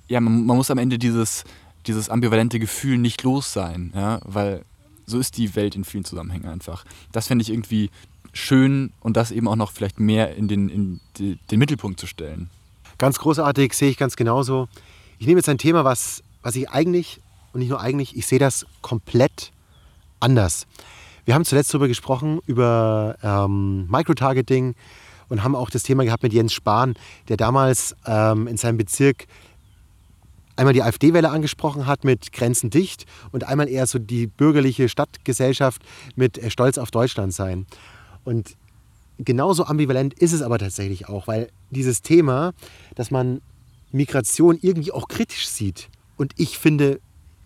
ja, 0.06 0.20
man, 0.20 0.44
man 0.44 0.58
muss 0.58 0.70
am 0.70 0.76
Ende 0.76 0.98
dieses, 0.98 1.44
dieses 1.86 2.10
ambivalente 2.10 2.58
Gefühl 2.58 2.98
nicht 2.98 3.22
los 3.22 3.54
sein, 3.54 3.90
ja, 3.94 4.20
weil 4.24 4.66
so 5.06 5.18
ist 5.18 5.38
die 5.38 5.56
Welt 5.56 5.74
in 5.74 5.84
vielen 5.84 6.04
Zusammenhängen 6.04 6.46
einfach. 6.50 6.84
Das 7.10 7.26
fände 7.26 7.40
ich 7.40 7.48
irgendwie 7.48 7.88
schön 8.34 8.92
und 9.00 9.16
das 9.16 9.30
eben 9.30 9.48
auch 9.48 9.56
noch 9.56 9.72
vielleicht 9.72 9.98
mehr 9.98 10.36
in 10.36 10.46
den, 10.46 10.68
in 10.68 11.00
den 11.18 11.58
Mittelpunkt 11.58 11.98
zu 11.98 12.06
stellen. 12.06 12.50
Ganz 12.98 13.18
großartig, 13.18 13.72
sehe 13.72 13.88
ich 13.88 13.96
ganz 13.96 14.14
genauso. 14.14 14.68
Ich 15.18 15.26
nehme 15.26 15.38
jetzt 15.38 15.48
ein 15.48 15.56
Thema, 15.56 15.84
was 15.84 16.22
was 16.42 16.56
ich 16.56 16.70
eigentlich, 16.70 17.20
und 17.58 17.62
nicht 17.62 17.70
nur 17.70 17.80
eigentlich, 17.80 18.16
ich 18.16 18.24
sehe 18.24 18.38
das 18.38 18.66
komplett 18.82 19.50
anders. 20.20 20.68
Wir 21.24 21.34
haben 21.34 21.44
zuletzt 21.44 21.74
darüber 21.74 21.88
gesprochen, 21.88 22.38
über 22.46 23.16
ähm, 23.20 23.88
Microtargeting 23.90 24.76
und 25.28 25.42
haben 25.42 25.56
auch 25.56 25.68
das 25.68 25.82
Thema 25.82 26.04
gehabt 26.04 26.22
mit 26.22 26.32
Jens 26.32 26.52
Spahn, 26.52 26.94
der 27.26 27.36
damals 27.36 27.96
ähm, 28.06 28.46
in 28.46 28.56
seinem 28.56 28.76
Bezirk 28.76 29.26
einmal 30.54 30.72
die 30.72 30.84
AfD-Welle 30.84 31.30
angesprochen 31.30 31.86
hat 31.86 32.04
mit 32.04 32.32
Grenzen 32.32 32.70
dicht 32.70 33.06
und 33.32 33.42
einmal 33.42 33.68
eher 33.68 33.88
so 33.88 33.98
die 33.98 34.28
bürgerliche 34.28 34.88
Stadtgesellschaft 34.88 35.82
mit 36.14 36.38
äh, 36.38 36.52
Stolz 36.52 36.78
auf 36.78 36.92
Deutschland 36.92 37.34
sein. 37.34 37.66
Und 38.22 38.56
genauso 39.18 39.64
ambivalent 39.64 40.14
ist 40.14 40.32
es 40.32 40.42
aber 40.42 40.58
tatsächlich 40.60 41.08
auch, 41.08 41.26
weil 41.26 41.48
dieses 41.70 42.02
Thema, 42.02 42.52
dass 42.94 43.10
man 43.10 43.40
Migration 43.90 44.58
irgendwie 44.62 44.92
auch 44.92 45.08
kritisch 45.08 45.48
sieht. 45.48 45.88
Und 46.16 46.34
ich 46.36 46.56
finde 46.58 47.00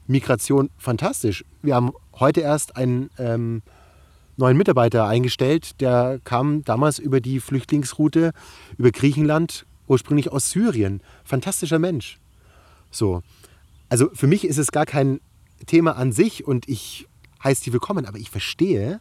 Migration 0.06 0.70
fantastisch. 0.78 1.44
Wir 1.62 1.74
haben 1.74 1.92
heute 2.18 2.40
erst 2.40 2.76
einen 2.76 3.10
ähm, 3.18 3.62
neuen 4.36 4.56
Mitarbeiter 4.56 5.06
eingestellt, 5.06 5.80
der 5.80 6.20
kam 6.24 6.64
damals 6.64 6.98
über 6.98 7.20
die 7.20 7.40
Flüchtlingsroute 7.40 8.32
über 8.78 8.90
Griechenland, 8.90 9.66
ursprünglich 9.86 10.30
aus 10.32 10.50
Syrien. 10.50 11.02
Fantastischer 11.24 11.78
Mensch. 11.78 12.18
So. 12.90 13.22
Also 13.88 14.08
für 14.14 14.26
mich 14.26 14.44
ist 14.44 14.58
es 14.58 14.72
gar 14.72 14.86
kein 14.86 15.20
Thema 15.66 15.96
an 15.96 16.12
sich 16.12 16.46
und 16.46 16.68
ich 16.68 17.06
heiße 17.44 17.62
die 17.64 17.72
willkommen, 17.72 18.06
aber 18.06 18.18
ich 18.18 18.30
verstehe, 18.30 19.00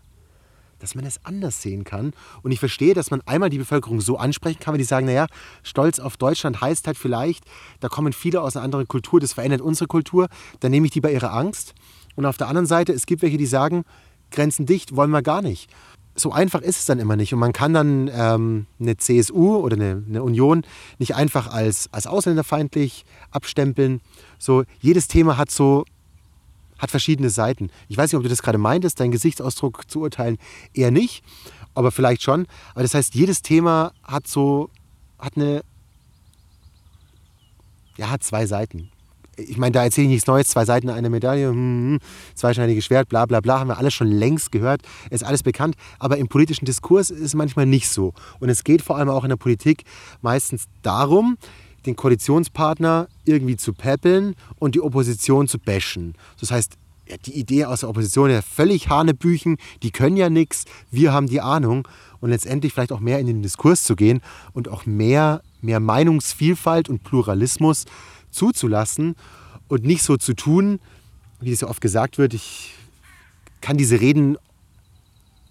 dass 0.82 0.96
man 0.96 1.06
es 1.06 1.24
anders 1.24 1.62
sehen 1.62 1.84
kann. 1.84 2.14
Und 2.42 2.52
ich 2.52 2.60
verstehe, 2.60 2.94
dass 2.94 3.12
man 3.12 3.22
einmal 3.26 3.50
die 3.50 3.58
Bevölkerung 3.58 4.02
so 4.02 4.18
ansprechen 4.18 4.60
kann, 4.60 4.74
wenn 4.74 4.80
die 4.80 4.86
sagen, 4.86 5.06
naja, 5.06 5.28
Stolz 5.64 6.00
auf 6.00 6.18
Deutschland 6.18 6.62
heißt 6.62 6.88
halt 6.88 6.98
vielleicht, 6.98 7.46
da 7.80 7.88
kommen 7.88 8.14
viele 8.14 8.42
aus 8.42 8.56
einer 8.56 8.66
anderen 8.66 8.88
Kultur, 8.88 9.20
das 9.20 9.34
verändert 9.34 9.62
unsere 9.62 9.88
Kultur, 9.88 10.28
dann 10.60 10.72
nehme 10.72 10.86
ich 10.86 10.92
die 10.92 11.02
bei 11.02 11.12
ihrer 11.12 11.34
Angst. 11.34 11.74
Und 12.16 12.26
auf 12.26 12.38
der 12.38 12.48
anderen 12.48 12.68
Seite, 12.68 12.94
es 12.94 13.06
gibt 13.06 13.22
welche, 13.22 13.38
die 13.38 13.46
sagen, 13.46 13.84
Grenzen 14.32 14.66
dicht 14.66 14.96
wollen 14.96 15.12
wir 15.12 15.22
gar 15.22 15.42
nicht. 15.42 15.70
So 16.16 16.32
einfach 16.32 16.62
ist 16.62 16.80
es 16.80 16.86
dann 16.86 17.00
immer 17.00 17.16
nicht. 17.16 17.34
Und 17.34 17.40
man 17.40 17.54
kann 17.54 17.74
dann 17.74 18.10
ähm, 18.14 18.66
eine 18.80 18.98
CSU 18.98 19.58
oder 19.58 19.78
eine, 19.78 20.04
eine, 20.08 20.24
Union 20.24 20.64
nicht 21.00 21.16
einfach 21.16 21.48
als, 21.48 21.88
als 21.94 22.06
ausländerfeindlich 22.06 23.06
abstempeln. 23.32 24.02
So, 24.38 24.64
jedes 24.82 25.08
Thema 25.08 25.38
hat 25.38 25.52
so 25.52 25.86
hat 26.82 26.92
verschiedene 26.92 27.30
Seiten. 27.30 27.70
Ich 27.88 27.96
weiß 27.96 28.12
nicht, 28.12 28.18
ob 28.18 28.24
du 28.24 28.30
das 28.30 28.42
gerade 28.42 28.58
meintest, 28.58 29.00
deinen 29.00 29.12
Gesichtsausdruck 29.12 29.90
zu 29.90 30.02
urteilen, 30.02 30.38
eher 30.74 30.92
nicht, 30.92 31.24
aber 31.76 31.92
vielleicht 31.92 32.24
schon. 32.24 32.48
Aber 32.74 32.82
das 32.82 32.96
heißt, 32.96 33.14
jedes 33.14 33.44
Thema 33.44 33.94
hat 34.04 34.28
so, 34.28 34.70
hat 35.20 35.38
eine, 35.38 35.62
ja, 37.98 38.10
hat 38.10 38.24
zwei 38.24 38.48
Seiten. 38.48 38.90
Ich 39.38 39.58
meine, 39.58 39.72
da 39.72 39.84
erzähle 39.84 40.06
ich 40.06 40.12
nichts 40.12 40.28
Neues, 40.28 40.48
zwei 40.48 40.66
Seiten 40.66 40.90
eine 40.90 41.10
Medaille, 41.10 41.50
hm, 41.50 41.56
hm, 41.56 42.00
zweischneidiges 42.36 42.86
Schwert, 42.86 43.10
bla 43.10 43.26
bla 43.26 43.40
bla, 43.40 43.60
haben 43.60 43.70
wir 43.70 43.78
alles 43.78 43.94
schon 43.94 44.08
längst 44.08 44.52
gehört, 44.52 44.82
ist 45.10 45.24
alles 45.24 45.44
bekannt. 45.44 45.76
Aber 46.00 46.18
im 46.18 46.28
politischen 46.28 46.66
Diskurs 46.66 47.12
ist 47.12 47.22
es 47.22 47.34
manchmal 47.34 47.66
nicht 47.66 47.90
so. 47.90 48.14
Und 48.40 48.50
es 48.50 48.64
geht 48.64 48.82
vor 48.82 48.98
allem 48.98 49.10
auch 49.10 49.24
in 49.24 49.30
der 49.30 49.38
Politik 49.38 49.84
meistens 50.22 50.66
darum, 50.82 51.38
den 51.86 51.96
Koalitionspartner 51.96 53.08
irgendwie 53.26 53.58
zu 53.58 53.74
peppeln 53.74 54.36
und 54.60 54.76
die 54.76 54.82
Opposition 54.82 55.48
zu 55.48 55.60
bashen. 55.60 56.16
Das 56.40 56.52
heißt, 56.52 56.78
die 57.26 57.38
Idee 57.38 57.66
aus 57.66 57.82
der 57.82 57.90
Opposition 57.90 58.30
ja 58.30 58.42
völlig 58.42 58.90
Hanebüchen, 58.90 59.58
die 59.84 59.92
können 59.92 60.18
ja 60.18 60.30
nichts, 60.30 60.66
wir 60.92 61.14
haben 61.14 61.28
die 61.28 61.42
Ahnung. 61.42 61.88
Und 62.20 62.30
letztendlich 62.30 62.72
vielleicht 62.72 62.92
auch 62.92 63.00
mehr 63.00 63.18
in 63.18 63.26
den 63.26 63.42
Diskurs 63.42 63.84
zu 63.84 63.96
gehen 63.96 64.22
und 64.54 64.70
auch 64.70 64.86
mehr, 64.86 65.42
mehr 65.62 65.80
Meinungsvielfalt 65.80 66.88
und 66.88 67.04
Pluralismus 67.04 67.86
zuzulassen 68.30 69.16
und 69.68 69.84
nicht 69.84 70.04
so 70.04 70.18
zu 70.18 70.36
tun, 70.36 70.80
wie 71.40 71.52
es 71.52 71.62
ja 71.62 71.68
oft 71.68 71.82
gesagt 71.82 72.20
wird, 72.20 72.36
ich 72.36 72.76
kann 73.60 73.78
diese 73.78 74.00
Reden 74.00 74.38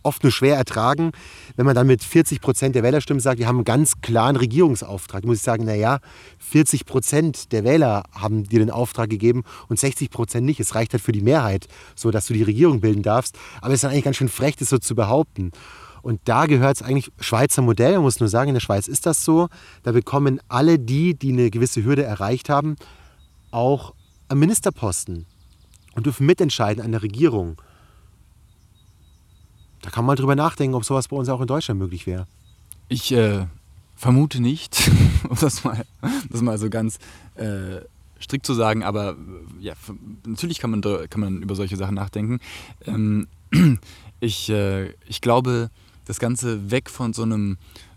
oft 0.03 0.23
nur 0.23 0.33
schwer 0.33 0.57
ertragen, 0.57 1.13
wenn 1.57 1.67
man 1.67 1.75
dann 1.75 1.87
mit 1.87 2.03
40 2.03 2.41
Prozent 2.41 2.75
der 2.75 2.83
Wählerstimmen 2.83 3.21
sagt, 3.21 3.39
wir 3.39 3.47
haben 3.47 3.57
einen 3.57 3.65
ganz 3.65 4.01
klaren 4.01 4.37
Regierungsauftrag. 4.37 5.25
Muss 5.25 5.39
ich 5.39 5.43
sagen, 5.43 5.65
naja, 5.65 6.01
40 6.39 6.87
Prozent 6.87 7.53
der 7.53 7.65
Wähler 7.65 8.05
haben 8.13 8.45
dir 8.45 8.59
den 8.59 8.71
Auftrag 8.71 9.11
gegeben 9.11 9.45
und 9.69 9.79
60 9.79 10.11
Prozent 10.11 10.47
nicht. 10.47 10.61
Es 10.61 10.75
reicht 10.75 10.93
halt 10.93 11.03
für 11.03 11.13
die 11.13 11.23
Mehrheit, 11.23 11.69
so 11.95 12.11
dass 12.11 12.27
du 12.27 12.35
die 12.35 12.43
Regierung 12.43 12.81
bilden 12.81 13.03
darfst. 13.03 13.37
Aber 13.61 13.69
es 13.69 13.79
ist 13.79 13.85
dann 13.85 13.93
eigentlich 13.93 14.05
ganz 14.05 14.17
schön 14.17 14.29
frech, 14.29 14.57
das 14.57 14.69
so 14.69 14.79
zu 14.79 14.95
behaupten. 14.95 15.53
Und 16.03 16.21
da 16.25 16.47
gehört 16.47 16.77
es 16.77 16.83
eigentlich 16.83 17.13
Schweizer 17.21 17.63
Modell. 17.63 17.95
Man 17.95 18.03
muss 18.03 18.21
nur 18.21 18.29
sagen, 18.29 18.49
in 18.49 18.55
der 18.55 18.61
Schweiz 18.61 18.89
ist 18.89 19.07
das 19.07 19.25
so. 19.25 19.49
Da 19.83 19.93
bekommen 19.93 20.41
alle 20.49 20.79
die, 20.79 21.15
die 21.15 21.33
eine 21.33 21.51
gewisse 21.51 21.85
Hürde 21.85 22.05
erreicht 22.05 22.49
haben, 22.49 22.77
auch 23.51 23.95
einen 24.29 24.41
Ministerposten 24.41 25.27
und 25.95 26.07
dürfen 26.07 26.27
mitentscheiden 26.27 26.83
an 26.83 26.93
der 26.93 27.03
Regierung. 27.03 27.61
Kann 29.93 30.05
man 30.05 30.17
drüber 30.17 30.37
nachdenken, 30.37 30.75
ob 30.75 30.85
sowas 30.85 31.09
bei 31.09 31.17
uns 31.17 31.29
auch 31.29 31.41
in 31.41 31.47
Deutschland 31.47 31.81
möglich 31.81 32.07
wäre. 32.07 32.27
Ich 32.89 33.13
äh, 33.13 33.47
vermute 33.97 34.41
nicht, 34.41 34.91
um 35.29 35.37
das 35.39 35.65
mal, 35.65 35.85
das 36.29 36.43
mal 36.43 36.59
so 36.59 36.71
ganz 36.71 36.99
äh, 37.35 37.81
strikt 38.21 38.47
zu 38.47 38.55
sagen, 38.55 38.83
aber 38.83 39.11
äh, 39.11 39.65
ja, 39.65 39.75
natürlich 40.27 40.59
kann 40.59 40.71
man, 40.71 40.83
kann 40.83 41.21
man 41.21 41.43
über 41.43 41.55
solche 41.55 41.77
Sachen 41.77 41.95
nachdenken. 41.95 42.41
Ähm, 42.87 43.29
ich, 44.21 44.51
äh, 44.51 44.91
ich 45.07 45.21
glaube, 45.21 45.71
das 46.07 46.19
Ganze 46.19 46.71
weg 46.71 46.91
von 46.91 47.13
so 47.13 47.23
einem 47.23 47.57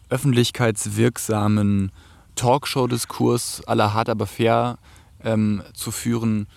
öffentlichkeitswirksamen 0.10 1.92
Talkshow-Diskurs 2.36 3.64
aller 3.66 3.94
hart 3.94 4.10
aber 4.10 4.28
fair 4.28 4.78
ähm, 5.24 5.64
zu 5.74 5.92
führen, 5.92 6.48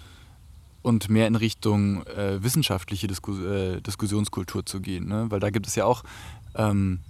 und 0.86 1.08
mehr 1.08 1.26
in 1.26 1.34
Richtung 1.34 2.06
äh, 2.06 2.40
wissenschaftliche 2.44 3.08
Disku 3.08 3.36
äh, 3.44 3.80
Diskussionskultur 3.80 4.64
zu 4.64 4.80
gehen. 4.80 5.08
Ne? 5.08 5.26
Weil 5.30 5.40
da 5.40 5.50
gibt 5.50 5.66
es 5.66 5.74
ja 5.74 5.84
auch 5.84 6.04
ähm, 6.54 7.00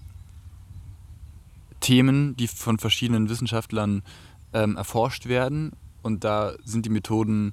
Themen, 1.81 2.35
die 2.39 2.49
von 2.49 2.79
verschiedenen 2.79 3.29
Wissenschaftlern 3.29 4.03
ähm, 4.55 4.79
erforscht 4.79 5.27
werden. 5.27 5.73
Und 6.01 6.25
da 6.25 6.55
sind 6.65 6.87
die 6.87 6.91
Methoden 6.91 7.53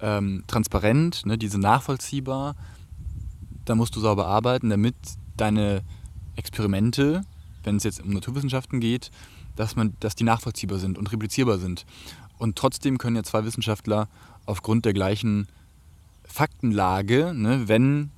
ähm, 0.00 0.42
transparent, 0.46 1.26
ne? 1.26 1.36
die 1.36 1.48
sind 1.48 1.60
nachvollziehbar. 1.60 2.56
Da 3.66 3.74
musst 3.74 3.94
du 3.94 4.00
sauber 4.00 4.26
arbeiten, 4.26 4.70
damit 4.70 4.94
deine 5.36 5.82
Experimente, 6.36 7.26
wenn 7.62 7.76
es 7.76 7.84
jetzt 7.84 8.02
um 8.02 8.14
Naturwissenschaften 8.14 8.80
geht, 8.80 9.10
dass, 9.54 9.76
man, 9.76 9.92
dass 10.00 10.14
die 10.14 10.24
nachvollziehbar 10.24 10.78
sind 10.78 10.96
und 10.96 11.12
replizierbar 11.12 11.58
sind. 11.58 11.84
Und 12.38 12.56
trotzdem 12.56 12.96
können 12.96 13.16
ja 13.16 13.22
zwei 13.22 13.44
Wissenschaftler 13.44 14.08
aufgrund 14.46 14.86
der 14.86 14.94
gleichen 14.94 15.46
Faktenlage, 16.28 17.32
ne, 17.34 17.64
wenn 17.66 18.10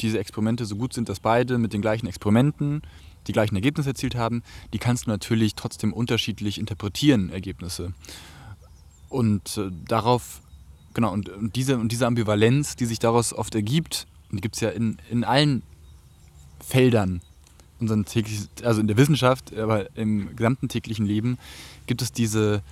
diese 0.00 0.18
Experimente 0.18 0.64
so 0.64 0.76
gut 0.76 0.92
sind, 0.92 1.08
dass 1.08 1.20
beide 1.20 1.58
mit 1.58 1.72
den 1.72 1.82
gleichen 1.82 2.06
Experimenten 2.06 2.82
die 3.26 3.32
gleichen 3.32 3.56
Ergebnisse 3.56 3.90
erzielt 3.90 4.14
haben, 4.14 4.42
die 4.72 4.78
kannst 4.78 5.06
du 5.06 5.10
natürlich 5.10 5.54
trotzdem 5.54 5.92
unterschiedlich 5.92 6.58
interpretieren, 6.58 7.30
Ergebnisse. 7.30 7.92
Und 9.08 9.56
äh, 9.56 9.70
darauf, 9.86 10.42
genau, 10.94 11.12
und, 11.12 11.28
und, 11.28 11.56
diese, 11.56 11.78
und 11.78 11.90
diese 11.90 12.06
Ambivalenz, 12.06 12.76
die 12.76 12.86
sich 12.86 12.98
daraus 12.98 13.32
oft 13.32 13.54
ergibt, 13.54 14.06
und 14.30 14.38
die 14.38 14.42
gibt 14.42 14.56
es 14.56 14.60
ja 14.60 14.70
in, 14.70 14.98
in 15.10 15.24
allen 15.24 15.62
Feldern, 16.60 17.20
unseren 17.78 18.04
täglich, 18.04 18.48
also 18.62 18.80
in 18.80 18.86
der 18.86 18.96
Wissenschaft, 18.96 19.56
aber 19.56 19.94
im 19.96 20.34
gesamten 20.36 20.68
täglichen 20.68 21.06
Leben, 21.06 21.38
gibt 21.86 22.02
es 22.02 22.12
diese, 22.12 22.62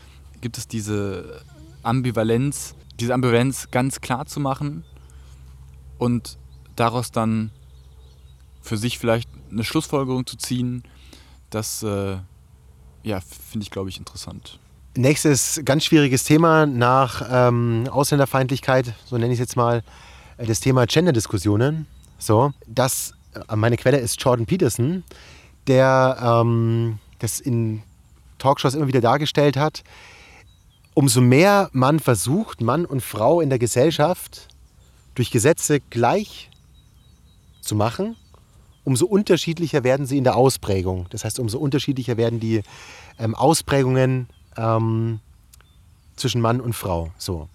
gibt 0.40 0.58
es 0.58 0.66
diese 0.66 1.42
Ambivalenz, 1.82 2.74
diese 3.00 3.14
Ambivalenz 3.14 3.70
ganz 3.70 4.00
klar 4.00 4.26
zu 4.26 4.40
machen 4.40 4.84
und 5.98 6.38
daraus 6.76 7.10
dann 7.10 7.50
für 8.60 8.76
sich 8.76 8.98
vielleicht 8.98 9.28
eine 9.50 9.64
Schlussfolgerung 9.64 10.26
zu 10.26 10.36
ziehen, 10.36 10.82
das 11.50 11.82
äh, 11.82 12.16
ja, 13.02 13.20
finde 13.20 13.64
ich, 13.64 13.70
glaube 13.70 13.90
ich, 13.90 13.98
interessant. 13.98 14.58
Nächstes 14.96 15.60
ganz 15.64 15.84
schwieriges 15.84 16.24
Thema 16.24 16.66
nach 16.66 17.22
ähm, 17.30 17.88
Ausländerfeindlichkeit, 17.90 18.94
so 19.04 19.16
nenne 19.16 19.32
ich 19.32 19.38
es 19.38 19.40
jetzt 19.40 19.56
mal, 19.56 19.82
äh, 20.38 20.46
das 20.46 20.60
Thema 20.60 20.86
Gender-Diskussionen. 20.86 21.86
So, 22.18 22.52
das, 22.66 23.12
äh, 23.48 23.56
meine 23.56 23.76
Quelle 23.76 23.98
ist 23.98 24.20
Jordan 24.22 24.46
Peterson, 24.46 25.04
der 25.66 26.16
ähm, 26.20 26.98
das 27.18 27.40
in 27.40 27.82
Talkshows 28.38 28.74
immer 28.74 28.86
wieder 28.86 29.00
dargestellt 29.00 29.56
hat, 29.56 29.82
umso 30.94 31.20
mehr 31.20 31.68
man 31.72 32.00
versucht, 32.00 32.60
Mann 32.60 32.86
und 32.86 33.02
Frau 33.02 33.40
in 33.40 33.50
der 33.50 33.58
Gesellschaft 33.58 34.48
durch 35.14 35.30
Gesetze 35.30 35.80
gleich 35.80 36.50
zu 37.60 37.74
machen, 37.74 38.16
umso 38.84 39.06
unterschiedlicher 39.06 39.84
werden 39.84 40.06
sie 40.06 40.18
in 40.18 40.24
der 40.24 40.36
Ausprägung. 40.36 41.06
Das 41.10 41.24
heißt, 41.24 41.38
umso 41.38 41.58
unterschiedlicher 41.58 42.16
werden 42.16 42.40
die 42.40 42.62
ähm, 43.18 43.34
Ausprägungen 43.34 44.28
ähm, 44.56 45.20
zwischen 46.16 46.40
Mann 46.40 46.60
und 46.60 46.74
Frau. 46.74 47.10
So. 47.18 47.48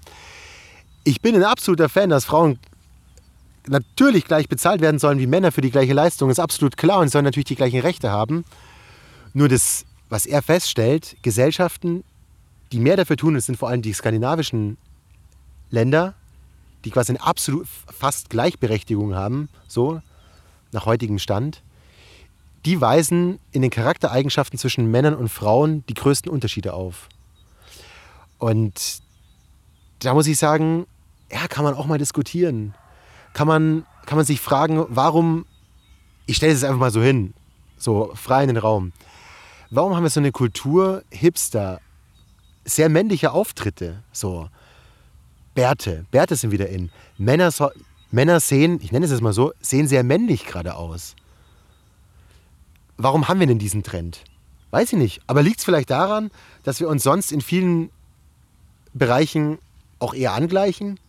Ich 1.04 1.22
bin 1.22 1.36
ein 1.36 1.44
absoluter 1.44 1.88
Fan, 1.88 2.10
dass 2.10 2.26
Frauen 2.26 2.60
natürlich 3.68 4.26
gleich 4.26 4.50
bezahlt 4.50 4.82
werden 4.82 5.00
sollen 5.00 5.20
wie 5.20 5.28
Männer 5.28 5.52
für 5.52 5.62
die 5.62 5.72
gleiche 5.72 5.94
Leistung. 5.94 6.30
Ist 6.30 6.40
absolut 6.40 6.78
klar 6.78 7.00
und 7.00 7.10
sollen 7.10 7.26
natürlich 7.26 7.46
die 7.46 7.56
gleichen 7.56 7.80
Rechte 7.80 8.10
haben. 8.10 8.44
Nur 9.34 9.48
das, 9.48 9.86
was 10.10 10.26
er 10.26 10.42
feststellt, 10.42 11.18
Gesellschaften 11.22 12.04
die 12.72 12.80
mehr 12.80 12.98
dafür 12.98 13.18
tun, 13.18 13.34
das 13.34 13.46
sind 13.46 13.58
vor 13.58 13.70
allem 13.70 13.82
die 13.82 13.94
skandinavischen 13.94 14.78
Länder, 15.70 16.14
die 16.86 16.92
quasi 16.92 17.12
eine 17.12 17.22
absolut 17.22 17.68
fast 17.68 18.30
Gleichberechtigung 18.30 19.16
haben, 19.16 19.50
so 19.68 20.02
nach 20.72 20.86
heutigem 20.86 21.20
Stand, 21.20 21.64
die 22.66 22.80
weisen 22.82 23.40
in 23.52 23.62
den 23.62 23.72
Charaktereigenschaften 23.72 24.60
zwischen 24.60 24.90
Männern 24.92 25.16
und 25.16 25.30
Frauen 25.30 25.84
die 25.88 25.94
größten 25.94 26.32
Unterschiede 26.32 26.74
auf. 26.74 27.10
Und 28.38 29.02
da 30.00 30.14
muss 30.14 30.28
ich 30.28 30.38
sagen, 30.38 30.86
ja, 31.32 31.48
kann 31.48 31.64
man 31.64 31.74
auch 31.74 31.86
mal 31.86 31.98
diskutieren. 31.98 32.74
Kann 33.34 33.48
man, 33.48 33.86
kann 34.06 34.18
man 34.18 34.26
sich 34.26 34.42
fragen, 34.42 34.86
warum, 34.90 35.46
ich 36.26 36.38
stelle 36.38 36.54
es 36.54 36.64
einfach 36.64 36.80
mal 36.80 36.92
so 36.92 37.02
hin, 37.02 37.34
so 37.78 38.12
frei 38.16 38.44
in 38.44 38.48
den 38.48 38.58
Raum, 38.58 38.92
warum 39.70 39.96
haben 39.96 40.04
wir 40.04 40.10
so 40.10 40.20
eine 40.20 40.32
Kultur 40.32 41.04
Hipster, 41.12 41.80
sehr 42.66 42.90
männliche 42.90 43.32
Auftritte, 43.32 44.04
so 44.12 44.50
Bärte, 45.56 46.06
Bärte 46.12 46.36
sind 46.36 46.52
wieder 46.52 46.70
in. 46.70 46.92
Männer, 47.18 47.52
so, 47.52 47.70
Männer 48.12 48.40
sehen, 48.40 48.80
ich 48.82 48.92
nenne 48.92 49.06
es 49.06 49.12
jetzt 49.12 49.22
mal 49.22 49.34
so, 49.34 49.54
sehen 49.62 49.88
sehr 49.88 50.04
männlich 50.04 50.46
gerade 50.46 50.76
aus. 50.76 51.16
Warum 52.98 53.28
haben 53.28 53.40
wir 53.40 53.48
denn 53.48 53.60
diesen 53.60 53.84
Trend? 53.84 54.24
Weiß 54.72 54.94
ich 54.94 55.00
nicht. 55.00 55.22
Aber 55.28 55.42
liegt 55.42 55.60
es 55.60 55.66
vielleicht 55.66 55.90
daran, 55.90 56.32
dass 56.64 56.80
wir 56.80 56.90
uns 56.90 57.04
sonst 57.04 57.32
in 57.32 57.42
vielen 57.42 57.90
Bereichen 58.94 59.58
auch 60.00 60.14
eher 60.14 60.34
angleichen? 60.34 61.00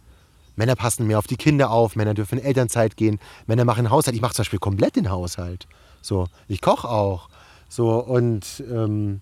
Männer 0.57 0.77
passen 0.77 1.07
mehr 1.07 1.19
auf 1.19 1.27
die 1.27 1.37
Kinder 1.37 1.71
auf, 1.71 1.97
Männer 1.97 2.15
dürfen 2.15 2.39
in 2.39 2.45
Elternzeit 2.45 2.97
gehen, 2.97 3.19
Männer 3.47 3.65
machen 3.65 3.91
Haushalt. 3.91 4.15
Ich 4.15 4.23
mache 4.23 4.35
zum 4.35 4.43
Beispiel 4.43 4.59
komplett 4.59 4.97
den 4.97 5.11
Haushalt. 5.11 5.67
So, 6.03 6.27
ich 6.49 6.61
koche 6.61 6.89
auch. 6.89 7.29
So, 7.69 7.99
und 7.99 8.63
ähm, 8.71 9.21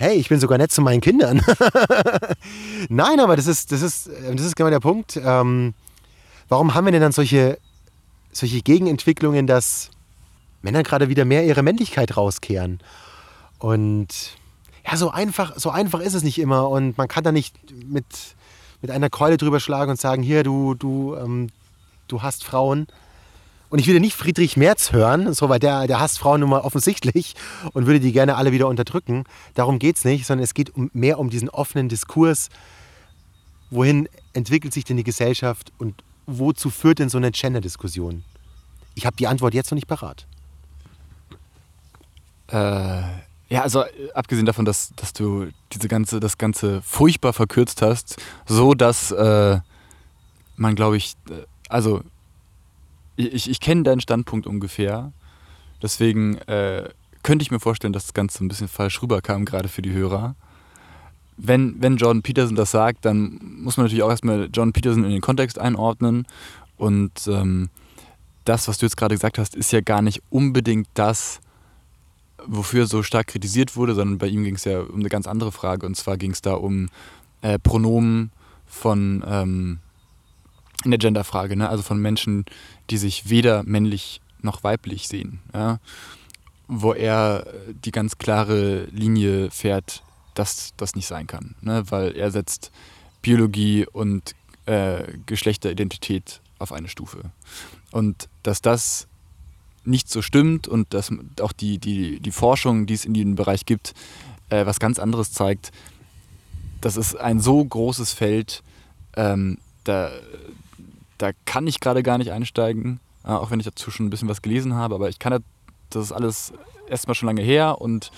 hey, 0.00 0.16
ich 0.16 0.30
bin 0.30 0.40
sogar 0.40 0.56
nett 0.56 0.72
zu 0.72 0.80
meinen 0.80 1.02
Kindern. 1.02 1.42
Nein, 2.88 3.20
aber 3.20 3.36
das 3.36 3.46
ist, 3.46 3.70
das 3.70 3.82
ist, 3.82 4.08
das 4.08 4.40
ist 4.40 4.56
genau 4.56 4.70
der 4.70 4.80
Punkt. 4.80 5.20
Ähm, 5.22 5.74
warum 6.48 6.72
haben 6.72 6.86
wir 6.86 6.92
denn 6.92 7.02
dann 7.02 7.12
solche, 7.12 7.58
solche 8.32 8.62
Gegenentwicklungen, 8.62 9.46
dass 9.46 9.90
Männer 10.62 10.82
gerade 10.84 11.10
wieder 11.10 11.26
mehr 11.26 11.44
ihre 11.44 11.62
Männlichkeit 11.62 12.16
rauskehren? 12.16 12.80
Und 13.58 14.38
ja, 14.86 14.96
so 14.96 15.10
einfach, 15.10 15.52
so 15.56 15.68
einfach 15.68 16.00
ist 16.00 16.14
es 16.14 16.22
nicht 16.22 16.38
immer. 16.38 16.70
Und 16.70 16.96
man 16.96 17.06
kann 17.06 17.22
da 17.22 17.30
nicht 17.30 17.54
mit, 17.70 18.06
mit 18.80 18.90
einer 18.90 19.10
Keule 19.10 19.36
drüber 19.36 19.60
schlagen 19.60 19.90
und 19.90 20.00
sagen, 20.00 20.22
hier, 20.22 20.44
du, 20.44 20.74
du, 20.74 21.14
ähm, 21.16 21.50
du 22.08 22.22
hast 22.22 22.42
Frauen. 22.42 22.86
Und 23.70 23.78
ich 23.78 23.86
würde 23.86 24.00
nicht 24.00 24.16
Friedrich 24.16 24.56
Merz 24.56 24.92
hören, 24.92 25.32
so, 25.32 25.48
weil 25.48 25.60
der, 25.60 25.86
der 25.86 26.00
hasst 26.00 26.18
Frauen 26.18 26.40
nun 26.40 26.50
mal 26.50 26.60
offensichtlich 26.60 27.34
und 27.72 27.86
würde 27.86 28.00
die 28.00 28.10
gerne 28.12 28.36
alle 28.36 28.50
wieder 28.50 28.66
unterdrücken. 28.66 29.24
Darum 29.54 29.78
geht 29.78 29.96
es 29.96 30.04
nicht, 30.04 30.26
sondern 30.26 30.42
es 30.42 30.54
geht 30.54 30.74
um, 30.74 30.90
mehr 30.92 31.20
um 31.20 31.30
diesen 31.30 31.48
offenen 31.48 31.88
Diskurs. 31.88 32.48
Wohin 33.70 34.08
entwickelt 34.32 34.74
sich 34.74 34.84
denn 34.84 34.96
die 34.96 35.04
Gesellschaft 35.04 35.72
und 35.78 36.02
wozu 36.26 36.68
führt 36.68 36.98
denn 36.98 37.08
so 37.08 37.18
eine 37.18 37.30
Gender-Diskussion? 37.30 38.24
Ich 38.96 39.06
habe 39.06 39.16
die 39.16 39.28
Antwort 39.28 39.54
jetzt 39.54 39.70
noch 39.70 39.76
nicht 39.76 39.86
parat. 39.86 40.26
Äh, 42.48 43.02
ja, 43.48 43.62
also 43.62 43.84
abgesehen 44.14 44.46
davon, 44.46 44.64
dass, 44.64 44.92
dass 44.96 45.12
du 45.12 45.46
diese 45.72 45.86
ganze, 45.86 46.18
das 46.18 46.38
Ganze 46.38 46.82
furchtbar 46.82 47.32
verkürzt 47.32 47.82
hast, 47.82 48.16
so 48.46 48.74
dass 48.74 49.12
äh, 49.12 49.60
man, 50.56 50.74
glaube 50.74 50.96
ich, 50.96 51.14
äh, 51.30 51.44
also 51.68 52.02
ich, 53.28 53.50
ich 53.50 53.60
kenne 53.60 53.82
deinen 53.82 54.00
Standpunkt 54.00 54.46
ungefähr. 54.46 55.12
Deswegen 55.82 56.36
äh, 56.38 56.88
könnte 57.22 57.42
ich 57.42 57.50
mir 57.50 57.60
vorstellen, 57.60 57.92
dass 57.92 58.04
das 58.04 58.14
Ganze 58.14 58.44
ein 58.44 58.48
bisschen 58.48 58.68
falsch 58.68 59.02
rüberkam, 59.02 59.44
gerade 59.44 59.68
für 59.68 59.82
die 59.82 59.92
Hörer. 59.92 60.34
Wenn, 61.36 61.80
wenn 61.80 61.96
Jordan 61.96 62.22
Peterson 62.22 62.56
das 62.56 62.70
sagt, 62.70 63.04
dann 63.04 63.40
muss 63.42 63.76
man 63.76 63.86
natürlich 63.86 64.02
auch 64.02 64.10
erstmal 64.10 64.44
Jordan 64.52 64.72
Peterson 64.72 65.04
in 65.04 65.10
den 65.10 65.20
Kontext 65.22 65.58
einordnen. 65.58 66.26
Und 66.76 67.26
ähm, 67.28 67.70
das, 68.44 68.68
was 68.68 68.78
du 68.78 68.86
jetzt 68.86 68.96
gerade 68.96 69.14
gesagt 69.14 69.38
hast, 69.38 69.54
ist 69.54 69.72
ja 69.72 69.80
gar 69.80 70.02
nicht 70.02 70.22
unbedingt 70.30 70.88
das, 70.94 71.40
wofür 72.46 72.86
so 72.86 73.02
stark 73.02 73.28
kritisiert 73.28 73.76
wurde, 73.76 73.94
sondern 73.94 74.18
bei 74.18 74.26
ihm 74.26 74.44
ging 74.44 74.54
es 74.54 74.64
ja 74.64 74.80
um 74.80 75.00
eine 75.00 75.08
ganz 75.08 75.26
andere 75.26 75.52
Frage. 75.52 75.86
Und 75.86 75.96
zwar 75.96 76.16
ging 76.16 76.32
es 76.32 76.42
da 76.42 76.54
um 76.54 76.88
äh, 77.42 77.58
Pronomen 77.58 78.32
von 78.66 79.24
ähm, 79.26 79.78
in 80.84 80.90
der 80.90 80.98
Genderfrage, 80.98 81.56
ne? 81.56 81.68
also 81.68 81.82
von 81.82 82.00
Menschen, 82.00 82.44
die 82.88 82.96
sich 82.96 83.28
weder 83.28 83.62
männlich 83.64 84.20
noch 84.42 84.64
weiblich 84.64 85.08
sehen. 85.08 85.40
Ja? 85.52 85.78
Wo 86.68 86.92
er 86.92 87.46
die 87.84 87.90
ganz 87.90 88.18
klare 88.18 88.84
Linie 88.86 89.50
fährt, 89.50 90.02
dass 90.34 90.72
das 90.76 90.94
nicht 90.94 91.06
sein 91.06 91.26
kann. 91.26 91.54
Ne? 91.60 91.84
Weil 91.90 92.16
er 92.16 92.30
setzt 92.30 92.70
Biologie 93.22 93.86
und 93.86 94.34
äh, 94.66 95.02
Geschlechteridentität 95.26 96.40
auf 96.58 96.72
eine 96.72 96.88
Stufe. 96.88 97.30
Und 97.90 98.28
dass 98.42 98.62
das 98.62 99.06
nicht 99.84 100.08
so 100.10 100.22
stimmt 100.22 100.68
und 100.68 100.92
dass 100.94 101.12
auch 101.40 101.52
die, 101.52 101.78
die, 101.78 102.20
die 102.20 102.30
Forschung, 102.30 102.86
die 102.86 102.94
es 102.94 103.04
in 103.04 103.14
diesem 103.14 103.34
Bereich 103.34 103.66
gibt, 103.66 103.94
äh, 104.50 104.66
was 104.66 104.78
ganz 104.78 104.98
anderes 104.98 105.32
zeigt, 105.32 105.72
das 106.80 106.96
ist 106.96 107.16
ein 107.16 107.40
so 107.40 107.64
großes 107.64 108.12
Feld, 108.12 108.62
ähm, 109.16 109.58
da, 109.84 110.10
da 111.20 111.32
kann 111.44 111.66
ich 111.66 111.80
gerade 111.80 112.02
gar 112.02 112.18
nicht 112.18 112.32
einsteigen, 112.32 113.00
äh, 113.24 113.28
auch 113.28 113.50
wenn 113.50 113.60
ich 113.60 113.66
dazu 113.66 113.90
schon 113.90 114.06
ein 114.06 114.10
bisschen 114.10 114.28
was 114.28 114.42
gelesen 114.42 114.74
habe, 114.74 114.94
aber 114.94 115.08
ich 115.08 115.18
kann 115.18 115.42
das 115.90 116.04
ist 116.04 116.12
alles 116.12 116.52
erstmal 116.88 117.14
schon 117.14 117.26
lange 117.26 117.42
her 117.42 117.80
und 117.80 118.10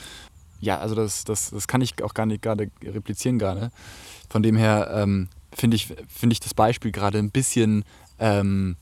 ja, 0.61 0.78
also 0.78 0.94
das, 0.94 1.24
das, 1.24 1.50
das 1.50 1.66
kann 1.66 1.80
ich 1.80 2.03
auch 2.05 2.14
gar 2.14 2.26
nicht 2.26 2.42
gerade 2.42 2.70
replizieren 2.84 3.38
gerade. 3.38 3.72
Von 4.30 4.42
dem 4.42 4.57
her 4.57 4.90
ähm, 4.94 5.28
finde 5.53 5.74
ich, 5.74 5.92
find 6.09 6.32
ich 6.32 6.40
das 6.40 6.55
Beispiel 6.55 6.92
gerade 6.92 7.18
ein 7.18 7.30
bisschen 7.30 7.84
ähm, 8.20 8.76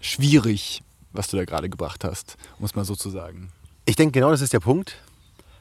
schwierig, 0.00 0.82
was 1.12 1.28
du 1.28 1.36
da 1.36 1.44
gerade 1.44 1.70
gebracht 1.70 2.02
hast, 2.02 2.36
um 2.58 2.64
es 2.64 2.74
mal 2.74 2.84
so 2.84 2.96
zu 2.96 3.08
sagen. 3.08 3.50
Ich 3.84 3.96
denke, 3.96 4.12
genau 4.12 4.30
das 4.30 4.40
ist 4.40 4.52
der 4.52 4.60
Punkt. 4.60 4.96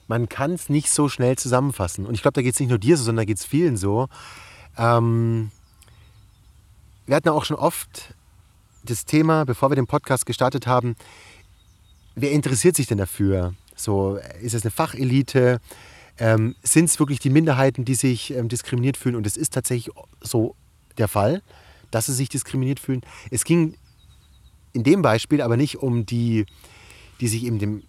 Man 0.08 0.28
kann 0.30 0.54
es 0.54 0.70
nicht 0.70 0.90
so 0.90 1.10
schnell 1.10 1.38
zusammenfassen. 1.38 2.08
Und 2.08 2.16
ich 2.16 2.24
glaube, 2.24 2.34
da 2.34 2.42
geht 2.42 2.56
es 2.56 2.60
nicht 2.60 2.70
nur 2.70 2.80
dir 2.80 2.98
so, 2.98 3.04
sondern 3.04 3.24
da 3.24 3.26
geht 3.26 3.38
es 3.38 3.46
vielen 3.46 3.78
so. 3.78 4.08
Ähm, 4.78 5.52
wir 7.10 7.16
hatten 7.16 7.30
auch 7.30 7.44
schon 7.44 7.58
oft 7.58 8.14
das 8.84 9.04
Thema, 9.04 9.44
bevor 9.44 9.72
wir 9.72 9.76
den 9.76 9.88
Podcast 9.88 10.28
gestartet 10.28 10.68
haben, 10.68 10.96
wer 12.14 12.32
interessiert 12.32 12.76
sich 12.76 12.86
denn 12.86 13.00
dafür? 13.00 13.56
So, 13.76 14.20
ist 14.44 14.54
es 14.54 14.62
eine 14.62 14.70
Fachelite? 14.70 15.60
Ähm, 16.20 16.56
Sind 16.62 16.86
es 16.86 17.00
wirklich 17.00 17.18
die 17.18 17.32
Minderheiten, 17.32 17.84
die 17.84 17.96
sich 17.96 18.32
ähm, 18.32 18.48
diskriminiert 18.48 18.96
fühlen? 18.96 19.16
Und 19.16 19.26
es 19.26 19.38
ist 19.38 19.56
tatsächlich 19.56 19.92
so 20.22 20.56
der 21.00 21.08
Fall, 21.08 21.42
dass 21.90 22.06
sie 22.06 22.14
sich 22.14 22.30
diskriminiert 22.30 22.80
fühlen. 22.80 23.02
Es 23.32 23.44
ging 23.44 23.74
in 24.74 24.84
dem 24.84 25.02
Beispiel 25.02 25.42
aber 25.42 25.58
nicht 25.58 25.78
um 25.78 26.06
die, 26.06 26.46
die 27.22 27.28
sich 27.28 27.44
eben 27.44 27.58
dem 27.58 27.82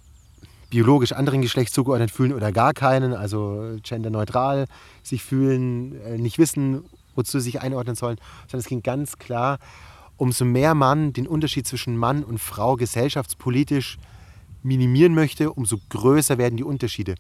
biologisch 0.71 1.13
anderen 1.13 1.43
Geschlecht 1.43 1.75
zugeordnet 1.75 2.11
fühlen 2.11 2.33
oder 2.33 2.53
gar 2.53 2.73
keinen, 2.73 3.13
also 3.13 3.77
genderneutral 3.83 4.65
sich 5.03 5.23
fühlen, 5.23 6.01
äh, 6.07 6.17
nicht 6.17 6.39
wissen, 6.39 6.85
wozu 7.15 7.39
sie 7.39 7.45
sich 7.45 7.61
einordnen 7.61 7.97
sollen, 7.97 8.19
sondern 8.43 8.61
es 8.61 8.67
ging 8.67 8.83
ganz 8.83 9.19
klar, 9.19 9.59
umso 10.17 10.45
mehr 10.45 10.75
man 10.75 11.13
den 11.13 11.27
Unterschied 11.27 11.67
zwischen 11.67 11.97
Mann 11.97 12.25
und 12.25 12.39
Frau 12.39 12.77
gesellschaftspolitisch 12.77 13.99
minimieren 14.63 15.15
möchte, 15.15 15.53
umso 15.53 15.79
größer 15.89 16.37
werden 16.39 16.57
die 16.57 16.65
Unterschiede. 16.65 17.15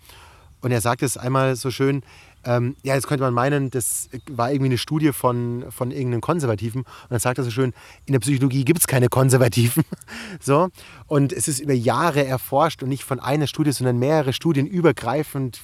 Und 0.61 0.73
er 0.73 0.81
sagt 0.81 1.03
es 1.03 1.17
einmal 1.17 1.57
so 1.57 1.71
schön, 1.71 2.03
ähm, 2.45 2.77
ja, 2.83 2.95
jetzt 2.95 3.07
könnte 3.07 3.25
man 3.25 3.35
meinen, 3.35 3.71
das 3.71 4.09
war 4.31 4.51
irgendwie 4.51 4.71
eine 4.71 4.79
Studie 4.79 5.13
von, 5.13 5.65
von 5.71 5.91
irgendeinem 5.91 6.21
Konservativen. 6.21 6.83
Und 6.83 7.11
dann 7.11 7.21
sagt 7.21 7.39
er 7.39 7.45
so 7.45 7.51
schön, 7.51 7.73
in 8.07 8.13
der 8.13 8.21
Psychologie 8.21 8.65
gibt 8.65 8.81
es 8.81 8.87
keine 8.87 9.09
Konservativen. 9.09 9.85
so. 10.41 10.69
Und 11.07 11.33
es 11.33 11.49
ist 11.49 11.61
über 11.61 11.75
Jahre 11.75 12.25
erforscht 12.25 12.83
und 12.83 12.89
nicht 12.89 13.05
von 13.05 13.21
einer 13.21 13.47
Studie, 13.47 13.73
sondern 13.73 13.99
mehrere 13.99 14.33
Studien 14.33 14.67
übergreifend 14.67 15.61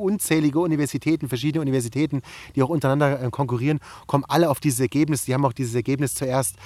unzählige 0.00 0.58
Universitäten, 0.58 1.28
verschiedene 1.28 1.60
Universitäten, 1.60 2.22
die 2.54 2.62
auch 2.62 2.68
untereinander 2.68 3.22
äh, 3.22 3.30
konkurrieren, 3.30 3.80
kommen 4.06 4.24
alle 4.26 4.50
auf 4.50 4.60
dieses 4.60 4.80
Ergebnis. 4.80 5.24
Die 5.24 5.34
haben 5.34 5.44
auch 5.44 5.52
dieses 5.52 5.74
Ergebnis 5.74 6.14
zuerst, 6.14 6.56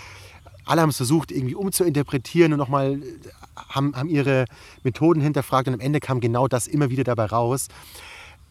alle 0.64 0.80
haben 0.80 0.90
es 0.90 0.96
versucht, 0.96 1.30
irgendwie 1.30 1.54
umzuinterpretieren 1.54 2.52
und 2.52 2.58
nochmal 2.58 2.94
äh, 2.94 3.02
haben, 3.68 3.94
haben 3.96 4.08
ihre 4.08 4.46
Methoden 4.82 5.20
hinterfragt 5.20 5.68
und 5.68 5.74
am 5.74 5.80
Ende 5.80 6.00
kam 6.00 6.20
genau 6.20 6.48
das 6.48 6.66
immer 6.66 6.90
wieder 6.90 7.04
dabei 7.04 7.26
raus. 7.26 7.68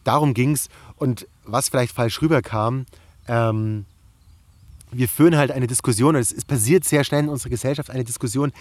Darum 0.04 0.34
ging 0.34 0.52
es. 0.52 0.68
Und 0.96 1.26
was 1.44 1.68
vielleicht 1.68 1.94
falsch 1.94 2.22
rüberkam, 2.22 2.86
ähm, 3.26 3.86
wir 4.92 5.08
führen 5.08 5.36
halt 5.36 5.50
eine 5.50 5.66
Diskussion, 5.66 6.14
es, 6.14 6.30
es 6.30 6.44
passiert 6.44 6.84
sehr 6.84 7.04
schnell 7.04 7.24
in 7.24 7.28
unserer 7.28 7.50
Gesellschaft, 7.50 7.90
eine 7.90 8.04
Diskussion 8.04 8.52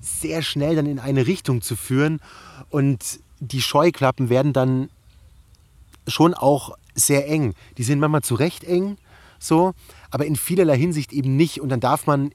sehr 0.00 0.42
schnell 0.42 0.76
dann 0.76 0.86
in 0.86 0.98
eine 0.98 1.26
Richtung 1.26 1.62
zu 1.62 1.74
führen. 1.74 2.20
Und 2.70 3.20
die 3.40 3.60
Scheuklappen 3.60 4.28
werden 4.28 4.52
dann 4.52 4.88
schon 6.10 6.34
auch 6.34 6.76
sehr 6.94 7.28
eng. 7.28 7.54
Die 7.78 7.82
sind 7.82 7.98
manchmal 7.98 8.22
zu 8.22 8.34
Recht 8.34 8.64
eng, 8.64 8.96
so, 9.38 9.72
aber 10.10 10.26
in 10.26 10.36
vielerlei 10.36 10.76
Hinsicht 10.76 11.12
eben 11.12 11.36
nicht. 11.36 11.60
Und 11.60 11.68
dann 11.70 11.80
darf 11.80 12.06
man, 12.06 12.32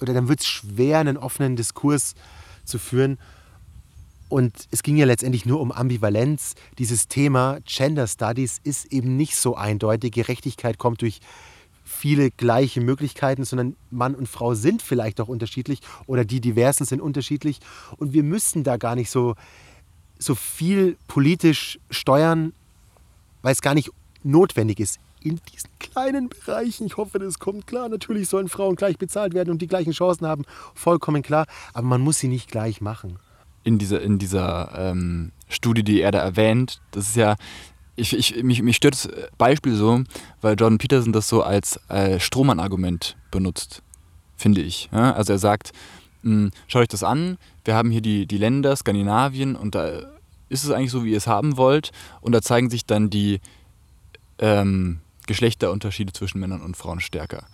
oder 0.00 0.14
dann 0.14 0.28
wird 0.28 0.40
es 0.40 0.46
schwer, 0.46 0.98
einen 0.98 1.16
offenen 1.16 1.56
Diskurs 1.56 2.14
zu 2.64 2.78
führen. 2.78 3.18
Und 4.28 4.68
es 4.70 4.82
ging 4.82 4.96
ja 4.96 5.06
letztendlich 5.06 5.46
nur 5.46 5.60
um 5.60 5.72
Ambivalenz. 5.72 6.54
Dieses 6.78 7.08
Thema 7.08 7.58
Gender 7.64 8.06
Studies 8.06 8.60
ist 8.62 8.92
eben 8.92 9.16
nicht 9.16 9.36
so 9.36 9.56
eindeutig. 9.56 10.12
Gerechtigkeit 10.12 10.78
kommt 10.78 11.00
durch 11.02 11.20
viele 11.84 12.30
gleiche 12.30 12.82
Möglichkeiten, 12.82 13.44
sondern 13.44 13.74
Mann 13.90 14.14
und 14.14 14.28
Frau 14.28 14.54
sind 14.54 14.82
vielleicht 14.82 15.20
auch 15.20 15.28
unterschiedlich 15.28 15.80
oder 16.06 16.26
die 16.26 16.40
Diversen 16.40 16.84
sind 16.84 17.00
unterschiedlich. 17.00 17.60
Und 17.96 18.12
wir 18.12 18.22
müssen 18.22 18.62
da 18.62 18.76
gar 18.76 18.94
nicht 18.94 19.10
so, 19.10 19.34
so 20.18 20.34
viel 20.34 20.96
politisch 21.06 21.78
steuern, 21.90 22.52
weil 23.42 23.52
es 23.52 23.62
gar 23.62 23.74
nicht 23.74 23.90
notwendig 24.22 24.80
ist. 24.80 24.98
In 25.20 25.40
diesen 25.52 25.70
kleinen 25.80 26.28
Bereichen, 26.28 26.86
ich 26.86 26.96
hoffe, 26.96 27.18
das 27.18 27.38
kommt 27.38 27.66
klar. 27.66 27.88
Natürlich 27.88 28.28
sollen 28.28 28.48
Frauen 28.48 28.76
gleich 28.76 28.98
bezahlt 28.98 29.34
werden 29.34 29.50
und 29.50 29.60
die 29.60 29.66
gleichen 29.66 29.92
Chancen 29.92 30.26
haben, 30.26 30.44
vollkommen 30.74 31.22
klar. 31.22 31.46
Aber 31.72 31.86
man 31.86 32.00
muss 32.00 32.18
sie 32.18 32.28
nicht 32.28 32.50
gleich 32.50 32.80
machen 32.80 33.18
in 33.68 33.78
dieser, 33.78 34.00
in 34.00 34.18
dieser 34.18 34.72
ähm, 34.76 35.30
Studie, 35.48 35.82
die 35.82 36.00
er 36.00 36.10
da 36.10 36.20
erwähnt, 36.20 36.80
das 36.90 37.10
ist 37.10 37.16
ja, 37.16 37.36
ich, 37.96 38.16
ich, 38.16 38.42
mich, 38.42 38.62
mich 38.62 38.76
stört 38.76 38.94
das 38.94 39.08
Beispiel 39.36 39.74
so, 39.74 40.02
weil 40.40 40.56
Jordan 40.58 40.78
Peterson 40.78 41.12
das 41.12 41.28
so 41.28 41.42
als 41.42 41.78
äh, 41.88 42.18
Strohmann-Argument 42.18 43.16
benutzt, 43.30 43.82
finde 44.36 44.62
ich. 44.62 44.88
Ja? 44.90 45.12
Also 45.12 45.34
er 45.34 45.38
sagt, 45.38 45.72
schaut 46.66 46.82
euch 46.82 46.88
das 46.88 47.02
an, 47.02 47.38
wir 47.64 47.74
haben 47.74 47.90
hier 47.90 48.00
die, 48.00 48.26
die 48.26 48.38
Länder, 48.38 48.74
Skandinavien, 48.76 49.56
und 49.56 49.74
da 49.74 49.86
ist 50.48 50.64
es 50.64 50.70
eigentlich 50.70 50.90
so, 50.90 51.04
wie 51.04 51.12
ihr 51.12 51.16
es 51.18 51.26
haben 51.26 51.56
wollt, 51.56 51.92
und 52.20 52.32
da 52.32 52.42
zeigen 52.42 52.70
sich 52.70 52.84
dann 52.86 53.10
die 53.10 53.40
ähm, 54.38 55.00
Geschlechterunterschiede 55.26 56.12
zwischen 56.12 56.40
Männern 56.40 56.62
und 56.62 56.76
Frauen 56.76 57.00
stärker. 57.00 57.46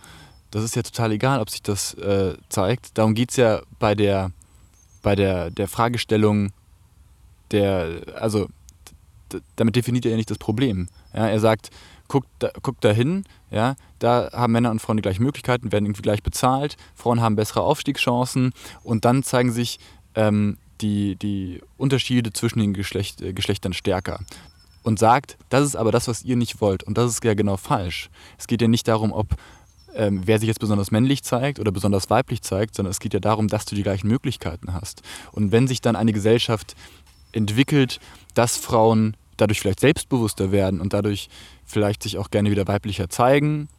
Das 0.51 0.63
ist 0.63 0.75
ja 0.75 0.83
total 0.83 1.11
egal, 1.11 1.41
ob 1.41 1.49
sich 1.49 1.61
das 1.61 1.93
äh, 1.95 2.37
zeigt. 2.49 2.97
Darum 2.97 3.13
geht 3.13 3.31
es 3.31 3.35
ja 3.35 3.61
bei 3.79 3.95
der 3.95 4.31
bei 5.05 5.15
der, 5.15 5.51
der 5.51 5.67
Fragestellung 5.67 6.51
der, 7.51 8.01
also 8.15 8.49
damit 9.55 9.75
definiert 9.75 10.05
er 10.05 10.11
ja 10.11 10.17
nicht 10.17 10.31
das 10.31 10.39
Problem. 10.39 10.89
Ja, 11.13 11.27
er 11.27 11.39
sagt, 11.39 11.69
guckt 12.07 12.27
da, 12.39 12.49
guckt 12.63 12.83
da 12.83 12.91
hin, 12.91 13.23
ja, 13.51 13.75
da 13.99 14.29
haben 14.31 14.53
Männer 14.53 14.71
und 14.71 14.81
Frauen 14.81 14.97
die 14.97 15.01
gleichen 15.01 15.23
Möglichkeiten, 15.23 15.71
werden 15.71 15.85
irgendwie 15.85 16.01
gleich 16.01 16.23
bezahlt, 16.23 16.77
Frauen 16.95 17.21
haben 17.21 17.35
bessere 17.35 17.61
Aufstiegschancen 17.61 18.53
und 18.83 19.05
dann 19.05 19.23
zeigen 19.23 19.51
sich 19.51 19.79
ähm, 20.15 20.57
die, 20.81 21.15
die 21.15 21.61
Unterschiede 21.77 22.33
zwischen 22.33 22.59
den 22.59 22.73
Geschlecht, 22.73 23.21
äh, 23.21 23.33
Geschlechtern 23.33 23.73
stärker. 23.73 24.19
Und 24.83 24.99
sagt, 24.99 25.37
das 25.49 25.65
ist 25.65 25.75
aber 25.75 25.91
das, 25.91 26.07
was 26.07 26.23
ihr 26.23 26.35
nicht 26.35 26.61
wollt. 26.61 26.83
Und 26.83 26.95
das 26.99 27.09
ist 27.09 27.23
ja 27.23 27.33
genau 27.33 27.57
falsch. 27.57 28.11
Es 28.37 28.45
geht 28.45 28.61
ja 28.61 28.67
nicht 28.67 28.87
darum, 28.87 29.13
ob 29.13 29.29
ähm, 29.95 30.21
wer 30.25 30.37
sich 30.37 30.47
jetzt 30.47 30.59
besonders 30.59 30.91
männlich 30.91 31.23
zeigt 31.23 31.59
oder 31.59 31.71
besonders 31.71 32.09
weiblich 32.11 32.43
zeigt, 32.43 32.75
sondern 32.75 32.91
es 32.91 32.99
geht 32.99 33.13
ja 33.13 33.19
darum, 33.19 33.47
dass 33.47 33.65
du 33.65 33.75
die 33.75 33.81
gleichen 33.81 34.07
Möglichkeiten 34.07 34.73
hast. 34.73 35.01
Und 35.31 35.51
wenn 35.51 35.67
sich 35.67 35.81
dann 35.81 35.95
eine 35.95 36.13
Gesellschaft 36.13 36.75
entwickelt, 37.31 37.99
dass 38.35 38.57
Frauen 38.57 39.17
dadurch 39.37 39.59
vielleicht 39.59 39.79
selbstbewusster 39.79 40.51
werden 40.51 40.79
und 40.79 40.93
dadurch 40.93 41.29
vielleicht 41.65 42.03
sich 42.03 42.17
auch 42.17 42.29
gerne 42.29 42.51
wieder 42.51 42.67
weiblicher 42.67 43.09
zeigen, 43.09 43.69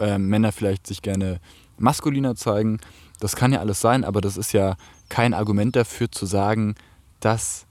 äh, 0.00 0.18
Männer 0.18 0.52
vielleicht 0.52 0.86
sich 0.86 1.02
gerne 1.02 1.40
maskuliner 1.78 2.36
zeigen, 2.36 2.80
das 3.20 3.36
kann 3.36 3.52
ja 3.52 3.60
alles 3.60 3.80
sein, 3.80 4.04
aber 4.04 4.20
das 4.20 4.36
ist 4.36 4.52
ja 4.52 4.76
kein 5.08 5.34
Argument 5.34 5.76
dafür 5.76 6.10
zu 6.10 6.26
sagen, 6.26 6.74
dass 7.20 7.66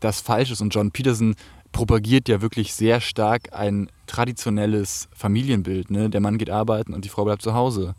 das 0.00 0.20
falsch 0.20 0.50
ist. 0.50 0.60
Und 0.60 0.74
John 0.74 0.90
Peterson 0.90 1.34
propagiert 1.72 2.28
ja 2.28 2.42
wirklich 2.42 2.74
sehr 2.74 3.00
stark 3.00 3.52
ein 3.52 3.88
traditionelles 4.06 5.08
Familienbild. 5.14 5.90
Ne? 5.90 6.10
Der 6.10 6.20
Mann 6.20 6.38
geht 6.38 6.50
arbeiten 6.50 6.92
und 6.92 7.04
die 7.04 7.08
Frau 7.08 7.24
bleibt 7.24 7.42
zu 7.42 7.54
Hause. 7.54 7.94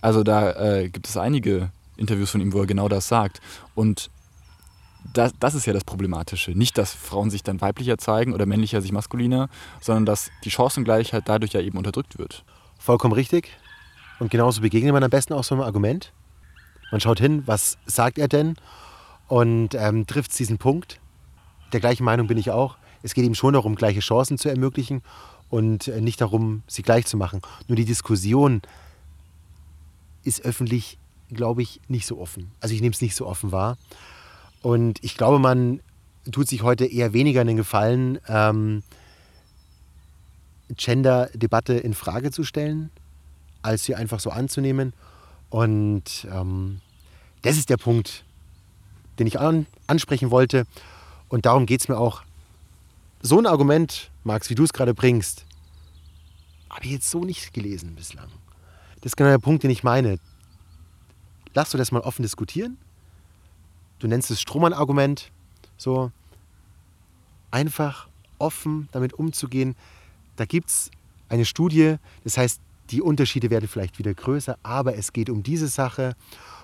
Also 0.00 0.22
da 0.22 0.52
äh, 0.52 0.88
gibt 0.88 1.08
es 1.08 1.16
einige 1.16 1.70
Interviews 1.96 2.30
von 2.30 2.40
ihm, 2.40 2.52
wo 2.52 2.60
er 2.60 2.66
genau 2.66 2.88
das 2.88 3.08
sagt. 3.08 3.40
Und 3.74 4.10
das, 5.12 5.32
das 5.38 5.54
ist 5.54 5.66
ja 5.66 5.72
das 5.72 5.84
Problematische. 5.84 6.52
Nicht, 6.52 6.78
dass 6.78 6.92
Frauen 6.92 7.30
sich 7.30 7.42
dann 7.42 7.60
weiblicher 7.60 7.98
zeigen 7.98 8.32
oder 8.32 8.46
männlicher 8.46 8.80
sich 8.80 8.92
maskuliner, 8.92 9.48
sondern 9.80 10.06
dass 10.06 10.30
die 10.44 10.50
Chancengleichheit 10.50 11.24
dadurch 11.26 11.52
ja 11.52 11.60
eben 11.60 11.78
unterdrückt 11.78 12.18
wird. 12.18 12.44
Vollkommen 12.78 13.14
richtig. 13.14 13.50
Und 14.18 14.30
genauso 14.30 14.60
begegnet 14.60 14.92
man 14.92 15.04
am 15.04 15.10
besten 15.10 15.34
auch 15.34 15.44
so 15.44 15.54
einem 15.54 15.64
Argument. 15.64 16.12
Man 16.90 17.00
schaut 17.00 17.20
hin, 17.20 17.42
was 17.46 17.78
sagt 17.86 18.18
er 18.18 18.28
denn 18.28 18.56
und 19.28 19.74
ähm, 19.74 20.06
trifft 20.06 20.38
diesen 20.38 20.58
Punkt. 20.58 21.00
Der 21.72 21.80
gleichen 21.80 22.04
Meinung 22.04 22.26
bin 22.26 22.38
ich 22.38 22.50
auch 22.50 22.76
es 23.04 23.12
geht 23.12 23.24
ihm 23.24 23.34
schon 23.34 23.52
darum, 23.52 23.76
gleiche 23.76 24.00
Chancen 24.00 24.38
zu 24.38 24.48
ermöglichen 24.48 25.02
und 25.50 25.88
äh, 25.88 26.00
nicht 26.00 26.22
darum, 26.22 26.62
sie 26.66 26.82
gleich 26.82 27.04
zu 27.04 27.18
machen. 27.18 27.42
Nur 27.68 27.76
die 27.76 27.84
Diskussion 27.84 28.62
ist 30.24 30.40
öffentlich, 30.40 30.98
glaube 31.30 31.60
ich, 31.60 31.82
nicht 31.86 32.06
so 32.06 32.18
offen. 32.18 32.50
Also 32.60 32.74
ich 32.74 32.80
nehme 32.80 32.94
es 32.94 33.02
nicht 33.02 33.14
so 33.14 33.26
offen 33.26 33.52
wahr. 33.52 33.76
Und 34.64 35.04
ich 35.04 35.18
glaube, 35.18 35.38
man 35.38 35.80
tut 36.32 36.48
sich 36.48 36.62
heute 36.62 36.86
eher 36.86 37.12
weniger 37.12 37.42
einen 37.42 37.58
Gefallen, 37.58 38.18
ähm, 38.28 38.82
Gender-Debatte 40.70 41.74
in 41.74 41.92
Frage 41.92 42.30
zu 42.30 42.44
stellen, 42.44 42.88
als 43.60 43.84
sie 43.84 43.94
einfach 43.94 44.20
so 44.20 44.30
anzunehmen. 44.30 44.94
Und 45.50 46.26
ähm, 46.32 46.80
das 47.42 47.58
ist 47.58 47.68
der 47.68 47.76
Punkt, 47.76 48.24
den 49.18 49.26
ich 49.26 49.38
an, 49.38 49.66
ansprechen 49.86 50.30
wollte. 50.30 50.64
Und 51.28 51.44
darum 51.44 51.66
geht 51.66 51.82
es 51.82 51.88
mir 51.88 51.98
auch 51.98 52.22
so 53.20 53.38
ein 53.38 53.44
Argument, 53.44 54.10
Max, 54.22 54.48
wie 54.48 54.54
du 54.54 54.64
es 54.64 54.72
gerade 54.72 54.94
bringst, 54.94 55.44
habe 56.70 56.86
ich 56.86 56.92
jetzt 56.92 57.10
so 57.10 57.22
nicht 57.22 57.52
gelesen 57.52 57.96
bislang. 57.96 58.28
Das 59.02 59.12
ist 59.12 59.16
genau 59.18 59.28
der 59.28 59.38
Punkt, 59.38 59.62
den 59.62 59.70
ich 59.70 59.84
meine. 59.84 60.18
Lass 61.52 61.68
du 61.68 61.76
das 61.76 61.92
mal 61.92 62.00
offen 62.00 62.22
diskutieren. 62.22 62.78
Du 63.98 64.06
nennst 64.06 64.30
es 64.30 64.40
Strohmann-Argument. 64.40 65.30
So 65.76 66.12
einfach 67.50 68.08
offen 68.38 68.88
damit 68.92 69.12
umzugehen. 69.14 69.76
Da 70.36 70.44
gibt 70.44 70.68
es 70.68 70.90
eine 71.28 71.44
Studie, 71.44 71.96
das 72.24 72.36
heißt, 72.36 72.60
die 72.90 73.00
Unterschiede 73.00 73.50
werden 73.50 73.68
vielleicht 73.68 73.98
wieder 73.98 74.12
größer, 74.12 74.58
aber 74.62 74.96
es 74.96 75.12
geht 75.12 75.30
um 75.30 75.42
diese 75.42 75.68
Sache. 75.68 76.16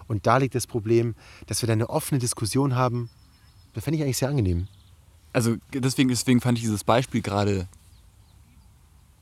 Und 0.07 0.27
da 0.27 0.37
liegt 0.37 0.55
das 0.55 0.67
Problem, 0.67 1.15
dass 1.47 1.63
wir 1.63 1.67
da 1.67 1.73
eine 1.73 1.89
offene 1.89 2.19
Diskussion 2.19 2.75
haben. 2.75 3.09
Das 3.73 3.85
fände 3.85 3.97
ich 3.97 4.03
eigentlich 4.03 4.19
sehr 4.19 4.29
angenehm 4.29 4.69
also 5.33 5.57
deswegen, 5.73 6.09
deswegen 6.09 6.41
fand 6.41 6.59
ich 6.59 6.65
dieses 6.65 6.85
Beispiel 6.85 7.23
gerade 7.23 7.69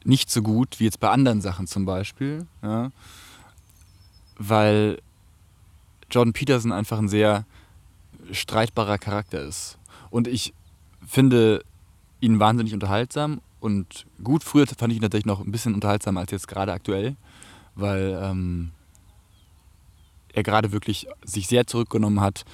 nicht 0.04 0.30
so 0.30 0.42
gut 0.42 0.80
wie 0.80 0.84
jetzt 0.84 1.00
bei 1.00 1.11
anderen 1.11 1.40
Sachen 1.40 1.66
zum 1.66 1.84
Beispiel, 1.84 2.46
ja, 2.62 2.90
weil 4.38 5.00
Jordan 6.11 6.32
Peterson 6.32 6.72
einfach 6.72 6.98
ein 6.98 7.09
sehr 7.09 7.44
streitbarer 8.30 8.98
Charakter 8.98 9.40
ist. 9.42 9.78
Und 10.10 10.28
ich 10.28 10.54
finde 11.06 11.62
ihn 12.20 12.40
wahnsinnig 12.40 12.74
unterhaltsam 12.74 13.40
und 13.60 14.06
gut. 14.22 14.44
Früher 14.44 14.66
fand 14.66 14.92
ich 14.92 14.98
ihn 14.98 15.02
tatsächlich 15.02 15.26
noch 15.26 15.40
ein 15.40 15.52
bisschen 15.52 15.74
unterhaltsamer 15.74 16.20
als 16.20 16.30
jetzt 16.30 16.48
gerade 16.48 16.72
aktuell, 16.72 17.16
weil 17.74 18.18
ähm, 18.22 18.70
er 20.32 20.42
gerade 20.42 20.72
wirklich 20.72 21.06
sich 21.24 21.46
sehr 21.46 21.66
zurückgenommen 21.66 22.20
hat 22.20 22.44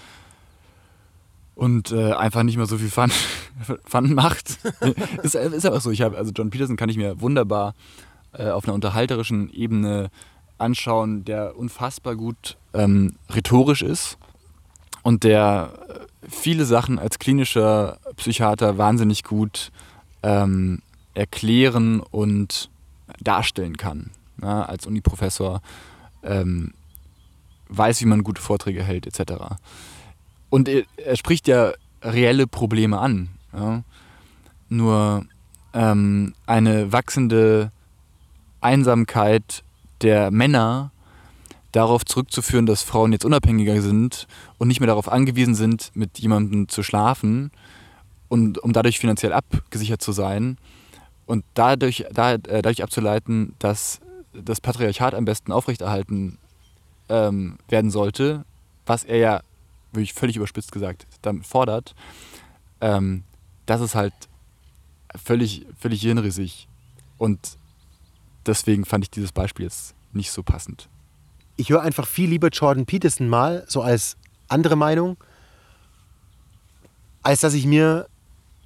und 1.54 1.92
äh, 1.92 2.12
einfach 2.12 2.42
nicht 2.42 2.56
mehr 2.56 2.66
so 2.66 2.78
viel 2.78 2.90
Fun, 2.90 3.10
Fun 3.84 4.14
macht. 4.14 4.58
ist, 5.22 5.34
ist 5.34 5.66
aber 5.66 5.80
so. 5.80 5.90
Ich 5.90 6.02
habe 6.02 6.16
also 6.16 6.32
John 6.34 6.50
Peterson 6.50 6.76
kann 6.76 6.88
ich 6.88 6.96
mir 6.96 7.20
wunderbar 7.20 7.74
äh, 8.32 8.50
auf 8.50 8.64
einer 8.64 8.74
unterhalterischen 8.74 9.52
Ebene 9.52 10.10
anschauen, 10.58 11.24
der 11.24 11.56
unfassbar 11.56 12.16
gut 12.16 12.56
ähm, 12.72 13.16
rhetorisch 13.30 13.82
ist 13.82 14.18
und 15.04 15.22
der 15.22 15.72
äh, 15.88 16.28
viele 16.28 16.64
Sachen 16.64 16.98
als 16.98 17.20
klinischer 17.20 17.98
Psychiater 18.16 18.76
wahnsinnig 18.78 19.22
gut 19.22 19.70
ähm, 20.24 20.82
erklären 21.14 22.00
und 22.00 22.70
darstellen 23.20 23.76
kann. 23.76 24.10
Ja, 24.42 24.62
als 24.62 24.86
Uniprofessor 24.86 25.62
ähm, 26.24 26.72
weiß, 27.68 28.00
wie 28.00 28.06
man 28.06 28.24
gute 28.24 28.42
Vorträge 28.42 28.82
hält, 28.82 29.06
etc. 29.06 29.34
Und 30.50 30.68
er, 30.68 30.82
er 30.96 31.16
spricht 31.16 31.46
ja 31.46 31.72
reelle 32.02 32.46
Probleme 32.46 32.98
an. 32.98 33.28
Ja? 33.52 33.84
Nur 34.68 35.26
ähm, 35.72 36.34
eine 36.46 36.92
wachsende 36.92 37.70
Einsamkeit 38.60 39.62
der 40.00 40.30
Männer 40.30 40.90
darauf 41.74 42.04
zurückzuführen, 42.04 42.66
dass 42.66 42.82
Frauen 42.82 43.12
jetzt 43.12 43.24
unabhängiger 43.24 43.82
sind 43.82 44.28
und 44.58 44.68
nicht 44.68 44.80
mehr 44.80 44.86
darauf 44.86 45.10
angewiesen 45.10 45.54
sind, 45.54 45.90
mit 45.94 46.18
jemandem 46.18 46.68
zu 46.68 46.82
schlafen 46.82 47.50
und 48.28 48.58
um 48.58 48.72
dadurch 48.72 49.00
finanziell 49.00 49.32
abgesichert 49.32 50.00
zu 50.00 50.12
sein 50.12 50.56
und 51.26 51.44
dadurch, 51.54 52.06
da, 52.12 52.34
äh, 52.34 52.38
dadurch 52.38 52.82
abzuleiten, 52.82 53.54
dass 53.58 54.00
das 54.32 54.60
Patriarchat 54.60 55.14
am 55.14 55.24
besten 55.24 55.50
aufrechterhalten 55.50 56.38
ähm, 57.08 57.58
werden 57.68 57.90
sollte, 57.90 58.44
was 58.86 59.04
er 59.04 59.16
ja 59.18 59.40
wirklich 59.92 60.14
völlig 60.14 60.36
überspitzt 60.36 60.70
gesagt, 60.70 61.06
damit 61.22 61.44
fordert, 61.44 61.94
ähm, 62.80 63.24
das 63.66 63.80
ist 63.80 63.94
halt 63.96 64.14
völlig, 65.14 65.66
völlig 65.78 66.02
hirnrissig. 66.02 66.68
Und 67.18 67.56
deswegen 68.46 68.84
fand 68.84 69.04
ich 69.04 69.10
dieses 69.10 69.32
Beispiel 69.32 69.64
jetzt 69.64 69.94
nicht 70.12 70.30
so 70.30 70.42
passend. 70.42 70.88
Ich 71.56 71.70
höre 71.70 71.82
einfach 71.82 72.06
viel 72.06 72.28
lieber 72.28 72.48
Jordan 72.48 72.86
Peterson 72.86 73.28
mal, 73.28 73.64
so 73.68 73.82
als 73.82 74.16
andere 74.48 74.76
Meinung. 74.76 75.16
als 77.22 77.40
dass 77.40 77.54
ich 77.54 77.64
mir 77.64 78.06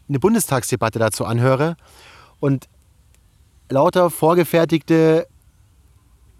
eine 0.08 0.18
Bundestagsdebatte 0.18 0.98
dazu 0.98 1.24
anhöre 1.24 1.76
und 2.40 2.68
lauter 3.68 4.10
vorgefertigte 4.10 5.28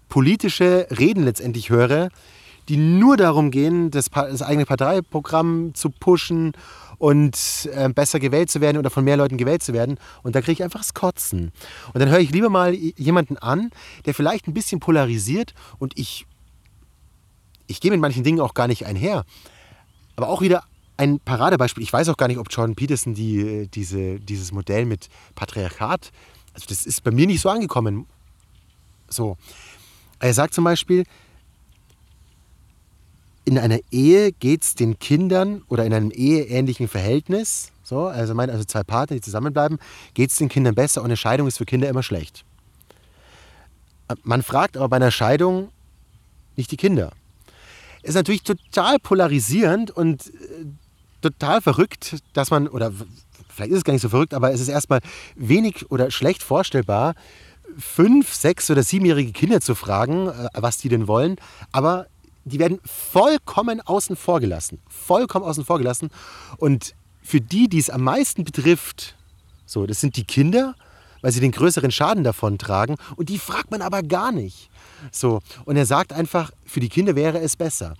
politische 0.09 0.87
Reden 0.91 1.23
letztendlich 1.23 1.69
höre, 1.69 2.09
die 2.67 2.77
nur 2.77 3.15
darum 3.15 3.51
gehen, 3.51 3.89
das, 3.89 4.09
das 4.09 4.41
eigene 4.41 4.65
Parteiprogramm 4.65 5.73
zu 5.73 5.89
pushen 5.89 6.53
und 6.97 7.69
äh, 7.73 7.89
besser 7.89 8.19
gewählt 8.19 8.51
zu 8.51 8.59
werden 8.59 8.77
oder 8.77 8.89
von 8.89 9.03
mehr 9.03 9.17
Leuten 9.17 9.37
gewählt 9.37 9.63
zu 9.63 9.73
werden. 9.73 9.97
Und 10.21 10.35
da 10.35 10.41
kriege 10.41 10.53
ich 10.53 10.63
einfach 10.63 10.81
das 10.81 10.93
Kotzen. 10.93 11.51
Und 11.93 11.99
dann 11.99 12.09
höre 12.09 12.19
ich 12.19 12.31
lieber 12.31 12.49
mal 12.49 12.73
jemanden 12.73 13.37
an, 13.37 13.71
der 14.05 14.13
vielleicht 14.13 14.47
ein 14.47 14.53
bisschen 14.53 14.79
polarisiert 14.79 15.53
und 15.79 15.97
ich, 15.97 16.27
ich 17.69 17.79
gehe 17.79 17.91
mit 17.91 18.01
manchen 18.01 18.23
Dingen 18.23 18.41
auch 18.41 18.53
gar 18.53 18.67
nicht 18.67 18.85
einher. 18.85 19.23
Aber 20.15 20.27
auch 20.27 20.41
wieder 20.41 20.63
ein 20.97 21.19
Paradebeispiel. 21.19 21.83
Ich 21.83 21.93
weiß 21.93 22.09
auch 22.09 22.17
gar 22.17 22.27
nicht, 22.27 22.39
ob 22.39 22.47
Jordan 22.49 22.75
Peterson 22.75 23.13
die, 23.13 23.69
diese, 23.73 24.19
dieses 24.19 24.51
Modell 24.51 24.85
mit 24.85 25.07
Patriarchat, 25.35 26.11
also 26.53 26.65
das 26.67 26.85
ist 26.85 27.03
bei 27.03 27.11
mir 27.11 27.27
nicht 27.27 27.41
so 27.41 27.49
angekommen. 27.49 28.05
So. 29.07 29.37
Er 30.19 30.33
sagt 30.33 30.53
zum 30.53 30.65
Beispiel, 30.65 31.05
in 33.45 33.57
einer 33.57 33.79
Ehe 33.91 34.33
geht 34.33 34.63
es 34.63 34.75
den 34.75 34.99
Kindern 34.99 35.61
oder 35.69 35.85
in 35.85 35.93
einem 35.93 36.11
eheähnlichen 36.11 36.87
Verhältnis, 36.87 37.71
so, 37.83 38.07
also, 38.07 38.35
mein, 38.35 38.49
also 38.49 38.65
zwei 38.65 38.83
Partner, 38.83 39.15
die 39.15 39.21
zusammenbleiben, 39.21 39.79
geht 40.13 40.31
es 40.31 40.35
den 40.35 40.49
Kindern 40.49 40.75
besser 40.75 41.01
und 41.01 41.05
eine 41.05 41.17
Scheidung 41.17 41.47
ist 41.47 41.57
für 41.57 41.65
Kinder 41.65 41.87
immer 41.87 42.03
schlecht. 42.03 42.43
Man 44.23 44.43
fragt 44.43 44.75
aber 44.75 44.89
bei 44.89 44.97
einer 44.97 45.11
Scheidung 45.11 45.69
nicht 46.55 46.71
die 46.71 46.77
Kinder. 46.77 47.11
Ist 48.01 48.15
natürlich 48.15 48.43
total 48.43 48.99
polarisierend 48.99 49.91
und 49.91 50.27
äh, 50.27 50.65
total 51.21 51.61
verrückt, 51.61 52.17
dass 52.33 52.49
man, 52.51 52.67
oder 52.67 52.91
vielleicht 53.49 53.71
ist 53.71 53.77
es 53.79 53.83
gar 53.83 53.93
nicht 53.93 54.01
so 54.01 54.09
verrückt, 54.09 54.33
aber 54.33 54.53
es 54.53 54.61
ist 54.61 54.69
erstmal 54.69 55.01
wenig 55.35 55.91
oder 55.91 56.11
schlecht 56.11 56.43
vorstellbar, 56.43 57.15
fünf, 57.77 58.33
sechs 58.33 58.69
oder 58.71 58.83
siebenjährige 58.83 59.31
Kinder 59.31 59.61
zu 59.61 59.75
fragen, 59.75 60.27
äh, 60.27 60.49
was 60.53 60.77
die 60.77 60.89
denn 60.89 61.07
wollen. 61.07 61.37
Aber 61.71 62.07
die 62.45 62.59
werden 62.59 62.79
vollkommen 62.85 63.81
außen 63.81 64.15
vor 64.15 64.39
gelassen. 64.39 64.79
Vollkommen 64.87 65.45
außen 65.45 65.65
vor 65.65 65.77
gelassen. 65.77 66.09
Und 66.57 66.95
für 67.21 67.41
die, 67.41 67.67
die 67.67 67.79
es 67.79 67.89
am 67.89 68.01
meisten 68.01 68.43
betrifft, 68.43 69.15
so, 69.65 69.85
das 69.85 70.01
sind 70.01 70.15
die 70.15 70.23
Kinder, 70.23 70.75
weil 71.21 71.31
sie 71.31 71.39
den 71.39 71.51
größeren 71.51 71.91
Schaden 71.91 72.23
davon 72.23 72.57
tragen. 72.57 72.95
Und 73.15 73.29
die 73.29 73.39
fragt 73.39 73.71
man 73.71 73.81
aber 73.81 74.03
gar 74.03 74.31
nicht. 74.31 74.69
So, 75.11 75.39
und 75.65 75.75
er 75.75 75.85
sagt 75.85 76.13
einfach, 76.13 76.51
für 76.65 76.79
die 76.79 76.89
Kinder 76.89 77.15
wäre 77.15 77.39
es 77.39 77.55
besser. 77.55 77.95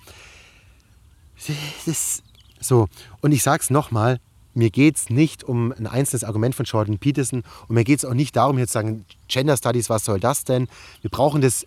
Das, 1.86 2.22
so, 2.60 2.88
und 3.22 3.32
ich 3.32 3.44
sage 3.44 3.64
es 3.64 3.70
nochmal, 3.70 4.20
mir 4.54 4.70
geht 4.70 4.98
es 4.98 5.10
nicht 5.10 5.44
um 5.44 5.72
ein 5.72 5.88
einzelnes 5.88 6.24
Argument 6.24 6.56
von 6.56 6.66
Jordan 6.66 6.98
Peterson 6.98 7.44
und 7.68 7.76
mir 7.76 7.84
geht 7.84 8.00
es 8.00 8.06
auch 8.06 8.14
nicht 8.14 8.36
darum, 8.36 8.58
jetzt 8.58 8.72
zu 8.72 8.80
sagen, 8.80 9.06
Gender 9.28 9.56
Studies, 9.56 9.90
was 9.90 10.04
soll 10.04 10.20
das 10.20 10.44
denn? 10.44 10.68
Wir 11.02 11.10
brauchen 11.10 11.42
das 11.42 11.66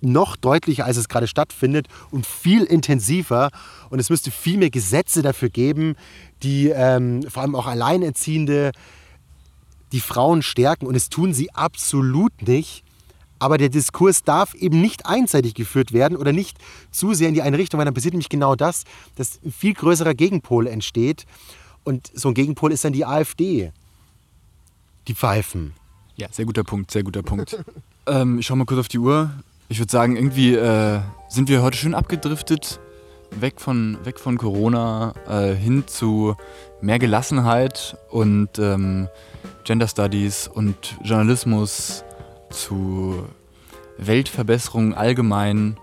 noch 0.00 0.36
deutlicher, 0.36 0.84
als 0.84 0.96
es 0.96 1.08
gerade 1.08 1.26
stattfindet 1.26 1.88
und 2.10 2.26
viel 2.26 2.64
intensiver. 2.64 3.50
Und 3.90 3.98
es 3.98 4.10
müsste 4.10 4.30
viel 4.30 4.58
mehr 4.58 4.70
Gesetze 4.70 5.22
dafür 5.22 5.48
geben, 5.48 5.96
die 6.42 6.68
ähm, 6.68 7.22
vor 7.28 7.42
allem 7.42 7.54
auch 7.54 7.66
Alleinerziehende, 7.66 8.72
die 9.92 10.00
Frauen 10.00 10.42
stärken. 10.42 10.86
Und 10.86 10.94
es 10.94 11.08
tun 11.08 11.34
sie 11.34 11.52
absolut 11.54 12.46
nicht. 12.46 12.82
Aber 13.38 13.58
der 13.58 13.68
Diskurs 13.68 14.22
darf 14.22 14.54
eben 14.54 14.80
nicht 14.80 15.06
einseitig 15.06 15.54
geführt 15.54 15.92
werden 15.92 16.16
oder 16.16 16.32
nicht 16.32 16.56
zu 16.90 17.12
sehr 17.12 17.28
in 17.28 17.34
die 17.34 17.42
eine 17.42 17.58
Richtung, 17.58 17.78
weil 17.78 17.84
dann 17.84 17.94
passiert 17.94 18.14
nämlich 18.14 18.30
genau 18.30 18.54
das, 18.54 18.84
dass 19.16 19.38
ein 19.44 19.52
viel 19.52 19.74
größerer 19.74 20.14
Gegenpol 20.14 20.66
entsteht. 20.66 21.26
Und 21.84 22.10
so 22.14 22.28
ein 22.28 22.34
Gegenpol 22.34 22.72
ist 22.72 22.84
dann 22.84 22.94
die 22.94 23.04
AfD. 23.04 23.72
Die 25.06 25.14
Pfeifen. 25.14 25.74
Ja, 26.16 26.28
sehr 26.30 26.46
guter 26.46 26.64
Punkt, 26.64 26.90
sehr 26.90 27.02
guter 27.02 27.22
Punkt. 27.22 27.62
ähm, 28.06 28.38
ich 28.38 28.46
schau 28.46 28.56
mal 28.56 28.64
kurz 28.64 28.80
auf 28.80 28.88
die 28.88 28.98
Uhr. 28.98 29.30
Ich 29.68 29.78
würde 29.78 29.92
sagen, 29.92 30.16
irgendwie 30.16 30.54
äh, 30.54 31.00
sind 31.28 31.48
wir 31.48 31.62
heute 31.62 31.76
schön 31.76 31.94
abgedriftet, 31.94 32.80
weg 33.32 33.60
von, 33.60 33.98
weg 34.04 34.18
von 34.18 34.38
Corona 34.38 35.12
äh, 35.28 35.54
hin 35.54 35.84
zu 35.86 36.36
mehr 36.80 36.98
Gelassenheit 36.98 37.98
und 38.10 38.58
ähm, 38.58 39.08
Gender 39.66 39.88
Studies 39.88 40.46
und 40.46 40.96
Journalismus, 41.02 42.04
zu 42.50 43.26
Weltverbesserung 43.98 44.94
allgemein, 44.94 45.76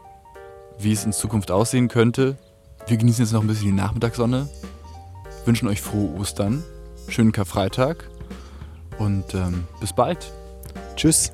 wie 0.79 0.93
es 0.93 1.03
in 1.03 1.11
Zukunft 1.11 1.51
aussehen 1.51 1.89
könnte. 1.89 2.38
Wir 2.88 2.95
genießen 2.95 3.25
jetzt 3.25 3.34
noch 3.34 3.41
ein 3.41 3.47
bisschen 3.47 3.65
die 3.65 3.73
Nachmittagssonne, 3.73 4.47
wünschen 5.43 5.67
euch 5.67 5.81
frohe 5.81 6.17
Ostern, 6.17 6.63
schönen 7.09 7.34
Karfreitag 7.34 8.09
und 8.99 9.34
ähm, 9.34 9.65
bis 9.81 9.91
bald. 9.91 10.31
Tschüss. 10.95 11.34